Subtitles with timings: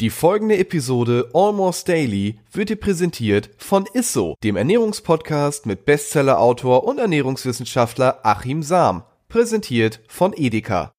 [0.00, 6.98] Die folgende Episode Almost Daily wird dir präsentiert von Isso, dem Ernährungspodcast mit Bestsellerautor und
[6.98, 10.90] Ernährungswissenschaftler Achim Sam, präsentiert von Edeka.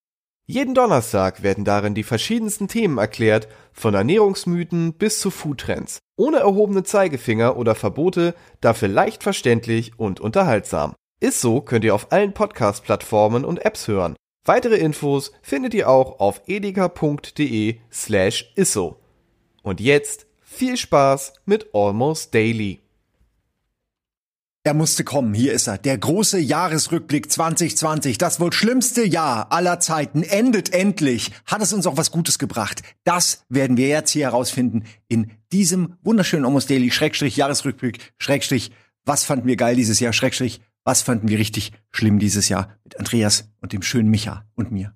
[0.47, 6.84] Jeden Donnerstag werden darin die verschiedensten Themen erklärt, von Ernährungsmythen bis zu Foodtrends, ohne erhobene
[6.84, 10.94] Zeigefinger oder Verbote, dafür leicht verständlich und unterhaltsam.
[11.20, 14.16] Isso könnt ihr auf allen Podcast-Plattformen und Apps hören.
[14.46, 19.00] Weitere Infos findet ihr auch auf edeka.de slash isso.
[19.64, 22.80] Und jetzt viel Spaß mit Almost Daily.
[24.63, 25.80] Er musste kommen, hier ist er.
[25.80, 31.31] Der große Jahresrückblick 2020, das wohl schlimmste Jahr aller Zeiten, endet endlich.
[31.48, 32.84] Hat es uns auch was Gutes gebracht?
[33.03, 38.72] Das werden wir jetzt hier herausfinden in diesem wunderschönen Almost Daily Schrägstrich Jahresrückblick Schrägstrich.
[39.05, 40.14] Was fanden wir geil dieses Jahr?
[40.14, 44.71] Schrägstrich was fanden wir richtig schlimm dieses Jahr mit Andreas und dem schönen Micha und
[44.71, 44.94] mir?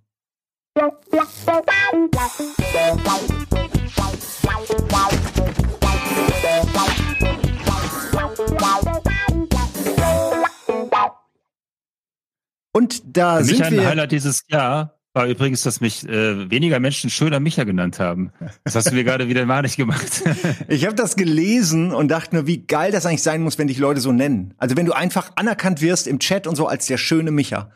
[12.72, 13.88] Und da Für sind mich ein wir.
[13.88, 18.32] Highlight dieses Jahr war übrigens, dass mich äh, weniger Menschen schöner Micha genannt haben.
[18.64, 20.24] Das hast du mir gerade wieder malig gemacht.
[20.68, 23.80] Ich habe das gelesen und dachte nur, wie geil das eigentlich sein muss, wenn dich
[23.80, 24.54] Leute so nennen.
[24.58, 27.72] Also wenn du einfach anerkannt wirst im Chat und so als der schöne Micha.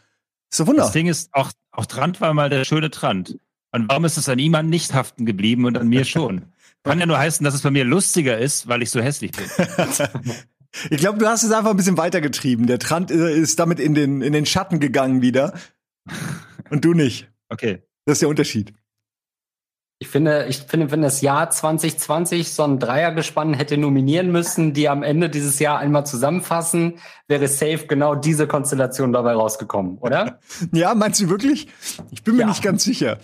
[0.51, 0.83] Ist so wunder.
[0.83, 3.37] Das Ding ist, auch, auch Trant war mal der schöne Trant.
[3.71, 6.43] Und warum ist es an ihm nicht haften geblieben und an mir schon?
[6.83, 9.45] Kann ja nur heißen, dass es bei mir lustiger ist, weil ich so hässlich bin.
[10.89, 12.65] Ich glaube, du hast es einfach ein bisschen weitergetrieben.
[12.65, 15.53] Der Trant äh, ist damit in den, in den Schatten gegangen wieder.
[16.73, 17.29] Und du nicht.
[17.49, 17.83] Okay.
[18.05, 18.73] Das ist der Unterschied.
[19.99, 24.89] Ich finde, ich finde, wenn das Jahr 2020 so ein Dreiergespann hätte nominieren müssen, die
[24.89, 26.95] am Ende dieses Jahr einmal zusammenfassen,
[27.27, 30.39] wäre safe genau diese Konstellation dabei rausgekommen, oder?
[30.73, 31.67] Ja, meinst du wirklich?
[32.11, 32.47] Ich bin mir Ja.
[32.47, 33.19] nicht ganz sicher.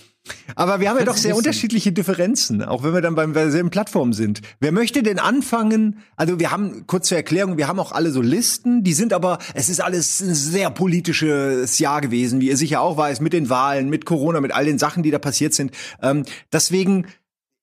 [0.56, 1.38] Aber wir haben ja doch sehr wissen.
[1.38, 4.42] unterschiedliche Differenzen, auch wenn wir dann beim bei derselben Plattform sind.
[4.60, 6.00] Wer möchte denn anfangen?
[6.16, 9.40] Also wir haben, kurz zur Erklärung, wir haben auch alle so Listen, die sind aber,
[9.54, 13.50] es ist alles ein sehr politisches Jahr gewesen, wie ihr sicher auch weiß, mit den
[13.50, 15.72] Wahlen, mit Corona, mit all den Sachen, die da passiert sind.
[16.02, 17.08] Ähm, deswegen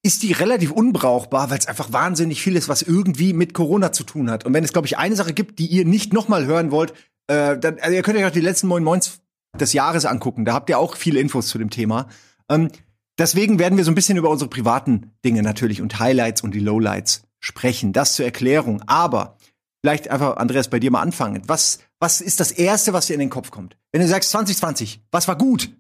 [0.03, 4.05] ist die relativ unbrauchbar, weil es einfach wahnsinnig viel ist, was irgendwie mit Corona zu
[4.05, 4.47] tun hat.
[4.47, 6.93] Und wenn es, glaube ich, eine Sache gibt, die ihr nicht nochmal hören wollt,
[7.27, 9.21] äh, dann, also ihr könnt euch auch die letzten Moin Moins
[9.59, 10.45] des Jahres angucken.
[10.45, 12.07] Da habt ihr auch viele Infos zu dem Thema.
[12.51, 12.71] Ähm,
[13.19, 16.61] deswegen werden wir so ein bisschen über unsere privaten Dinge natürlich und Highlights und die
[16.61, 17.93] Lowlights sprechen.
[17.93, 18.83] Das zur Erklärung.
[18.87, 19.37] Aber
[19.83, 21.43] vielleicht einfach, Andreas, bei dir mal anfangen.
[21.47, 23.77] Was, was ist das Erste, was dir in den Kopf kommt?
[23.93, 25.71] Wenn du sagst 2020, was war gut?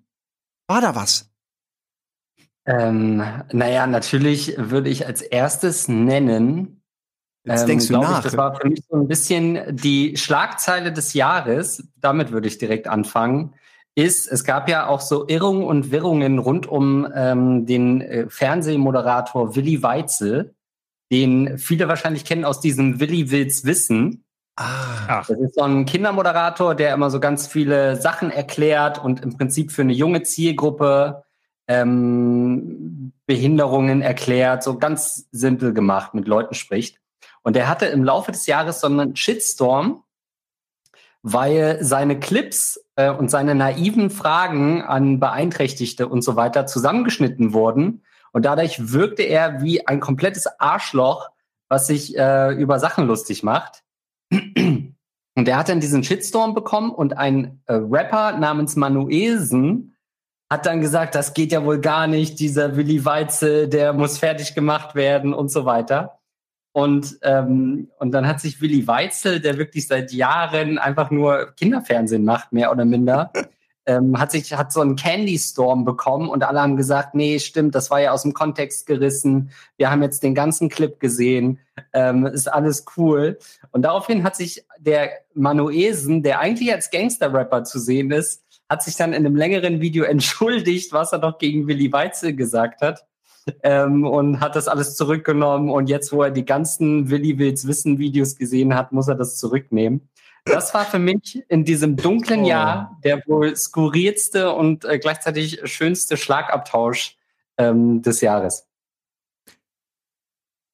[0.68, 1.30] War da was?
[2.66, 3.22] ähm,
[3.52, 6.82] naja, natürlich würde ich als erstes nennen,
[7.44, 8.18] Jetzt ähm, denkst du nach.
[8.18, 12.58] Ich, das war für mich so ein bisschen die Schlagzeile des Jahres, damit würde ich
[12.58, 13.54] direkt anfangen,
[13.96, 19.56] ist, es gab ja auch so Irrungen und Wirrungen rund um ähm, den äh, Fernsehmoderator
[19.56, 20.54] Willi Weitzel,
[21.10, 24.24] den viele wahrscheinlich kennen aus diesem Willi Wills Wissen.
[24.56, 25.06] ah.
[25.08, 29.34] Ach, Das ist so ein Kindermoderator, der immer so ganz viele Sachen erklärt und im
[29.36, 31.24] Prinzip für eine junge Zielgruppe
[31.66, 36.98] ähm, Behinderungen erklärt, so ganz simpel gemacht, mit Leuten spricht.
[37.42, 40.02] Und er hatte im Laufe des Jahres so einen Shitstorm,
[41.28, 48.04] weil seine Clips äh, und seine naiven Fragen an Beeinträchtigte und so weiter zusammengeschnitten wurden.
[48.30, 51.30] Und dadurch wirkte er wie ein komplettes Arschloch,
[51.68, 53.82] was sich äh, über Sachen lustig macht.
[54.30, 54.94] Und
[55.48, 59.96] er hat dann diesen Shitstorm bekommen und ein äh, Rapper namens Manuelsen
[60.48, 64.54] hat dann gesagt, das geht ja wohl gar nicht, dieser Willi Weitzel, der muss fertig
[64.54, 66.20] gemacht werden und so weiter.
[66.76, 72.22] Und, ähm, und dann hat sich Willi Weitzel, der wirklich seit Jahren einfach nur Kinderfernsehen
[72.22, 73.32] macht, mehr oder minder,
[73.86, 77.74] ähm, hat sich hat so einen Candy Storm bekommen und alle haben gesagt, nee, stimmt,
[77.74, 79.52] das war ja aus dem Kontext gerissen.
[79.78, 81.60] Wir haben jetzt den ganzen Clip gesehen,
[81.94, 83.38] ähm, ist alles cool.
[83.70, 88.96] Und daraufhin hat sich der Manuesen, der eigentlich als Gangster-Rapper zu sehen ist, hat sich
[88.96, 93.06] dann in einem längeren Video entschuldigt, was er doch gegen Willi Weitzel gesagt hat.
[93.62, 95.70] Ähm, und hat das alles zurückgenommen.
[95.70, 99.38] Und jetzt, wo er die ganzen Willi Wills Wissen Videos gesehen hat, muss er das
[99.38, 100.08] zurücknehmen.
[100.44, 102.48] Das war für mich in diesem dunklen Oh.
[102.48, 107.16] Jahr der wohl skurrilste und äh, gleichzeitig schönste Schlagabtausch
[107.58, 108.66] ähm, des Jahres.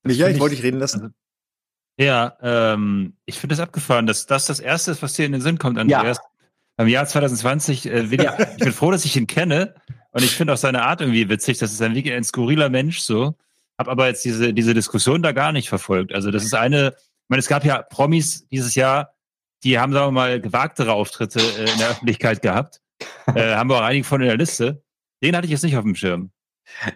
[0.07, 1.15] Ja, ich wollte ich- dich reden lassen.
[1.99, 5.41] ja, ähm, ich finde das abgefahren, dass das das Erste ist, was dir in den
[5.41, 6.19] Sinn kommt, Andreas.
[6.77, 8.37] Beim Jahr 2020, äh, Ja.
[8.57, 9.75] ich bin froh, dass ich ihn kenne
[10.13, 11.59] und ich finde auch seine Art irgendwie witzig.
[11.59, 13.35] Das ist ein, wirklich ein skurriler Mensch so.
[13.79, 16.15] Hab aber jetzt diese, diese Diskussion da gar nicht verfolgt.
[16.15, 19.15] Also das ist eine, ich meine, es gab ja Promis dieses Jahr,
[19.65, 22.81] die haben, sagen wir mal, gewagtere Auftritte äh, in der Öffentlichkeit gehabt.
[23.35, 24.85] Äh, haben wir auch einige von in der Liste.
[25.25, 26.31] Den hatte ich jetzt nicht auf dem Schirm.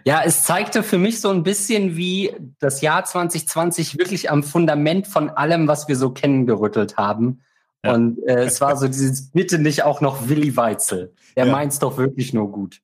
[0.05, 5.07] Ja, es zeigte für mich so ein bisschen, wie das Jahr 2020 wirklich am Fundament
[5.07, 7.41] von allem, was wir so kennen, gerüttelt haben.
[7.83, 7.93] Ja.
[7.93, 11.13] Und äh, es war so dieses Bitte nicht auch noch Willi Weitzel.
[11.35, 11.51] Der ja.
[11.51, 12.81] meint's doch wirklich nur gut.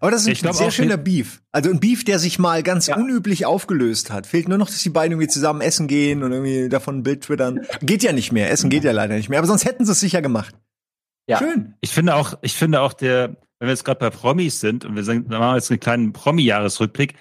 [0.00, 1.42] Aber das ist ein sehr schöner Beef.
[1.52, 2.96] Also ein Beef, der sich mal ganz ja.
[2.96, 4.26] unüblich aufgelöst hat.
[4.26, 7.22] Fehlt nur noch, dass die beiden irgendwie zusammen essen gehen und irgendwie davon ein Bild
[7.22, 7.66] twittern.
[7.80, 8.50] Geht ja nicht mehr.
[8.50, 9.38] Essen geht ja leider nicht mehr.
[9.38, 10.54] Aber sonst hätten sie es sicher gemacht.
[11.28, 11.38] Ja.
[11.38, 11.74] Schön.
[11.80, 14.96] Ich finde auch, ich finde auch der, wenn wir jetzt gerade bei Promis sind und
[14.96, 17.14] wir sagen, wir machen jetzt einen kleinen Promi-Jahresrückblick.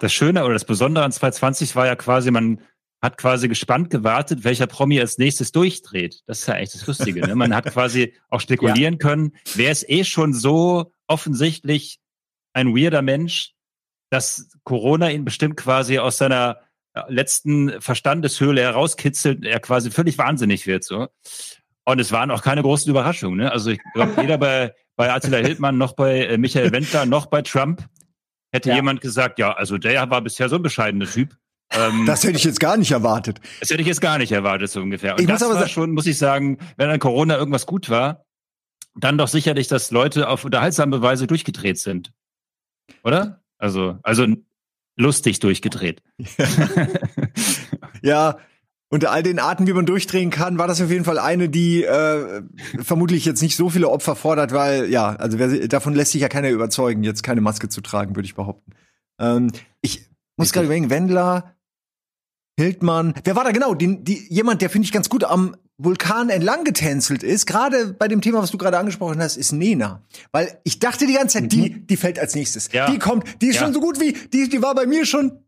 [0.00, 2.60] Das Schöne oder das Besondere an 2020 war ja quasi, man
[3.02, 6.22] hat quasi gespannt gewartet, welcher Promi als nächstes durchdreht.
[6.26, 7.20] Das ist ja echt das Lustige.
[7.26, 7.34] Ne?
[7.34, 8.98] Man hat quasi auch spekulieren ja.
[8.98, 11.98] können, wer ist eh schon so offensichtlich
[12.52, 13.54] ein weirder Mensch,
[14.10, 16.60] dass Corona ihn bestimmt quasi aus seiner
[16.94, 20.84] äh, letzten Verstandeshöhle herauskitzelt, er quasi völlig wahnsinnig wird.
[20.84, 21.08] So.
[21.84, 23.38] Und es waren auch keine großen Überraschungen.
[23.38, 23.52] Ne?
[23.52, 27.42] Also ich glaube, weder bei, bei Attila Hildmann noch bei äh, Michael Wendler noch bei
[27.42, 27.88] Trump
[28.52, 28.76] hätte ja.
[28.76, 31.36] jemand gesagt, ja, also der war bisher so ein bescheidener Typ.
[31.72, 33.40] Ähm, das hätte ich jetzt gar nicht erwartet.
[33.60, 35.14] Das hätte ich jetzt gar nicht erwartet, so ungefähr.
[35.14, 37.88] Und ich das muss aber war schon, muss ich sagen, wenn an Corona irgendwas gut
[37.88, 38.26] war,
[38.94, 42.12] dann doch sicherlich, dass Leute auf unterhaltsame Weise durchgedreht sind.
[43.04, 43.42] Oder?
[43.58, 44.26] Also, also
[44.96, 46.02] lustig durchgedreht.
[48.02, 48.38] ja,
[48.88, 51.82] unter all den Arten, wie man durchdrehen kann, war das auf jeden Fall eine, die
[51.82, 52.42] äh,
[52.80, 56.28] vermutlich jetzt nicht so viele Opfer fordert, weil ja, also wer, davon lässt sich ja
[56.28, 58.72] keiner überzeugen, jetzt keine Maske zu tragen, würde ich behaupten.
[59.18, 59.50] Ähm,
[59.80, 61.54] ich muss gerade überlegen, Wendler,
[62.58, 63.74] Hildmann, wer war da genau?
[63.74, 68.06] Die, die, jemand, der finde ich ganz gut am Vulkan entlang getänzelt ist, gerade bei
[68.06, 70.02] dem Thema, was du gerade angesprochen hast, ist Nena.
[70.30, 71.48] Weil ich dachte die ganze Zeit, mhm.
[71.48, 72.70] die, die fällt als nächstes.
[72.72, 72.90] Ja.
[72.90, 73.62] Die kommt, die ist ja.
[73.62, 75.42] schon so gut wie, die, die war bei mir schon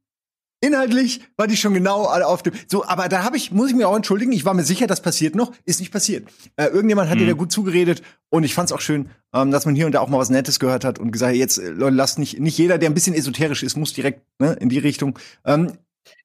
[0.64, 2.54] Inhaltlich war die schon genau auf dem.
[2.68, 5.02] So, aber da habe ich, muss ich mir auch entschuldigen, ich war mir sicher, das
[5.02, 6.26] passiert noch, ist nicht passiert.
[6.56, 7.20] Äh, irgendjemand hat mhm.
[7.20, 8.00] dir da gut zugeredet
[8.30, 10.30] und ich fand es auch schön, ähm, dass man hier und da auch mal was
[10.30, 12.94] Nettes gehört hat und gesagt, hat, jetzt, äh, Leute, lasst nicht, nicht jeder, der ein
[12.94, 15.18] bisschen esoterisch ist, muss direkt ne, in die Richtung.
[15.44, 15.72] Ähm,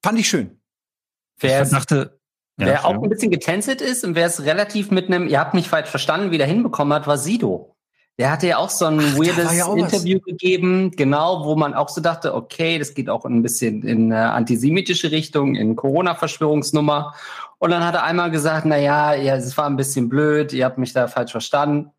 [0.01, 0.61] fand ich schön.
[1.41, 2.18] Wer ich dachte,
[2.59, 5.53] ja, wer auch ein bisschen getänzelt ist und wer es relativ mit einem, ihr habt
[5.53, 7.75] mich falsch verstanden, wieder hinbekommen hat, war Sido.
[8.19, 10.25] Der hatte ja auch so ein Ach, weirdes ja Interview was.
[10.25, 14.31] gegeben, genau, wo man auch so dachte, okay, das geht auch ein bisschen in eine
[14.33, 17.13] antisemitische Richtung, in Corona-Verschwörungsnummer.
[17.59, 20.65] Und dann hat er einmal gesagt, na ja, ja, es war ein bisschen blöd, ihr
[20.65, 21.91] habt mich da falsch verstanden.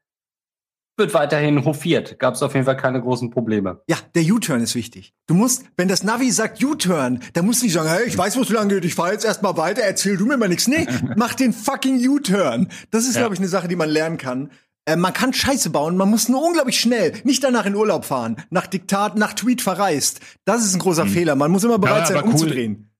[1.00, 2.18] Wird weiterhin hofiert.
[2.18, 3.80] Gab es auf jeden Fall keine großen Probleme.
[3.88, 5.14] Ja, der U-Turn ist wichtig.
[5.26, 8.36] Du musst, wenn das Navi sagt U-Turn, dann musst du nicht sagen, hey, ich weiß,
[8.36, 10.68] wo es lang geht, ich fahre jetzt erstmal weiter, erzähl du mir mal nichts.
[10.68, 10.86] Nee,
[11.16, 12.68] mach den fucking U-Turn.
[12.90, 13.22] Das ist, ja.
[13.22, 14.50] glaube ich, eine Sache, die man lernen kann.
[14.84, 18.36] Äh, man kann Scheiße bauen, man muss nur unglaublich schnell, nicht danach in Urlaub fahren,
[18.50, 20.20] nach Diktat, nach Tweet verreist.
[20.44, 21.10] Das ist ein großer mhm.
[21.10, 21.34] Fehler.
[21.34, 22.32] Man muss immer bereit sein, cool.
[22.32, 22.90] umzudrehen.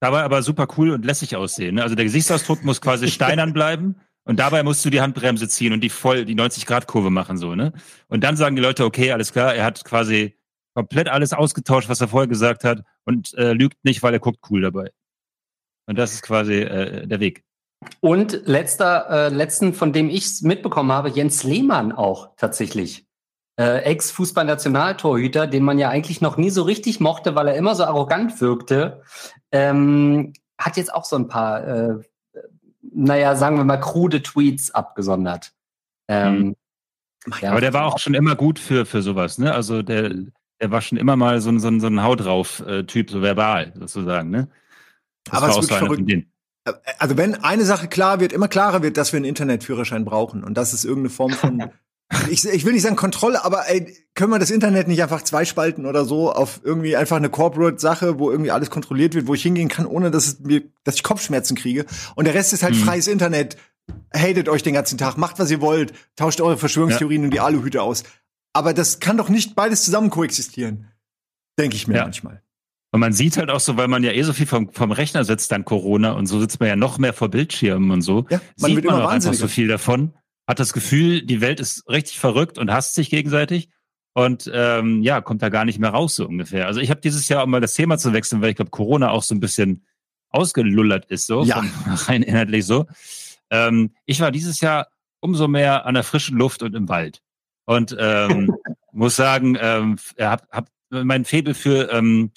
[0.00, 1.74] Dabei aber super cool und lässig aussehen.
[1.74, 1.82] Ne?
[1.82, 3.96] Also der Gesichtsausdruck muss quasi steinern bleiben.
[4.24, 7.72] Und dabei musst du die Handbremse ziehen und die voll die 90-Grad-Kurve machen, so, ne?
[8.08, 10.36] Und dann sagen die Leute, okay, alles klar, er hat quasi
[10.74, 14.38] komplett alles ausgetauscht, was er vorher gesagt hat und äh, lügt nicht, weil er guckt
[14.50, 14.90] cool dabei.
[15.86, 17.42] Und das ist quasi äh, der Weg.
[18.00, 23.06] Und letzter, äh, letzten, von dem ich mitbekommen habe, Jens Lehmann auch tatsächlich.
[23.58, 27.84] Äh, Ex-Fußballnationaltorhüter, den man ja eigentlich noch nie so richtig mochte, weil er immer so
[27.84, 29.02] arrogant wirkte,
[29.50, 31.94] ähm, hat jetzt auch so ein paar, äh,
[32.94, 35.52] naja, sagen wir mal, krude Tweets abgesondert.
[36.08, 36.56] Ähm,
[37.26, 37.34] mhm.
[37.40, 37.50] ja.
[37.52, 39.54] Aber der war auch schon immer gut für, für sowas, ne?
[39.54, 40.14] Also der,
[40.60, 43.72] der war schon immer mal so ein, so ein, so ein Haut drauf-Typ, so verbal,
[43.76, 44.48] sozusagen, ne?
[45.24, 46.26] Das Aber es ist wirklich verrückt
[46.98, 50.54] also wenn eine Sache klar wird, immer klarer wird, dass wir einen Internetführerschein brauchen und
[50.54, 51.70] das ist irgendeine Form von
[52.30, 55.86] ich, ich will nicht sagen Kontrolle, aber ey, können wir das Internet nicht einfach zweispalten
[55.86, 59.42] oder so auf irgendwie einfach eine Corporate Sache, wo irgendwie alles kontrolliert wird, wo ich
[59.42, 61.86] hingehen kann, ohne dass es mir, dass ich Kopfschmerzen kriege.
[62.14, 62.80] Und der Rest ist halt mhm.
[62.80, 63.56] freies Internet.
[64.14, 67.26] Hatet euch den ganzen Tag, macht was ihr wollt, tauscht eure Verschwörungstheorien ja.
[67.26, 68.04] und die Aluhüte aus.
[68.52, 70.88] Aber das kann doch nicht beides zusammen koexistieren.
[71.58, 72.02] Denke ich mir ja.
[72.04, 72.42] manchmal.
[72.92, 75.24] Und man sieht halt auch so, weil man ja eh so viel vom, vom Rechner
[75.24, 78.26] sitzt dann Corona und so sitzt man ja noch mehr vor Bildschirmen und so.
[78.28, 80.12] Ja, man sieht man auch einfach so viel davon.
[80.46, 83.70] Hat das Gefühl, die Welt ist richtig verrückt und hasst sich gegenseitig.
[84.14, 86.66] Und ähm, ja, kommt da gar nicht mehr raus, so ungefähr.
[86.66, 89.10] Also ich habe dieses Jahr, um mal das Thema zu wechseln, weil ich glaube, Corona
[89.10, 89.86] auch so ein bisschen
[90.28, 91.62] ausgelullert ist, so ja.
[92.06, 92.86] rein inhaltlich so.
[93.50, 94.88] Ähm, ich war dieses Jahr
[95.20, 97.22] umso mehr an der frischen Luft und im Wald.
[97.64, 98.54] Und ähm,
[98.92, 102.32] muss sagen, ähm, hab, hab mein Febel für ähm,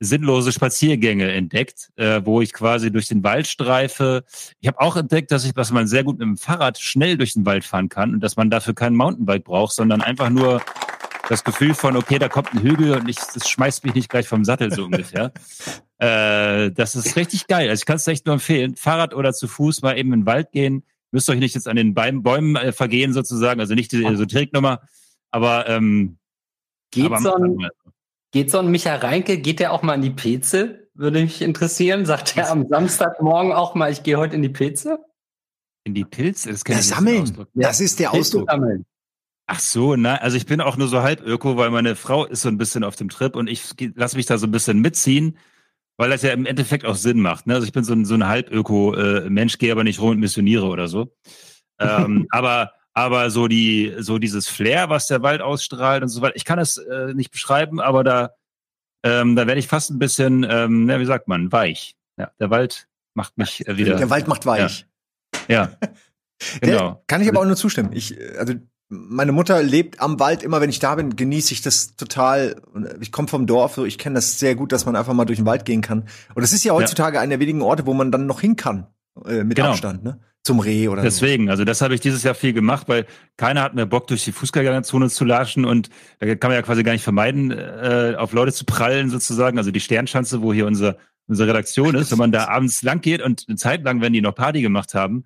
[0.00, 4.24] sinnlose Spaziergänge entdeckt, äh, wo ich quasi durch den Wald streife.
[4.60, 7.34] Ich habe auch entdeckt, dass ich, dass man sehr gut mit dem Fahrrad schnell durch
[7.34, 10.60] den Wald fahren kann und dass man dafür kein Mountainbike braucht, sondern einfach nur
[11.28, 14.28] das Gefühl von, okay, da kommt ein Hügel und ich, das schmeißt mich nicht gleich
[14.28, 15.32] vom Sattel so ungefähr.
[15.98, 17.68] äh, das ist richtig geil.
[17.68, 20.26] Also ich kann es echt nur empfehlen, Fahrrad oder zu Fuß mal eben in den
[20.26, 20.84] Wald gehen.
[21.10, 24.80] Müsst euch nicht jetzt an den Bäumen äh, vergehen sozusagen, also nicht diese Esoteriknummer,
[25.30, 26.18] aber ähm,
[26.90, 27.68] geht, aber so ein,
[28.36, 30.90] Geht so ein Micha Reinke, geht der auch mal in die Peze?
[30.92, 32.04] Würde mich interessieren.
[32.04, 34.98] Sagt er am Samstagmorgen auch mal, ich gehe heute in die Peze?
[35.84, 36.50] In die Pilze?
[36.50, 37.46] Das, das Sammeln.
[37.54, 38.50] Das ist der Pilze Ausdruck.
[38.50, 38.84] Sammeln.
[39.46, 42.42] Ach so, nein, also ich bin auch nur so halb Öko, weil meine Frau ist
[42.42, 45.38] so ein bisschen auf dem Trip und ich lasse mich da so ein bisschen mitziehen,
[45.96, 47.46] weil das ja im Endeffekt auch Sinn macht.
[47.46, 47.54] Ne?
[47.54, 50.20] Also ich bin so ein, so ein halb Öko-Mensch, äh, gehe aber nicht rum und
[50.20, 51.10] missioniere oder so.
[51.80, 56.34] ähm, aber aber so die so dieses Flair, was der Wald ausstrahlt und so weiter,
[56.34, 58.30] ich kann es äh, nicht beschreiben, aber da
[59.04, 61.94] ähm, da werde ich fast ein bisschen, ähm, ja, wie sagt man, weich.
[62.18, 63.96] Ja, der Wald macht mich äh, wieder.
[63.96, 64.86] Der Wald macht weich.
[65.46, 65.68] Ja.
[65.68, 65.88] ja.
[66.62, 66.78] genau.
[66.78, 67.92] Der, kann ich aber auch nur zustimmen.
[67.92, 68.54] Ich, also
[68.88, 70.42] meine Mutter lebt am Wald.
[70.42, 72.56] Immer wenn ich da bin, genieße ich das total.
[73.00, 75.38] Ich komme vom Dorf, so ich kenne das sehr gut, dass man einfach mal durch
[75.38, 76.08] den Wald gehen kann.
[76.34, 77.20] Und es ist ja heutzutage ja.
[77.20, 78.86] einer der wenigen Orte, wo man dann noch hin kann
[79.26, 79.70] äh, mit genau.
[79.70, 80.18] Abstand, ne?
[80.46, 81.50] Zum Reh oder Deswegen, so.
[81.50, 84.30] also das habe ich dieses Jahr viel gemacht, weil keiner hat mehr Bock, durch die
[84.30, 88.52] Fußgängerzone zu latschen und da kann man ja quasi gar nicht vermeiden, äh, auf Leute
[88.52, 89.58] zu prallen sozusagen.
[89.58, 93.22] Also die Sternschanze, wo hier unser, unsere Redaktion ist, wenn man da abends lang geht
[93.22, 95.24] und eine Zeit lang, wenn die noch Party gemacht haben,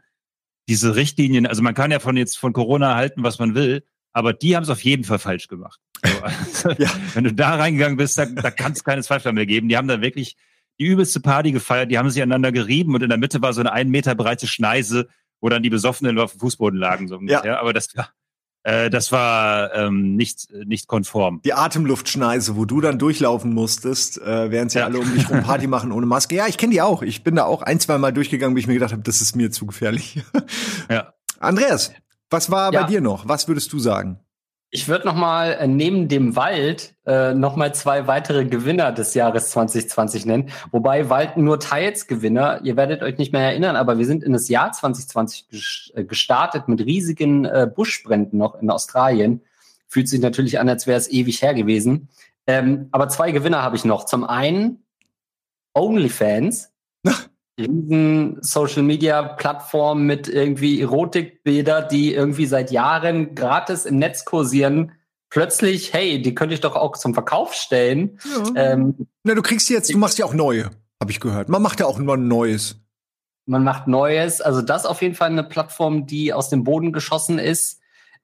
[0.69, 4.33] diese Richtlinien, also man kann ja von jetzt von Corona halten, was man will, aber
[4.33, 5.81] die haben es auf jeden Fall falsch gemacht.
[6.03, 6.91] So, also, ja.
[7.13, 9.69] Wenn du da reingegangen bist, da, da kann es keine Zweifel mehr geben.
[9.69, 10.37] Die haben da wirklich
[10.81, 13.61] die übelste Party gefeiert, die haben sich aneinander gerieben und in der Mitte war so
[13.61, 15.09] eine einen Meter breite Schneise,
[15.41, 17.07] wo dann die Besoffenen auf dem Fußboden lagen.
[17.07, 17.53] So ungefähr.
[17.53, 17.61] Ja.
[17.61, 18.09] Aber das war,
[18.63, 21.43] äh, das war ähm, nicht, nicht konform.
[21.45, 24.87] Die Atemluftschneise, wo du dann durchlaufen musstest, äh, während sie ja.
[24.87, 26.35] alle um dich rum Party machen ohne Maske.
[26.35, 27.03] Ja, ich kenne die auch.
[27.03, 29.37] Ich bin da auch ein, zwei Mal durchgegangen, wie ich mir gedacht habe, das ist
[29.37, 30.23] mir zu gefährlich.
[30.89, 31.13] ja.
[31.41, 31.93] Andreas,
[32.31, 32.83] was war ja.
[32.83, 33.29] bei dir noch?
[33.29, 34.21] Was würdest du sagen?
[34.73, 39.15] Ich würde noch mal äh, neben dem Wald äh, noch mal zwei weitere Gewinner des
[39.15, 40.51] Jahres 2020 nennen.
[40.71, 42.61] Wobei Wald nur teils Gewinner.
[42.63, 46.69] Ihr werdet euch nicht mehr erinnern, aber wir sind in das Jahr 2020 äh, gestartet
[46.69, 49.43] mit riesigen äh, Buschbränden noch in Australien.
[49.89, 52.09] Fühlt sich natürlich an, als wäre es ewig her gewesen.
[52.47, 54.05] Ähm, aber zwei Gewinner habe ich noch.
[54.05, 54.85] Zum einen
[55.75, 56.73] OnlyFans.
[57.61, 64.93] riesen Social Media Plattform mit irgendwie Erotikbilder, die irgendwie seit Jahren gratis im Netz kursieren.
[65.31, 68.19] Plötzlich, hey, die könnte ich doch auch zum Verkauf stellen.
[68.55, 68.73] Ja.
[68.73, 71.49] Ähm, Na, du kriegst jetzt, du machst ja auch neue, habe ich gehört.
[71.49, 72.81] Man macht ja auch immer ein neues.
[73.47, 74.41] Man macht Neues.
[74.41, 77.81] Also das auf jeden Fall eine Plattform, die aus dem Boden geschossen ist.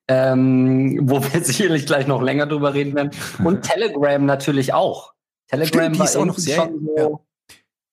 [0.09, 3.11] Ähm, wo wir sicherlich gleich noch länger drüber reden werden.
[3.43, 5.15] Und Telegram natürlich auch.
[5.49, 7.26] Telegram Stimmt, war auch noch sehr, schon so,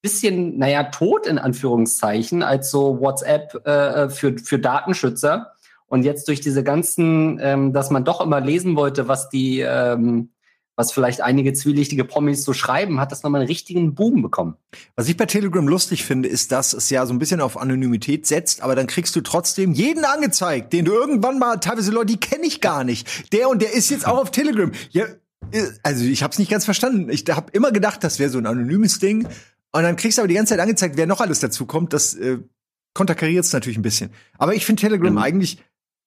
[0.03, 5.53] bisschen, naja, tot in Anführungszeichen, als so WhatsApp äh, für, für Datenschützer.
[5.87, 10.29] Und jetzt durch diese ganzen, ähm, dass man doch immer lesen wollte, was die, ähm,
[10.75, 14.55] was vielleicht einige zwielichtige Promis so schreiben, hat das nochmal einen richtigen Boom bekommen.
[14.95, 18.25] Was ich bei Telegram lustig finde, ist, dass es ja so ein bisschen auf Anonymität
[18.25, 22.19] setzt, aber dann kriegst du trotzdem jeden angezeigt, den du irgendwann mal, teilweise Leute, die
[22.19, 23.31] kenne ich gar nicht.
[23.31, 24.71] Der und der ist jetzt auch auf Telegram.
[24.89, 25.05] Ja,
[25.51, 27.09] äh, also ich habe es nicht ganz verstanden.
[27.09, 29.27] Ich habe immer gedacht, das wäre so ein anonymes Ding.
[29.75, 31.93] Und dann kriegst du aber die ganze Zeit angezeigt, wer noch alles dazu kommt.
[31.93, 32.39] Das äh,
[32.93, 34.11] konterkariert es natürlich ein bisschen.
[34.37, 35.17] Aber ich finde Telegram mhm.
[35.17, 35.63] eigentlich.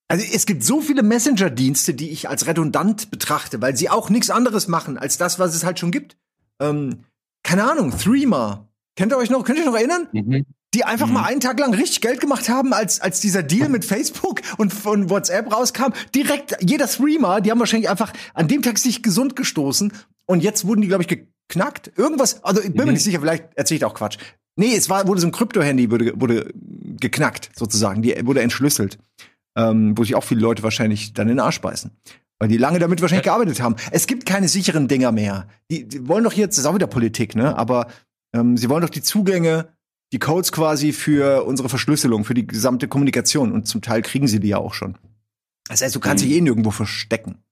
[0.09, 4.31] Also es gibt so viele Messenger-Dienste, die ich als redundant betrachte, weil sie auch nichts
[4.31, 6.17] anderes machen als das, was es halt schon gibt.
[6.61, 7.05] Ähm,
[7.43, 8.69] keine Ahnung, Threema.
[8.95, 9.45] Kennt ihr euch noch?
[9.45, 10.09] Könnt ihr euch noch erinnern?
[10.13, 10.47] Mhm.
[10.75, 11.15] Die einfach mhm.
[11.15, 14.73] mal einen Tag lang richtig Geld gemacht haben, als, als dieser Deal mit Facebook und
[14.73, 15.93] von WhatsApp rauskam.
[16.15, 19.93] Direkt jeder Threema, die haben wahrscheinlich einfach an dem Tag sich gesund gestoßen.
[20.27, 21.93] Und jetzt wurden die, glaube ich, geknackt.
[21.97, 22.87] Irgendwas, also ich bin mhm.
[22.87, 24.19] mir nicht sicher, vielleicht erzähle ich auch Quatsch.
[24.57, 28.03] Nee, es war, wurde so ein Krypto-Handy wurde, wurde geknackt, sozusagen.
[28.03, 28.99] Die wurde entschlüsselt.
[29.59, 31.91] Ähm, wo sich auch viele Leute wahrscheinlich dann in den Arsch beißen.
[32.39, 33.77] Weil die lange damit wahrscheinlich gearbeitet haben.
[33.91, 35.49] Es gibt keine sicheren Dinger mehr.
[35.71, 37.57] Die, die wollen doch jetzt, das ist auch wieder Politik, ne?
[37.57, 37.89] Aber
[38.35, 39.69] ähm, sie wollen doch die Zugänge,
[40.13, 43.53] die Codes quasi für unsere Verschlüsselung, für die gesamte Kommunikation.
[43.53, 44.99] Und zum Teil kriegen sie die ja auch schon.
[45.69, 46.29] Das heißt, du kannst mhm.
[46.29, 47.43] dich eh nirgendwo verstecken.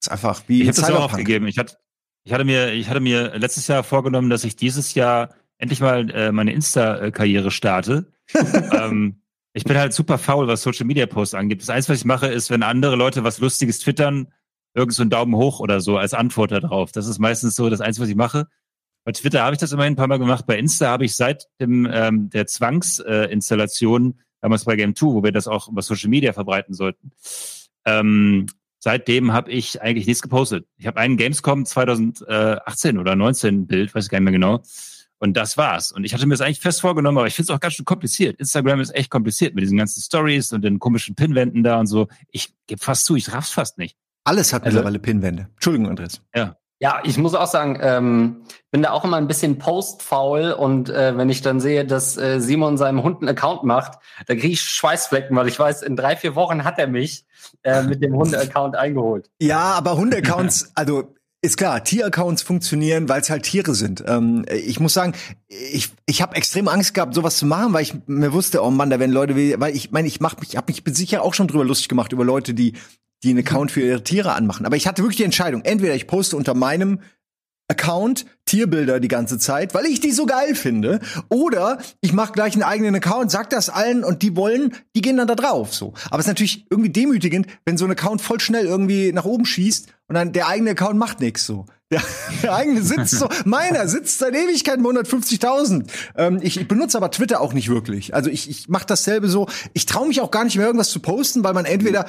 [0.00, 1.46] Das ist einfach wie Ich habe das auch aufgegeben.
[1.46, 1.76] Ich hatte,
[2.24, 6.10] ich hatte mir, ich hatte mir letztes Jahr vorgenommen, dass ich dieses Jahr endlich mal
[6.10, 8.06] äh, meine Insta-Karriere starte.
[8.72, 9.20] ähm,
[9.52, 11.60] ich bin halt super faul, was Social Media Posts angeht.
[11.60, 14.32] Das Einzige, was ich mache, ist, wenn andere Leute was Lustiges twittern,
[14.74, 16.92] irgend so einen Daumen hoch oder so als Antwort darauf.
[16.92, 18.48] Das ist meistens so das Einzige, was ich mache.
[19.04, 20.46] Bei Twitter habe ich das immerhin ein paar Mal gemacht.
[20.46, 25.22] Bei Insta habe ich seit dem, ähm, der Zwangsinstallation, äh, damals bei Game 2, wo
[25.22, 27.12] wir das auch über Social Media verbreiten sollten,
[27.84, 28.46] ähm,
[28.84, 30.66] seitdem habe ich eigentlich nichts gepostet.
[30.76, 34.62] Ich habe einen Gamescom 2018 oder 19 Bild, weiß ich gar nicht mehr genau.
[35.18, 35.90] Und das war's.
[35.90, 37.86] Und ich hatte mir das eigentlich fest vorgenommen, aber ich finde es auch ganz schön
[37.86, 38.38] kompliziert.
[38.38, 42.08] Instagram ist echt kompliziert mit diesen ganzen Stories und den komischen Pinwänden da und so.
[42.30, 43.96] Ich gebe fast zu, ich raff's fast nicht.
[44.22, 45.48] Alles hat also, mittlerweile Pinwände.
[45.54, 46.20] Entschuldigung, Andres.
[46.34, 46.58] Ja.
[46.84, 51.16] Ja, ich muss auch sagen, ähm, bin da auch immer ein bisschen postfaul und äh,
[51.16, 53.92] wenn ich dann sehe, dass äh, Simon seinem Hund einen Account macht,
[54.26, 57.24] da kriege ich Schweißflecken, weil ich weiß, in drei, vier Wochen hat er mich
[57.62, 59.30] äh, mit dem Hunde-Account eingeholt.
[59.40, 64.04] Ja, aber Hunde-Accounts, also Ist klar, Tieraccounts funktionieren, weil es halt Tiere sind.
[64.06, 65.14] Ähm, ich muss sagen,
[65.48, 68.90] ich, ich habe extrem Angst gehabt, sowas zu machen, weil ich mir wusste, oh Mann,
[68.90, 71.64] da werden Leute, weil ich meine, ich mach mich, hab mich sicher auch schon drüber
[71.64, 72.74] lustig gemacht über Leute, die
[73.24, 74.66] die einen Account für ihre Tiere anmachen.
[74.66, 77.00] Aber ich hatte wirklich die Entscheidung, entweder ich poste unter meinem
[77.68, 81.00] Account Tierbilder die ganze Zeit, weil ich die so geil finde.
[81.30, 85.16] Oder ich mache gleich einen eigenen Account, sag das allen und die wollen, die gehen
[85.16, 85.72] dann da drauf.
[85.72, 85.94] So.
[86.10, 89.46] Aber es ist natürlich irgendwie demütigend, wenn so ein Account voll schnell irgendwie nach oben
[89.46, 91.66] schießt und dann der eigene Account macht nichts so.
[91.90, 92.02] Der,
[92.42, 95.84] der eigene sitzt so, meiner sitzt seit Ewigkeiten 150.000.
[96.16, 98.14] Ähm, ich, ich benutze aber Twitter auch nicht wirklich.
[98.14, 99.48] Also ich, ich mache dasselbe so.
[99.74, 102.06] Ich traue mich auch gar nicht mehr irgendwas zu posten, weil man entweder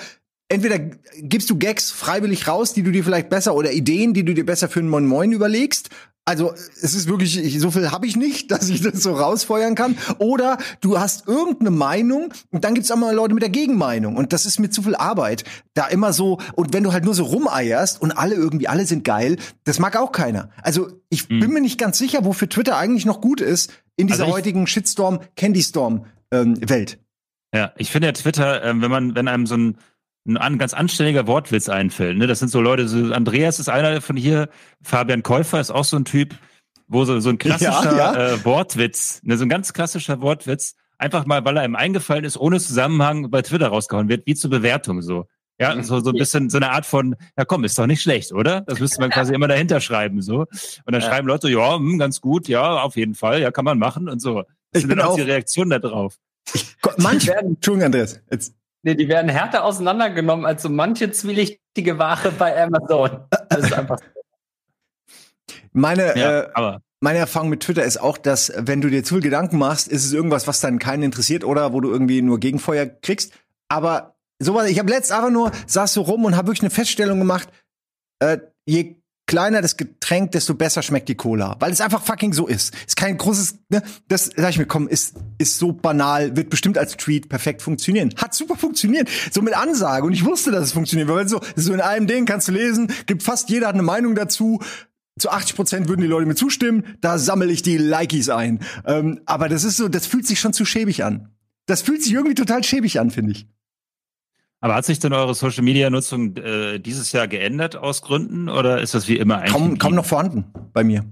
[0.50, 0.80] entweder
[1.20, 4.46] gibst du Gags freiwillig raus, die du dir vielleicht besser oder Ideen, die du dir
[4.46, 5.90] besser für einen Moin Moin überlegst.
[6.28, 9.76] Also es ist wirklich, ich, so viel habe ich nicht, dass ich das so rausfeuern
[9.76, 9.98] kann.
[10.18, 14.16] Oder du hast irgendeine Meinung und dann gibt's auch mal Leute mit der Gegenmeinung.
[14.16, 15.44] Und das ist mir zu viel Arbeit.
[15.76, 19.04] Da immer so, und wenn du halt nur so rumeierst und alle irgendwie, alle sind
[19.04, 20.50] geil, das mag auch keiner.
[20.62, 21.40] Also ich mhm.
[21.42, 24.66] bin mir nicht ganz sicher, wofür Twitter eigentlich noch gut ist in dieser also heutigen
[24.66, 27.00] Shitstorm, Candy Storm ähm, Welt.
[27.54, 29.78] Ja, ich finde ja Twitter, äh, wenn man, wenn einem so ein
[30.26, 32.18] ein ganz anständiger Wortwitz einfällt.
[32.18, 32.28] Ne?
[32.28, 34.50] Das sind so Leute, so Andreas ist einer von hier,
[34.82, 36.36] Fabian Käufer ist auch so ein Typ,
[36.88, 38.34] wo so, so ein klassischer ja, ja.
[38.34, 42.38] Äh, Wortwitz, ne, so ein ganz klassischer Wortwitz, einfach mal, weil er ihm eingefallen ist,
[42.38, 45.28] ohne Zusammenhang bei Twitter rausgehauen wird, wie zur Bewertung so.
[45.58, 48.34] Ja, so, so ein bisschen so eine Art von, ja komm, ist doch nicht schlecht,
[48.34, 48.62] oder?
[48.62, 50.40] Das müsste man quasi immer dahinter schreiben, so.
[50.40, 50.50] Und
[50.86, 51.08] dann ja.
[51.08, 54.22] schreiben Leute, ja, hm, ganz gut, ja, auf jeden Fall, ja, kann man machen und
[54.22, 54.44] so.
[54.72, 56.18] Das ich bin auch die Reaktion da drauf.
[56.98, 58.54] Manche, Entschuldigung, Andreas, jetzt
[58.86, 63.26] Nee, die werden härter auseinandergenommen als so manche zwielichtige Ware bei Amazon.
[63.50, 64.06] Das ist einfach so.
[65.74, 69.16] Meine, ja, äh, aber meine Erfahrung mit Twitter ist auch, dass wenn du dir zu
[69.16, 72.40] viel Gedanken machst, ist es irgendwas, was dann keinen interessiert oder wo du irgendwie nur
[72.40, 73.34] Gegenfeuer kriegst.
[73.70, 77.18] Aber sowas, ich habe letzt einfach nur saß so rum und habe wirklich eine Feststellung
[77.18, 77.50] gemacht.
[78.20, 78.38] Äh,
[78.68, 81.56] je kleiner das Getränk, desto besser schmeckt die Cola.
[81.60, 82.74] Weil es einfach fucking so ist.
[82.86, 83.82] Ist kein großes, ne?
[84.08, 88.14] Das sag ich mir, komm, ist, ist so banal, wird bestimmt als Tweet perfekt funktionieren.
[88.18, 89.10] Hat super funktioniert.
[89.32, 90.06] So mit Ansage.
[90.06, 91.10] Und ich wusste, dass es funktioniert.
[91.10, 94.16] Weil so, so in einem Ding kannst du lesen, gibt fast jeder hat eine Meinung
[94.16, 94.62] dazu.
[95.18, 96.98] Zu 80 Prozent würden die Leute mir zustimmen.
[97.02, 98.60] Da sammle ich die Likes ein.
[98.86, 101.30] Ähm, aber das ist so, das fühlt sich schon zu schäbig an.
[101.68, 103.48] Das fühlt sich irgendwie total schäbig an, finde ich.
[104.66, 108.82] Aber hat sich denn eure Social Media Nutzung äh, dieses Jahr geändert aus Gründen oder
[108.82, 109.52] ist das wie immer eigentlich?
[109.52, 111.06] Kaum, kaum noch vorhanden bei mir.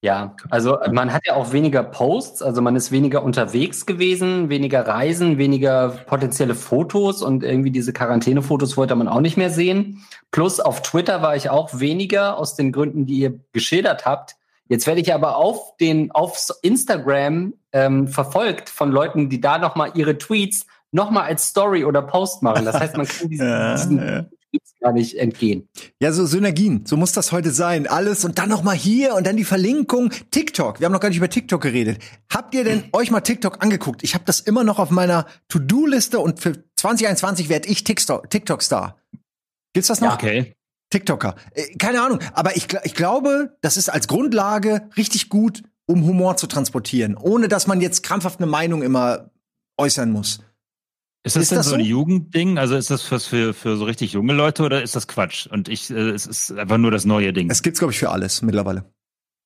[0.00, 4.86] Ja, also man hat ja auch weniger Posts, also man ist weniger unterwegs gewesen, weniger
[4.88, 10.06] Reisen, weniger potenzielle Fotos und irgendwie diese Quarantänefotos wollte man auch nicht mehr sehen.
[10.30, 14.36] Plus auf Twitter war ich auch weniger aus den Gründen, die ihr geschildert habt.
[14.66, 19.76] Jetzt werde ich aber auf den auf Instagram ähm, verfolgt von Leuten, die da noch
[19.76, 22.64] mal ihre Tweets nochmal als Story oder Post machen.
[22.64, 24.26] Das heißt, man kann diesen, ja, diesen ja.
[24.80, 25.68] gar nicht entgehen.
[26.00, 26.86] Ja, so Synergien.
[26.86, 27.86] So muss das heute sein.
[27.86, 30.10] Alles und dann noch mal hier und dann die Verlinkung.
[30.30, 30.80] TikTok.
[30.80, 31.98] Wir haben noch gar nicht über TikTok geredet.
[32.32, 34.04] Habt ihr denn euch mal TikTok angeguckt?
[34.04, 38.98] Ich habe das immer noch auf meiner To-Do-Liste und für 2021 werde ich TikTok-Star.
[39.72, 40.08] Gibt's das noch?
[40.08, 40.52] Ja, okay.
[40.90, 41.36] TikToker.
[41.54, 42.18] Äh, keine Ahnung.
[42.34, 47.48] Aber ich, ich glaube, das ist als Grundlage richtig gut, um Humor zu transportieren, ohne
[47.48, 49.30] dass man jetzt krampfhaft eine Meinung immer
[49.78, 50.40] äußern muss.
[51.24, 52.58] Ist das ist denn das so ein Jugendding?
[52.58, 55.46] Also ist das was für, für so richtig junge Leute oder ist das Quatsch?
[55.46, 57.48] Und ich, äh, es ist einfach nur das neue Ding.
[57.48, 58.84] Es gibt's, glaube ich, für alles mittlerweile.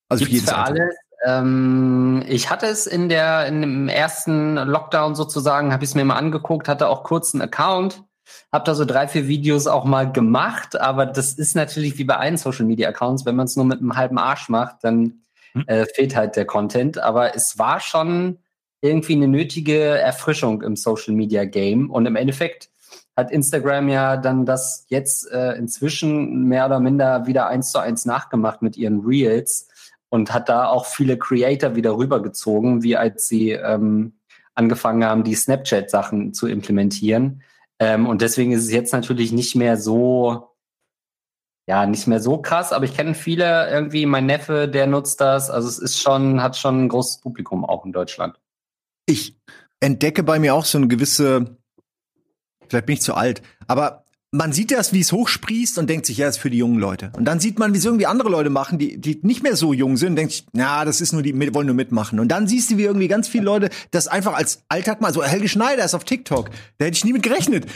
[0.09, 0.83] Also gibt's für jedes für Alter.
[0.83, 0.97] alles.
[1.25, 6.05] Ähm, ich hatte es in der, in dem ersten Lockdown sozusagen, habe ich es mir
[6.05, 8.05] mal angeguckt, hatte auch kurz einen Account,
[8.53, 12.17] habe da so drei, vier Videos auch mal gemacht, aber das ist natürlich wie bei
[12.17, 15.65] allen Social Media Accounts, wenn man es nur mit einem halben Arsch macht, dann hm.
[15.67, 16.99] äh, fehlt halt der Content.
[16.99, 18.39] Aber es war schon
[18.81, 21.91] irgendwie eine nötige Erfrischung im Social Media Game.
[21.91, 22.71] Und im Endeffekt
[23.17, 28.05] hat Instagram ja dann das jetzt äh, inzwischen mehr oder minder wieder eins zu eins
[28.05, 29.69] nachgemacht mit ihren Reels
[30.11, 34.19] und hat da auch viele Creator wieder rübergezogen, wie als sie ähm,
[34.55, 37.43] angefangen haben, die Snapchat-Sachen zu implementieren.
[37.79, 40.49] Ähm, und deswegen ist es jetzt natürlich nicht mehr so,
[41.67, 45.51] ja, nicht mehr so krass, aber ich kenne viele irgendwie, mein Neffe, der nutzt das.
[45.51, 48.39] Also es ist schon, hat schon ein großes Publikum auch in Deutschland
[49.07, 49.38] ich
[49.81, 51.57] entdecke bei mir auch so eine gewisse,
[52.69, 56.19] vielleicht bin ich zu alt, aber man sieht das, wie es hochsprießt und denkt sich,
[56.19, 57.11] ja, ist für die jungen Leute.
[57.16, 59.73] Und dann sieht man, wie es irgendwie andere Leute machen, die, die nicht mehr so
[59.73, 62.21] jung sind, und denkt sich, na, das ist nur die, wollen nur mitmachen.
[62.21, 65.23] Und dann siehst du, wie irgendwie ganz viele Leute das einfach als Alltag mal, so
[65.23, 66.51] Helge Schneider ist auf TikTok.
[66.79, 67.66] Da hätte ich nie mit gerechnet.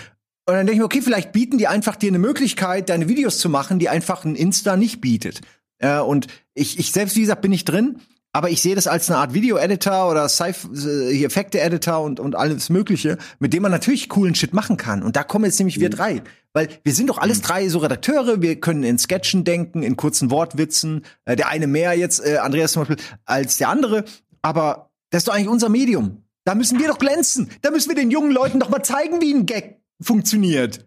[0.46, 3.38] Und dann denke ich mir, okay, vielleicht bieten die einfach dir eine Möglichkeit, deine Videos
[3.38, 5.40] zu machen, die einfach ein Insta nicht bietet.
[5.78, 8.00] Äh, und ich, ich selbst, wie gesagt, bin ich drin
[8.32, 13.18] aber ich sehe das als eine Art Video-Editor oder äh, Effekte-Editor und, und alles Mögliche,
[13.40, 15.02] mit dem man natürlich coolen Shit machen kann.
[15.02, 15.82] Und da kommen jetzt nämlich mhm.
[15.82, 16.22] wir drei.
[16.52, 17.42] Weil wir sind doch alles mhm.
[17.42, 21.04] drei so Redakteure, wir können in Sketchen denken, in kurzen Wortwitzen.
[21.24, 24.04] Äh, der eine mehr jetzt, äh, Andreas zum Beispiel, als der andere.
[24.42, 26.22] Aber das ist doch eigentlich unser Medium.
[26.44, 27.50] Da müssen wir doch glänzen.
[27.62, 30.86] Da müssen wir den jungen Leuten doch mal zeigen, wie ein Gag funktioniert.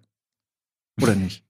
[1.01, 1.42] Oder nicht?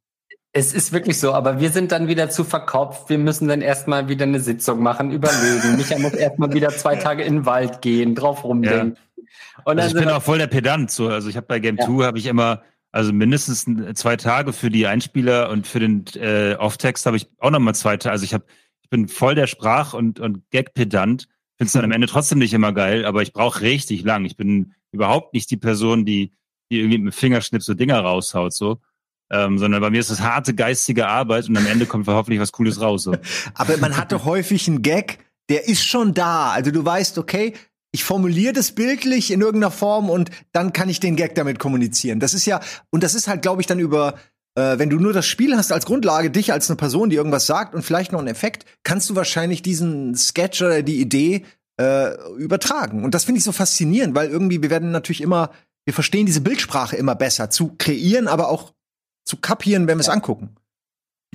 [0.55, 3.09] Es ist wirklich so, aber wir sind dann wieder zu verkopft.
[3.09, 5.77] Wir müssen dann erstmal wieder eine Sitzung machen, überlegen.
[5.77, 8.95] Micha muss erstmal wieder zwei Tage in den Wald gehen, drauf rumdenken.
[9.17, 9.63] Ja.
[9.65, 10.91] Und also ich bin auch voll der Pedant.
[10.91, 11.07] So.
[11.09, 12.05] Also ich habe bei Game 2 ja.
[12.05, 12.61] habe ich immer
[12.91, 17.49] also mindestens zwei Tage für die Einspieler und für den äh, Off-Text habe ich auch
[17.49, 18.11] nochmal zwei Tage.
[18.11, 18.45] Also ich habe,
[18.83, 21.27] ich bin voll der Sprach- und, und Gag-Pedant.
[21.57, 24.25] Finde es dann am Ende trotzdem nicht immer geil, aber ich brauche richtig lang.
[24.25, 26.31] Ich bin überhaupt nicht die Person, die,
[26.69, 28.53] die irgendwie mit Fingerschnipp so Dinger raushaut.
[28.53, 28.79] so
[29.33, 32.51] ähm, sondern bei mir ist das harte geistige Arbeit und am Ende kommt hoffentlich was
[32.51, 33.03] Cooles raus.
[33.03, 33.15] So.
[33.55, 35.17] Aber man hat doch häufig einen Gag,
[35.49, 36.51] der ist schon da.
[36.51, 37.53] Also du weißt, okay,
[37.91, 42.19] ich formuliere das bildlich in irgendeiner Form und dann kann ich den Gag damit kommunizieren.
[42.19, 42.59] Das ist ja,
[42.91, 44.15] und das ist halt, glaube ich, dann über,
[44.55, 47.47] äh, wenn du nur das Spiel hast als Grundlage, dich als eine Person, die irgendwas
[47.47, 51.43] sagt und vielleicht noch einen Effekt, kannst du wahrscheinlich diesen Sketch oder die Idee
[51.79, 53.03] äh, übertragen.
[53.03, 55.49] Und das finde ich so faszinierend, weil irgendwie wir werden natürlich immer,
[55.85, 58.73] wir verstehen diese Bildsprache immer besser zu kreieren, aber auch
[59.23, 60.13] zu kapieren, wenn wir es ja.
[60.13, 60.55] angucken.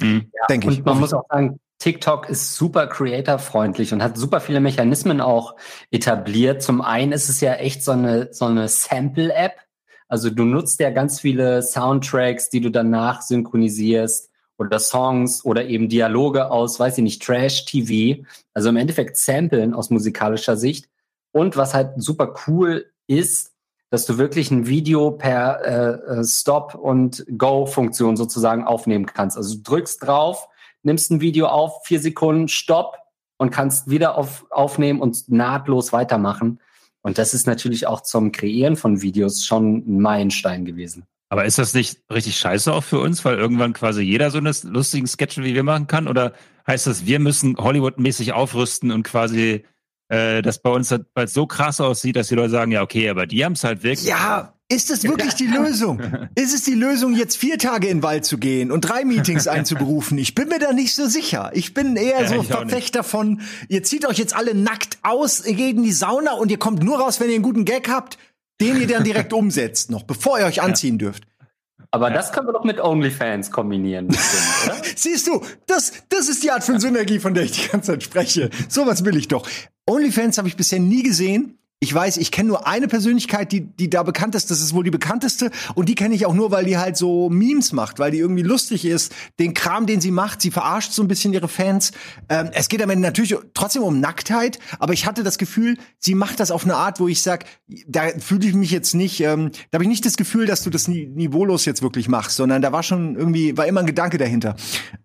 [0.01, 0.31] Mhm.
[0.35, 0.79] Ja, Denke ich.
[0.79, 5.55] Und man muss auch sagen, TikTok ist super creator-freundlich und hat super viele Mechanismen auch
[5.91, 6.63] etabliert.
[6.63, 9.61] Zum einen ist es ja echt so eine, so eine Sample-App.
[10.09, 15.89] Also du nutzt ja ganz viele Soundtracks, die du danach synchronisierst oder Songs oder eben
[15.89, 18.25] Dialoge aus, weiß ich nicht, Trash-TV.
[18.55, 20.89] Also im Endeffekt Samplen aus musikalischer Sicht.
[21.31, 23.48] Und was halt super cool ist,
[23.91, 29.37] dass du wirklich ein Video per äh, äh, Stop- und Go-Funktion sozusagen aufnehmen kannst.
[29.37, 30.49] Also du drückst drauf,
[30.83, 32.97] nimmst ein Video auf, vier Sekunden, Stopp
[33.39, 36.61] und kannst wieder auf, aufnehmen und nahtlos weitermachen.
[37.01, 41.05] Und das ist natürlich auch zum Kreieren von Videos schon ein Meilenstein gewesen.
[41.31, 44.53] Aber ist das nicht richtig scheiße auch für uns, weil irgendwann quasi jeder so eine
[44.65, 46.09] lustigen Sketchen wie wir machen kann?
[46.09, 46.33] Oder
[46.67, 49.65] heißt das, wir müssen Hollywood-mäßig aufrüsten und quasi
[50.09, 53.27] äh, das bei uns es so krass aussieht, dass die Leute sagen, ja, okay, aber
[53.27, 54.09] die haben es halt wirklich.
[54.09, 56.01] Ja, ist es wirklich die Lösung?
[56.35, 59.47] Ist es die Lösung, jetzt vier Tage in den Wald zu gehen und drei Meetings
[59.49, 60.19] einzuberufen?
[60.19, 61.51] Ich bin mir da nicht so sicher.
[61.55, 65.55] Ich bin eher ja, so Verfechter von, ihr zieht euch jetzt alle nackt aus, ihr
[65.55, 68.19] geht in die Sauna und ihr kommt nur raus, wenn ihr einen guten Gag habt,
[68.61, 71.07] den ihr dann direkt umsetzt, noch bevor ihr euch anziehen ja.
[71.07, 71.25] dürft.
[71.91, 72.15] Aber ja.
[72.15, 74.77] das können wir doch mit OnlyFans kombinieren, bestimmt, oder?
[74.95, 78.03] Siehst du, das, das ist die Art von Synergie, von der ich die ganze Zeit
[78.03, 78.51] spreche.
[78.69, 79.49] Sowas will ich doch.
[79.89, 81.59] OnlyFans habe ich bisher nie gesehen.
[81.81, 84.51] Ich weiß, ich kenne nur eine Persönlichkeit, die, die da bekannt ist.
[84.51, 85.53] Das ist wohl die bekannteste.
[85.77, 88.43] Und die kenne ich auch nur, weil die halt so Memes macht, weil die irgendwie
[88.43, 89.15] lustig ist.
[89.39, 91.93] Den Kram, den sie macht, sie verarscht so ein bisschen ihre Fans.
[92.29, 96.17] Ähm, es geht am Ende natürlich trotzdem um Nacktheit, aber ich hatte das Gefühl, sie
[96.17, 97.45] macht das auf eine Art, wo ich sag,
[97.87, 100.71] da fühle ich mich jetzt nicht, ähm, da habe ich nicht das Gefühl, dass du
[100.71, 104.57] das niveaulos jetzt wirklich machst, sondern da war schon irgendwie, war immer ein Gedanke dahinter.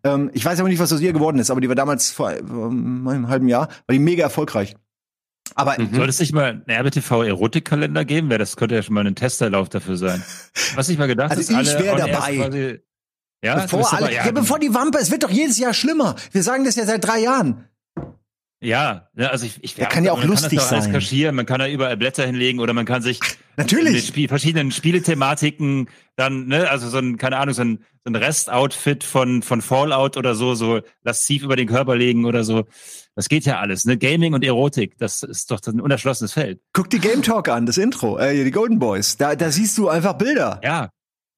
[0.03, 2.31] Ähm, ich weiß aber nicht, was aus ihr geworden ist, aber die war damals vor
[2.31, 4.75] ähm, einem halben Jahr, war die mega erfolgreich.
[5.55, 5.95] Aber mhm.
[5.95, 8.29] soll es nicht mal einen RBTV Erotikkalender geben?
[8.29, 10.23] Wäre das könnte ja schon mal ein Testerlauf dafür sein.
[10.75, 12.35] Was ich mal gedacht also ist, ich wäre dabei.
[12.35, 12.79] Quasi,
[13.43, 16.15] ja, bevor, alle, ja, ja, bevor die Wampe, es wird doch jedes Jahr schlimmer.
[16.31, 17.67] Wir sagen das ja seit drei Jahren.
[18.63, 20.93] Ja, also ich, ich ja, kann ja auch lustig kann das sein.
[20.93, 23.19] kaschieren, man kann da überall Blätter hinlegen oder man kann sich
[23.57, 28.11] natürlich mit Spiel, verschiedenen Spielethematiken dann, ne, also so ein, keine Ahnung, so ein, so
[28.11, 32.65] ein Restoutfit von, von Fallout oder so, so lasziv über den Körper legen oder so.
[33.15, 33.97] Das geht ja alles, ne?
[33.97, 36.61] Gaming und Erotik, das ist doch ein unerschlossenes Feld.
[36.73, 39.17] Guck die Game Talk an, das Intro, äh, die Golden Boys.
[39.17, 40.59] Da, da siehst du einfach Bilder.
[40.63, 40.89] Ja.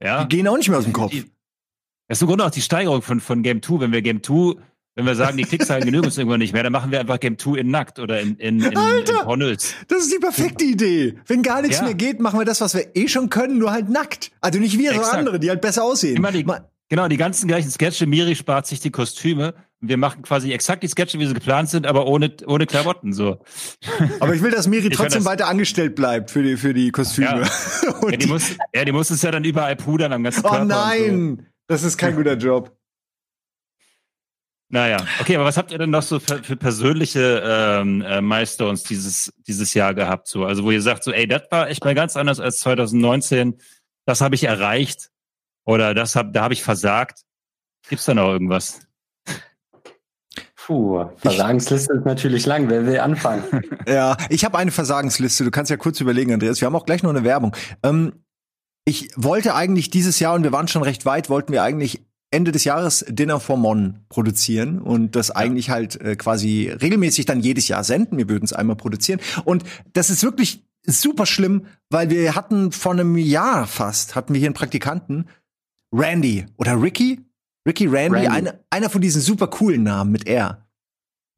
[0.01, 0.23] Ja.
[0.23, 1.13] Die gehen auch nicht mehr aus dem Kopf.
[1.13, 3.79] das ist im Grunde auch die Steigerung von, von Game 2.
[3.81, 4.55] Wenn wir Game 2
[4.95, 7.37] wenn wir sagen, die Klickszahlen genügen uns irgendwann nicht mehr, dann machen wir einfach Game
[7.37, 9.75] 2 in nackt oder in, in, in, Alter, in Pornös.
[9.89, 11.15] Das ist die perfekte Idee.
[11.27, 11.83] Wenn gar nichts ja.
[11.83, 14.31] mehr geht, machen wir das, was wir eh schon können, nur halt nackt.
[14.39, 16.15] Also nicht wir, sondern andere, die halt besser aussehen.
[16.15, 16.45] Immer die,
[16.87, 18.07] genau, die ganzen gleichen Sketche.
[18.07, 19.53] Miri spart sich die Kostüme.
[19.81, 23.43] Wir machen quasi exakt die Sketche, wie sie geplant sind, aber ohne, ohne Klamotten, so.
[24.21, 27.27] Aber ich will, dass Miri trotzdem das, weiter angestellt bleibt für die, für die Kostüme.
[27.27, 27.41] Ja,
[28.09, 30.63] ja die, muss, ja, die muss es ja dann überall pudern am ganzen oh Körper.
[30.63, 31.37] Oh nein!
[31.37, 31.45] So.
[31.67, 32.71] Das ist kein guter Job.
[34.69, 38.83] Naja, okay, aber was habt ihr denn noch so für, für persönliche ähm, äh, Milestones
[38.83, 40.27] dieses, dieses Jahr gehabt?
[40.27, 40.43] So?
[40.45, 43.59] Also wo ihr sagt, so, ey, das war echt mal ganz anders als 2019,
[44.05, 45.11] das habe ich erreicht
[45.65, 47.21] oder das hab, da habe ich versagt.
[47.87, 48.87] Gibt's da noch irgendwas?
[50.55, 52.67] Puh, Versagensliste ist natürlich lang.
[52.69, 53.43] Wer will anfangen?
[53.87, 55.43] ja, ich habe eine Versagensliste.
[55.43, 56.59] Du kannst ja kurz überlegen, Andreas.
[56.59, 57.55] Wir haben auch gleich noch eine Werbung.
[57.83, 58.25] Ähm,
[58.83, 62.03] ich wollte eigentlich dieses Jahr, und wir waren schon recht weit, wollten wir eigentlich
[62.35, 67.39] Ende des Jahres Dinner for Mon produzieren und das eigentlich halt äh, quasi regelmäßig dann
[67.39, 68.17] jedes Jahr senden.
[68.17, 69.19] Wir würden es einmal produzieren.
[69.45, 74.39] Und das ist wirklich super schlimm, weil wir hatten vor einem Jahr fast, hatten wir
[74.39, 75.27] hier einen Praktikanten,
[75.93, 77.21] Randy oder Ricky.
[77.67, 78.27] Ricky Randy, Randy.
[78.29, 80.67] Eine, einer von diesen super coolen Namen mit R.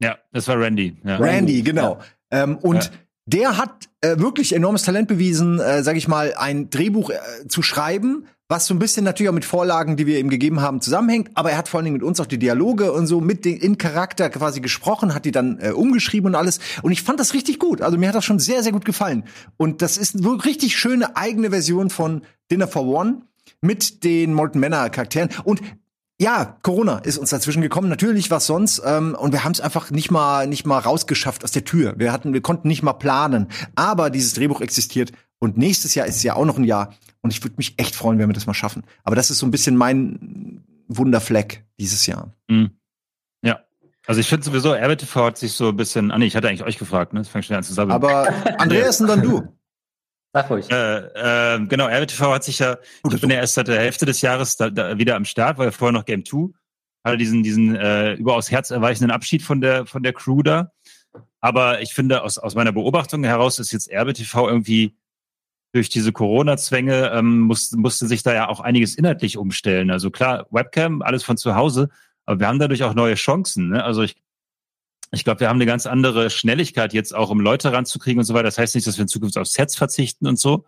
[0.02, 0.96] Ja, das war Randy.
[1.04, 1.16] Ja.
[1.16, 2.00] Randy, genau.
[2.30, 2.90] Ähm, und Ja.
[3.26, 7.16] der hat äh, wirklich enormes Talent bewiesen, äh, sag ich mal, ein Drehbuch äh,
[7.48, 10.80] zu schreiben, was so ein bisschen natürlich auch mit Vorlagen, die wir ihm gegeben haben,
[10.80, 11.30] zusammenhängt.
[11.34, 13.58] Aber er hat vor allen Dingen mit uns auch die Dialoge und so mit den,
[13.58, 16.58] in Charakter quasi gesprochen, hat die dann äh, umgeschrieben und alles.
[16.82, 17.82] Und ich fand das richtig gut.
[17.82, 19.24] Also mir hat das schon sehr, sehr gut gefallen.
[19.58, 23.20] Und das ist eine richtig schöne eigene Version von Dinner for One
[23.60, 25.28] mit den Molten Männer Charakteren.
[25.44, 25.60] Und
[26.20, 27.90] ja, Corona ist uns dazwischen gekommen.
[27.90, 28.82] Natürlich, was sonst?
[28.84, 31.94] Ähm, und wir haben es einfach nicht mal nicht mal rausgeschafft aus der Tür.
[31.98, 33.48] Wir hatten, wir konnten nicht mal planen.
[33.76, 36.94] Aber dieses Drehbuch existiert und nächstes Jahr ist es ja auch noch ein Jahr.
[37.20, 38.84] Und ich würde mich echt freuen, wenn wir das mal schaffen.
[39.04, 42.32] Aber das ist so ein bisschen mein Wunderfleck dieses Jahr.
[42.48, 42.70] Mhm.
[43.42, 43.60] Ja.
[44.06, 46.64] Also ich finde sowieso, RBTV hat sich so ein bisschen, ah nee, ich hatte eigentlich
[46.64, 47.20] euch gefragt, ne?
[47.20, 47.92] Das fängt schnell an zusammen.
[47.92, 49.48] Aber Andreas und dann du.
[50.32, 50.70] Sag ruhig.
[50.70, 54.06] Äh, äh, genau, RBTV hat sich ja, Oder ich bin ja erst seit der Hälfte
[54.06, 56.50] des Jahres da, da wieder am Start, war ja vorher noch Game 2,
[57.04, 60.70] hatte diesen, diesen äh, überaus herzerweichenden Abschied von der, von der Crew da.
[61.40, 64.96] Aber ich finde, aus, aus meiner Beobachtung heraus ist jetzt RBTV irgendwie
[65.72, 69.90] durch diese Corona-Zwänge ähm, musste, musste sich da ja auch einiges inhaltlich umstellen.
[69.90, 71.88] Also klar, Webcam, alles von zu Hause,
[72.24, 73.68] aber wir haben dadurch auch neue Chancen.
[73.70, 73.84] Ne?
[73.84, 74.16] Also ich,
[75.10, 78.34] ich glaube, wir haben eine ganz andere Schnelligkeit jetzt auch, um Leute ranzukriegen und so
[78.34, 78.44] weiter.
[78.44, 80.66] Das heißt nicht, dass wir in Zukunft auf Sets verzichten und so,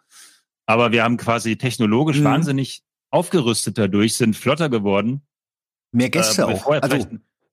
[0.66, 2.24] aber wir haben quasi technologisch Mhm.
[2.24, 5.22] wahnsinnig aufgerüstet dadurch, sind flotter geworden.
[5.92, 6.66] Mehr Gäste Äh, auch.
[6.66, 7.06] Also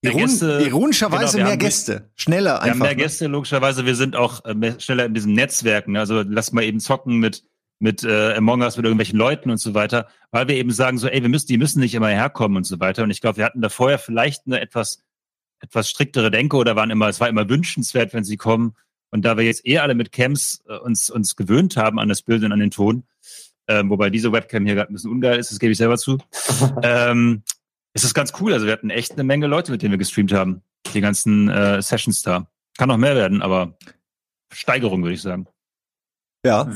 [0.10, 2.10] iron Gäste- ironischerweise genau, wir mehr haben- Gäste.
[2.15, 2.70] Schneller Wir einfach.
[2.72, 2.96] haben mehr ne?
[2.96, 3.86] Gäste, logischerweise.
[3.86, 5.93] Wir sind auch äh, mehr- schneller in diesem Netzwerken.
[5.93, 6.00] ne?
[6.00, 7.43] Also lass mal eben zocken mit
[7.80, 11.08] mit äh, Among Us, mit irgendwelchen Leuten und so weiter, weil wir eben sagen so,
[11.08, 13.04] ey, wir müssen, die müssen nicht immer herkommen und so weiter.
[13.04, 15.04] Und ich glaube, wir hatten da vorher vielleicht eine etwas
[15.60, 18.76] etwas striktere Denke oder waren immer, es war immer wünschenswert, wenn sie kommen.
[19.12, 22.24] Und da wir jetzt eh alle mit Cams äh, uns uns gewöhnt haben an das
[22.24, 23.04] Bild und an den Ton,
[23.67, 26.17] ähm, wobei diese Webcam hier gerade ein bisschen ungeil ist, das gebe ich selber zu,
[26.82, 27.43] ähm,
[27.97, 28.53] ist es ganz cool.
[28.53, 30.62] Also wir hatten echt eine Menge Leute, mit denen wir gestreamt haben.
[30.93, 32.47] Die ganzen äh, Sessions da.
[32.77, 33.75] Kann noch mehr werden, aber
[34.53, 35.47] Steigerung, würde ich sagen.
[36.45, 36.67] Ja.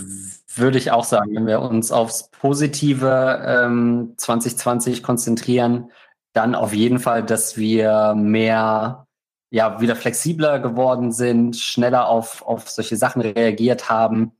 [0.55, 5.91] Würde ich auch sagen, wenn wir uns aufs positive ähm, 2020 konzentrieren,
[6.33, 9.05] dann auf jeden Fall, dass wir mehr,
[9.51, 14.31] ja, wieder flexibler geworden sind, schneller auf, auf solche Sachen reagiert haben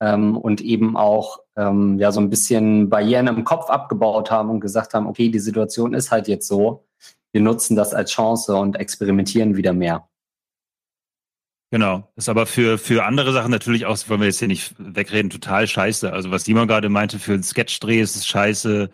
[0.00, 4.60] ähm, und eben auch ähm, ja so ein bisschen Barrieren im Kopf abgebaut haben und
[4.60, 6.84] gesagt haben, okay, die Situation ist halt jetzt so.
[7.32, 10.08] Wir nutzen das als Chance und experimentieren wieder mehr.
[11.70, 12.08] Genau.
[12.14, 15.66] Ist aber für, für andere Sachen natürlich auch, wollen wir jetzt hier nicht wegreden, total
[15.66, 16.12] scheiße.
[16.12, 18.90] Also was Simon gerade meinte, für einen Sketchdreh ist es scheiße.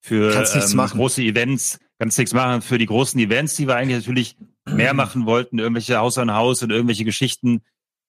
[0.00, 0.98] Für ähm, Kannst nichts machen.
[0.98, 2.62] große Events kannst nichts machen.
[2.62, 6.62] Für die großen Events, die wir eigentlich natürlich mehr machen wollten, irgendwelche Haus an Haus
[6.62, 7.62] und irgendwelche Geschichten,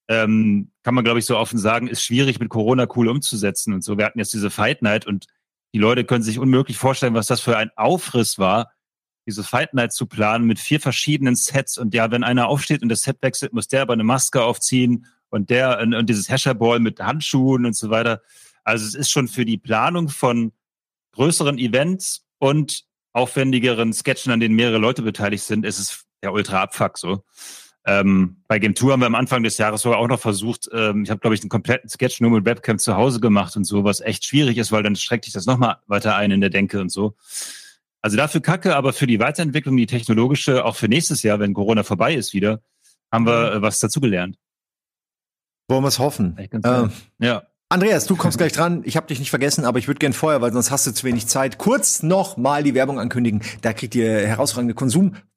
[0.07, 3.83] ähm, kann man, glaube ich, so offen sagen, ist schwierig mit Corona cool umzusetzen und
[3.83, 3.97] so.
[3.97, 5.27] Wir hatten jetzt diese Fight Night und
[5.73, 8.71] die Leute können sich unmöglich vorstellen, was das für ein Aufriss war,
[9.25, 12.89] diese Fight Night zu planen mit vier verschiedenen Sets und ja, wenn einer aufsteht und
[12.89, 16.79] das Set wechselt, muss der aber eine Maske aufziehen und der und, und dieses Hasherball
[16.79, 18.21] mit Handschuhen und so weiter.
[18.63, 20.51] Also es ist schon für die Planung von
[21.13, 26.61] größeren Events und aufwendigeren Sketchen, an denen mehrere Leute beteiligt sind, ist es der ultra
[26.63, 27.23] Abfuck so.
[27.85, 31.03] Ähm, bei Game Tour haben wir am Anfang des Jahres sogar auch noch versucht, ähm,
[31.03, 33.83] ich habe, glaube ich, einen kompletten Sketch nur mit Webcam zu Hause gemacht und so,
[33.83, 36.79] was echt schwierig ist, weil dann streckt sich das nochmal weiter ein in der Denke
[36.79, 37.15] und so.
[38.01, 41.83] Also dafür Kacke, aber für die Weiterentwicklung, die technologische, auch für nächstes Jahr, wenn Corona
[41.83, 42.61] vorbei ist wieder,
[43.11, 44.37] haben wir äh, was dazugelernt.
[45.69, 46.37] Wollen wir es hoffen.
[46.37, 46.89] Äh, geil.
[47.19, 47.43] Ja.
[47.69, 48.81] Andreas, du kommst gleich dran.
[48.85, 51.05] Ich habe dich nicht vergessen, aber ich würde gern vorher, weil sonst hast du zu
[51.05, 53.41] wenig Zeit, kurz noch mal die Werbung ankündigen.
[53.61, 54.73] Da kriegt ihr herausragende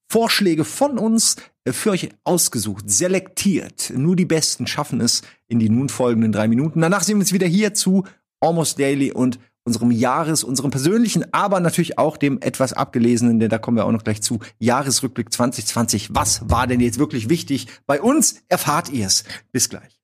[0.09, 3.93] Konsumvorschläge von uns äh, für euch ausgesucht, selektiert.
[3.95, 6.81] Nur die Besten schaffen es in die nun folgenden drei Minuten.
[6.81, 8.05] Danach sehen wir uns wieder hier zu
[8.41, 13.59] Almost Daily und unserem Jahres, unserem persönlichen, aber natürlich auch dem etwas abgelesenen, denn da
[13.59, 16.11] kommen wir auch noch gleich zu, Jahresrückblick 2020.
[16.15, 17.67] Was war denn jetzt wirklich wichtig?
[17.85, 19.25] Bei uns erfahrt ihr es.
[19.51, 20.01] Bis gleich.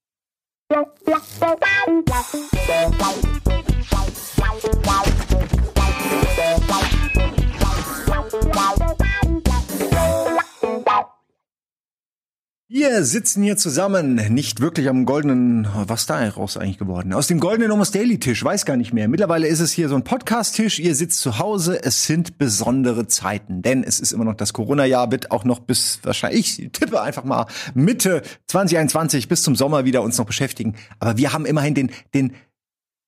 [12.75, 17.13] Wir sitzen hier zusammen, nicht wirklich am goldenen, was da raus eigentlich geworden?
[17.13, 19.09] Aus dem goldenen Almost Daily Tisch, weiß gar nicht mehr.
[19.09, 23.61] Mittlerweile ist es hier so ein Podcast-Tisch, ihr sitzt zu Hause, es sind besondere Zeiten,
[23.61, 27.25] denn es ist immer noch das Corona-Jahr, wird auch noch bis wahrscheinlich, ich tippe einfach
[27.25, 30.75] mal Mitte 2021 bis zum Sommer wieder uns noch beschäftigen.
[30.99, 32.33] Aber wir haben immerhin den, den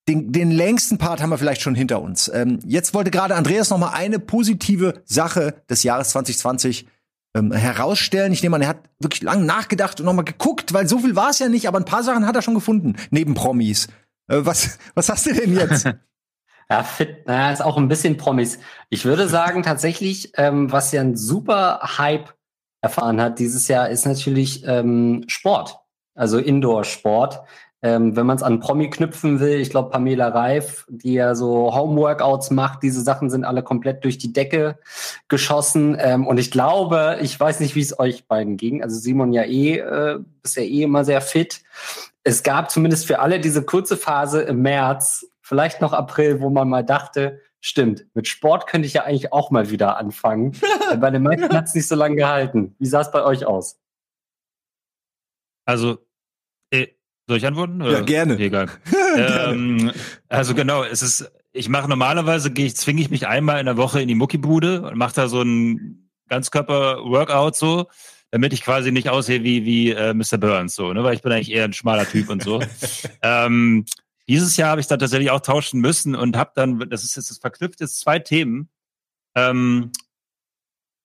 [0.06, 2.30] den, den längsten Part haben wir vielleicht schon hinter uns.
[2.34, 6.86] Ähm, jetzt wollte gerade Andreas noch mal eine positive Sache des Jahres 2020
[7.34, 8.32] ähm, herausstellen.
[8.32, 11.16] Ich nehme an, er hat wirklich lang nachgedacht und noch mal geguckt, weil so viel
[11.16, 13.88] war es ja nicht, aber ein paar Sachen hat er schon gefunden, neben Promis.
[14.28, 15.86] Äh, was, was hast du denn jetzt?
[16.70, 18.58] Ja, fit, naja, ist auch ein bisschen Promis.
[18.88, 22.34] Ich würde sagen, tatsächlich, ähm, was ja ein super Hype
[22.80, 25.78] erfahren hat dieses Jahr, ist natürlich ähm, Sport,
[26.14, 27.42] also Indoor-Sport.
[27.84, 31.74] Ähm, wenn man es an Promi knüpfen will, ich glaube, Pamela Reif, die ja so
[31.74, 34.78] Homeworkouts macht, diese Sachen sind alle komplett durch die Decke
[35.28, 35.94] geschossen.
[36.00, 38.82] Ähm, und ich glaube, ich weiß nicht, wie es euch beiden ging.
[38.82, 41.62] Also Simon ja eh, äh, ist ja eh immer sehr fit.
[42.22, 46.70] Es gab zumindest für alle diese kurze Phase im März, vielleicht noch April, wo man
[46.70, 50.52] mal dachte, stimmt, mit Sport könnte ich ja eigentlich auch mal wieder anfangen.
[51.00, 52.74] bei den meisten hat es nicht so lange gehalten.
[52.78, 53.78] Wie sah es bei euch aus?
[55.66, 56.13] Also, äh,
[57.26, 57.80] soll ich antworten?
[57.80, 58.38] Ja, gerne.
[58.38, 58.68] Egal.
[59.16, 59.92] ähm,
[60.28, 63.76] also genau, es ist, ich mache normalerweise, gehe ich, zwinge ich mich einmal in der
[63.76, 67.88] Woche in die Muckibude und mache da so ein Ganzkörper-Workout so,
[68.30, 70.38] damit ich quasi nicht aussehe wie, wie äh, Mr.
[70.38, 71.04] Burns, so, ne?
[71.04, 72.60] Weil ich bin eigentlich eher ein schmaler Typ und so.
[73.22, 73.86] ähm,
[74.28, 77.30] dieses Jahr habe ich dann tatsächlich auch tauschen müssen und habe dann, das ist jetzt
[77.30, 78.68] das verknüpft jetzt zwei Themen.
[79.34, 79.92] Ähm,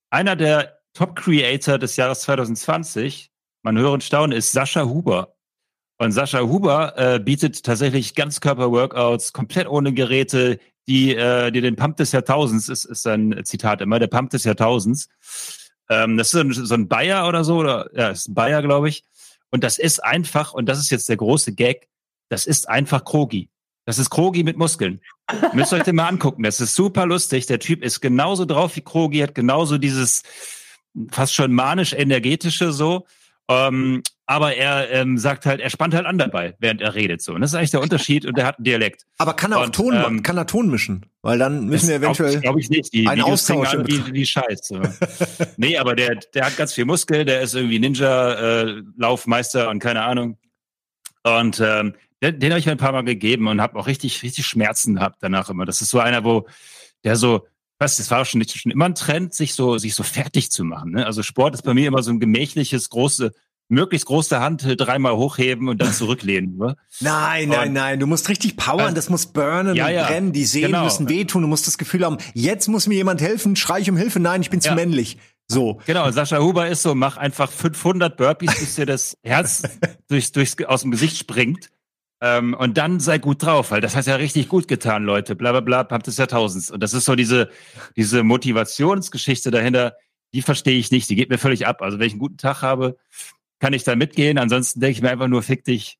[0.10, 5.36] einer der Top-Creator des Jahres 2020, man hören staunen, ist Sascha Huber.
[6.00, 10.58] Und Sascha Huber äh, bietet tatsächlich Ganzkörper-Workouts komplett ohne Geräte,
[10.88, 14.46] die, äh, die den Pump des Jahrtausends, ist, ist ein Zitat immer, der Pump des
[14.46, 15.10] Jahrtausends.
[15.90, 18.62] Ähm, das ist so ein, so ein Bayer oder so, oder ja, ist ein Bayer,
[18.62, 19.04] glaube ich.
[19.52, 21.90] Und das ist einfach, und das ist jetzt der große Gag,
[22.30, 23.50] das ist einfach Krogi.
[23.86, 25.02] Das ist Krogi mit Muskeln.
[25.54, 26.44] Müsst ihr euch den mal angucken.
[26.44, 27.46] Das ist super lustig.
[27.48, 30.24] Der Typ ist genauso drauf wie Krogi, hat genauso dieses
[31.12, 33.06] fast schon manisch-energetische so.
[33.50, 37.34] Ähm, aber er ähm, sagt halt, er spannt halt an dabei, während er redet so.
[37.34, 39.08] Und das ist eigentlich der Unterschied und er hat einen Dialekt.
[39.18, 41.08] Aber kann er auch Und, Ton, ähm, kann er Ton mischen?
[41.24, 42.40] Weil dann müssen wir eventuell.
[42.40, 42.94] Glaube ich nicht.
[42.94, 44.82] Die einen Videos Austausch im wie, wie Scheiße.
[45.58, 50.38] nee, aber der, der hat ganz viel Muskel, der ist irgendwie Ninja-Laufmeister und keine Ahnung.
[51.24, 54.22] Und ähm, den, den habe ich mir ein paar Mal gegeben und habe auch richtig,
[54.22, 55.66] richtig Schmerzen gehabt danach immer.
[55.66, 56.48] Das ist so einer, wo
[57.04, 57.48] der so,
[57.80, 60.64] was, das war schon, nicht, schon immer ein Trend, sich so, sich so fertig zu
[60.64, 60.92] machen.
[60.92, 61.06] Ne?
[61.06, 63.32] Also Sport ist bei mir immer so ein gemächliches, große,
[63.70, 66.58] möglichst große Hand dreimal hochheben und dann zurücklehnen.
[66.58, 66.76] Ne?
[67.00, 68.00] Nein, nein, Und- nein.
[68.00, 70.06] Du musst richtig powern, Äh, das muss burnen ja, und ja.
[70.08, 70.34] brennen.
[70.34, 70.84] Die Sehnen Genau.
[70.84, 71.42] müssen wehtun.
[71.44, 74.20] Du musst das Gefühl haben, jetzt muss mir jemand helfen, schrei ich um Hilfe.
[74.20, 74.76] Nein, ich bin zu Ja.
[74.76, 75.18] männlich.
[75.48, 75.80] So.
[75.88, 79.64] Genau, Sascha Huber ist so, mach einfach 500 Burpees, bis dir das Herz
[80.10, 81.70] durchs, durchs, aus dem Gesicht springt.
[82.22, 85.36] Ähm, und dann sei gut drauf, weil das hat ja richtig gut getan, Leute.
[85.36, 86.70] Bla bla bla, Pump des Jahrtausends.
[86.70, 87.50] Und das ist so diese,
[87.96, 89.96] diese Motivationsgeschichte dahinter,
[90.34, 91.10] die verstehe ich nicht.
[91.10, 91.82] Die geht mir völlig ab.
[91.82, 92.98] Also wenn ich einen guten Tag habe,
[93.60, 94.38] kann ich da mitgehen.
[94.38, 95.98] Ansonsten denke ich mir einfach nur, fick dich.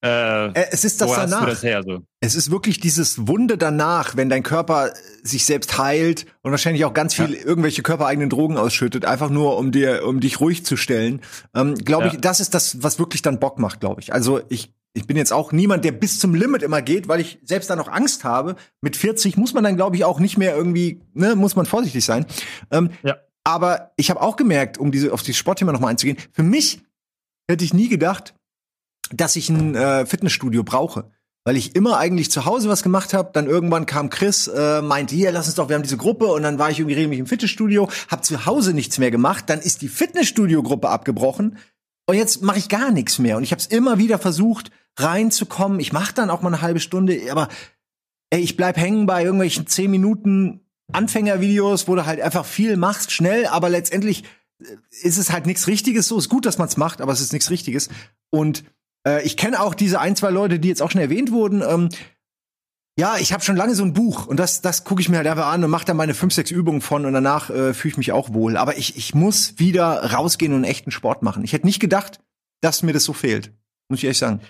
[0.00, 1.44] Äh, Es ist das danach.
[1.44, 1.82] das her?
[1.82, 2.00] So.
[2.20, 4.92] Es ist wirklich dieses Wunde danach, wenn dein Körper
[5.24, 9.72] sich selbst heilt und wahrscheinlich auch ganz viel irgendwelche körpereigenen Drogen ausschüttet, einfach nur um
[9.72, 11.20] dir, um dich ruhig zu stellen.
[11.54, 12.12] Ähm, glaube Ja.
[12.14, 14.12] ich, das ist das, was wirklich dann Bock macht, glaube ich.
[14.12, 17.38] Also ich, ich bin jetzt auch niemand, der bis zum Limit immer geht, weil ich
[17.44, 18.56] selbst da noch Angst habe.
[18.80, 22.04] Mit 40 muss man dann, glaube ich, auch nicht mehr irgendwie, ne, muss man vorsichtig
[22.04, 22.26] sein.
[22.70, 23.16] Ähm, Ja.
[23.44, 26.82] Aber ich habe auch gemerkt, um diese auf dieses Sportthema noch mal einzugehen, für mich
[27.48, 28.34] hätte ich nie gedacht,
[29.10, 31.10] dass ich ein äh, Fitnessstudio brauche.
[31.44, 35.14] Weil ich immer eigentlich zu Hause was gemacht habe, dann irgendwann kam Chris, äh, meinte,
[35.14, 37.26] hier, lass uns doch, wir haben diese Gruppe und dann war ich irgendwie regelmäßig im
[37.26, 41.56] Fitnessstudio, habe zu Hause nichts mehr gemacht, dann ist die Fitnessstudio-Gruppe abgebrochen
[42.08, 45.78] und jetzt mache ich gar nichts mehr und ich habe es immer wieder versucht reinzukommen.
[45.78, 47.48] Ich mache dann auch mal eine halbe Stunde, aber
[48.30, 53.12] ey, ich bleib hängen bei irgendwelchen 10 Minuten Anfängervideos, wo du halt einfach viel machst,
[53.12, 54.24] schnell, aber letztendlich
[54.58, 56.08] äh, ist es halt nichts Richtiges.
[56.08, 57.90] So ist gut, dass man es macht, aber es ist nichts Richtiges.
[58.30, 58.64] Und
[59.06, 61.60] äh, ich kenne auch diese ein, zwei Leute, die jetzt auch schon erwähnt wurden.
[61.60, 61.90] Ähm,
[62.98, 65.26] ja, ich habe schon lange so ein Buch und das, das gucke ich mir halt
[65.28, 67.96] einfach an und mache da meine fünf, sechs Übungen von und danach äh, fühle ich
[67.98, 68.56] mich auch wohl.
[68.56, 71.44] Aber ich, ich muss wieder rausgehen und echten Sport machen.
[71.44, 72.18] Ich hätte nicht gedacht,
[72.60, 73.52] dass mir das so fehlt.
[73.88, 74.40] Muss ich ehrlich sagen.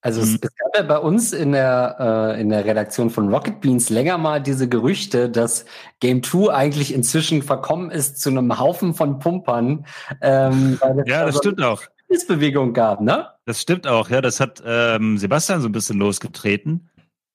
[0.00, 0.38] Also es, Mhm.
[0.42, 1.96] es gab ja bei uns in der,
[2.36, 5.64] äh, in der Redaktion von Rocket Beans länger mal diese Gerüchte, dass
[6.00, 9.86] Game 2 eigentlich inzwischen verkommen ist zu einem Haufen von Pumpern.
[10.22, 11.82] Ähm, weil es Ja, da das so stimmt auch.
[12.10, 13.28] eine Bewegung gab, ne?
[13.46, 14.20] Das stimmt auch, ja.
[14.22, 16.88] Das hat ähm, Sebastian so ein bisschen losgetreten.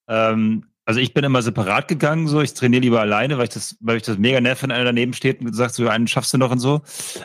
[0.09, 3.77] Ähm, also ich bin immer separat gegangen, so ich trainiere lieber alleine, weil ich das,
[3.79, 6.39] weil ich das mega nerv, wenn einer daneben steht und sagt, so einen schaffst du
[6.39, 6.81] noch und so.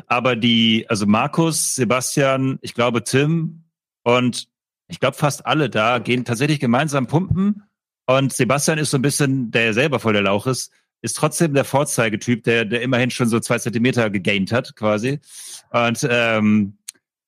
[0.07, 3.65] Aber die, also Markus, Sebastian, ich glaube Tim
[4.03, 4.49] und
[4.89, 7.63] ich glaube fast alle da gehen tatsächlich gemeinsam pumpen.
[8.07, 10.71] Und Sebastian ist so ein bisschen, der selber voll der Lauch ist,
[11.01, 15.21] ist trotzdem der Vorzeigetyp, der, der immerhin schon so zwei Zentimeter gegaint hat, quasi.
[15.71, 16.77] Und ähm,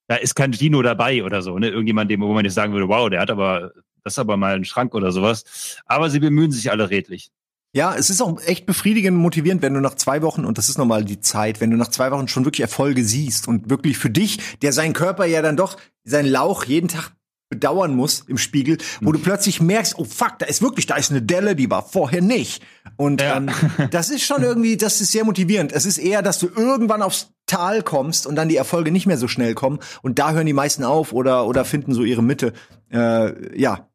[0.07, 1.69] da ist kein Dino dabei oder so, ne?
[1.69, 3.73] Irgendjemand, dem, wo man jetzt sagen würde, wow, der hat aber
[4.07, 5.43] das ist aber mal ein Schrank oder sowas.
[5.85, 7.33] Aber sie bemühen sich alle redlich.
[7.75, 10.69] Ja, es ist auch echt befriedigend und motivierend, wenn du nach zwei Wochen, und das
[10.69, 13.99] ist nochmal die Zeit, wenn du nach zwei Wochen schon wirklich Erfolge siehst und wirklich
[13.99, 17.11] für dich, der seinen Körper ja dann doch, seinen Lauch jeden Tag
[17.49, 21.11] bedauern muss im Spiegel, wo du plötzlich merkst, oh fuck, da ist wirklich, da ist
[21.11, 22.63] eine Delle, die war vorher nicht.
[22.97, 23.37] Und Ja.
[23.37, 23.51] ähm,
[23.91, 25.73] das ist schon irgendwie, das ist sehr motivierend.
[25.73, 29.19] Es ist eher, dass du irgendwann aufs Tal kommst und dann die Erfolge nicht mehr
[29.19, 32.53] so schnell kommen und da hören die meisten auf oder oder finden so ihre Mitte.
[32.91, 33.89] Äh, ja,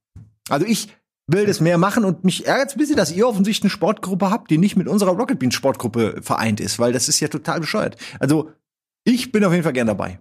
[0.52, 0.89] also ich
[1.28, 4.52] will das mehr machen und mich ärgert ein bisschen, dass ihr offensichtlich eine Sportgruppe habt,
[4.52, 7.95] die nicht mit unserer Rocket Bean Sportgruppe vereint ist, weil das ist ja total bescheuert.
[8.20, 8.52] Also
[9.04, 10.20] ich bin auf jeden Fall gern dabei.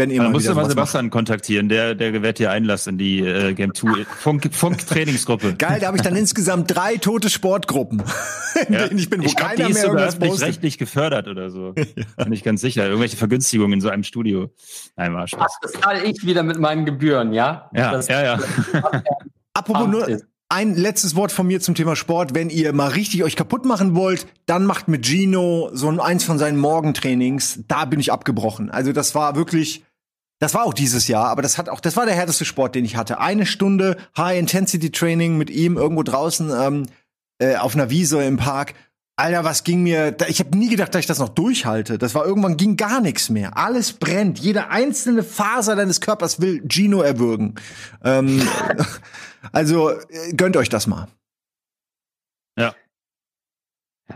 [0.00, 0.70] Wenn ihr wieder du mal sowas macht.
[0.70, 5.54] Sebastian kontaktieren, der, der gewährt dir Einlass in die äh, Game 2 Funk, Funk Trainingsgruppe.
[5.54, 8.02] Geil, da habe ich dann insgesamt drei tote Sportgruppen,
[8.66, 8.88] in Ja.
[8.88, 10.28] denen ich bin, wo ich glaub, keiner die ist mehr sogar irgendwas postet.
[10.32, 11.72] öffentlich-rechtlich gefördert oder so.
[12.16, 12.86] Bin ich ganz sicher.
[12.86, 14.50] Irgendwelche Vergünstigungen in so einem Studio.
[14.96, 15.58] Nein, war Spaß.
[15.62, 17.70] Das zahle ich wieder mit meinen Gebühren, ja?
[17.74, 18.40] Ja, das ja, ja.
[19.54, 20.06] Apropos nur
[20.48, 22.34] ein letztes Wort von mir zum Thema Sport.
[22.34, 26.24] Wenn ihr mal richtig euch kaputt machen wollt, dann macht mit Gino so ein eins
[26.24, 27.60] von seinen Morgentrainings.
[27.68, 28.68] Da bin ich abgebrochen.
[28.70, 29.84] Also das war wirklich,
[30.40, 32.84] das war auch dieses Jahr, aber das hat auch, das war der härteste Sport, den
[32.84, 33.20] ich hatte.
[33.20, 36.86] Eine Stunde High-Intensity-Training mit ihm irgendwo draußen ähm,
[37.38, 38.74] äh, auf einer Wiese im Park.
[39.16, 40.12] Alter, was ging mir?
[40.12, 41.98] da- Ich habe nie gedacht, dass ich das noch durchhalte.
[41.98, 43.58] Das war irgendwann ging gar nichts mehr.
[43.58, 44.38] Alles brennt.
[44.38, 47.56] Jede einzelne Faser deines Körpers will Gino erwürgen.
[48.02, 48.40] Ähm,
[49.52, 51.08] also äh, gönnt euch das mal.
[52.58, 52.74] Ja,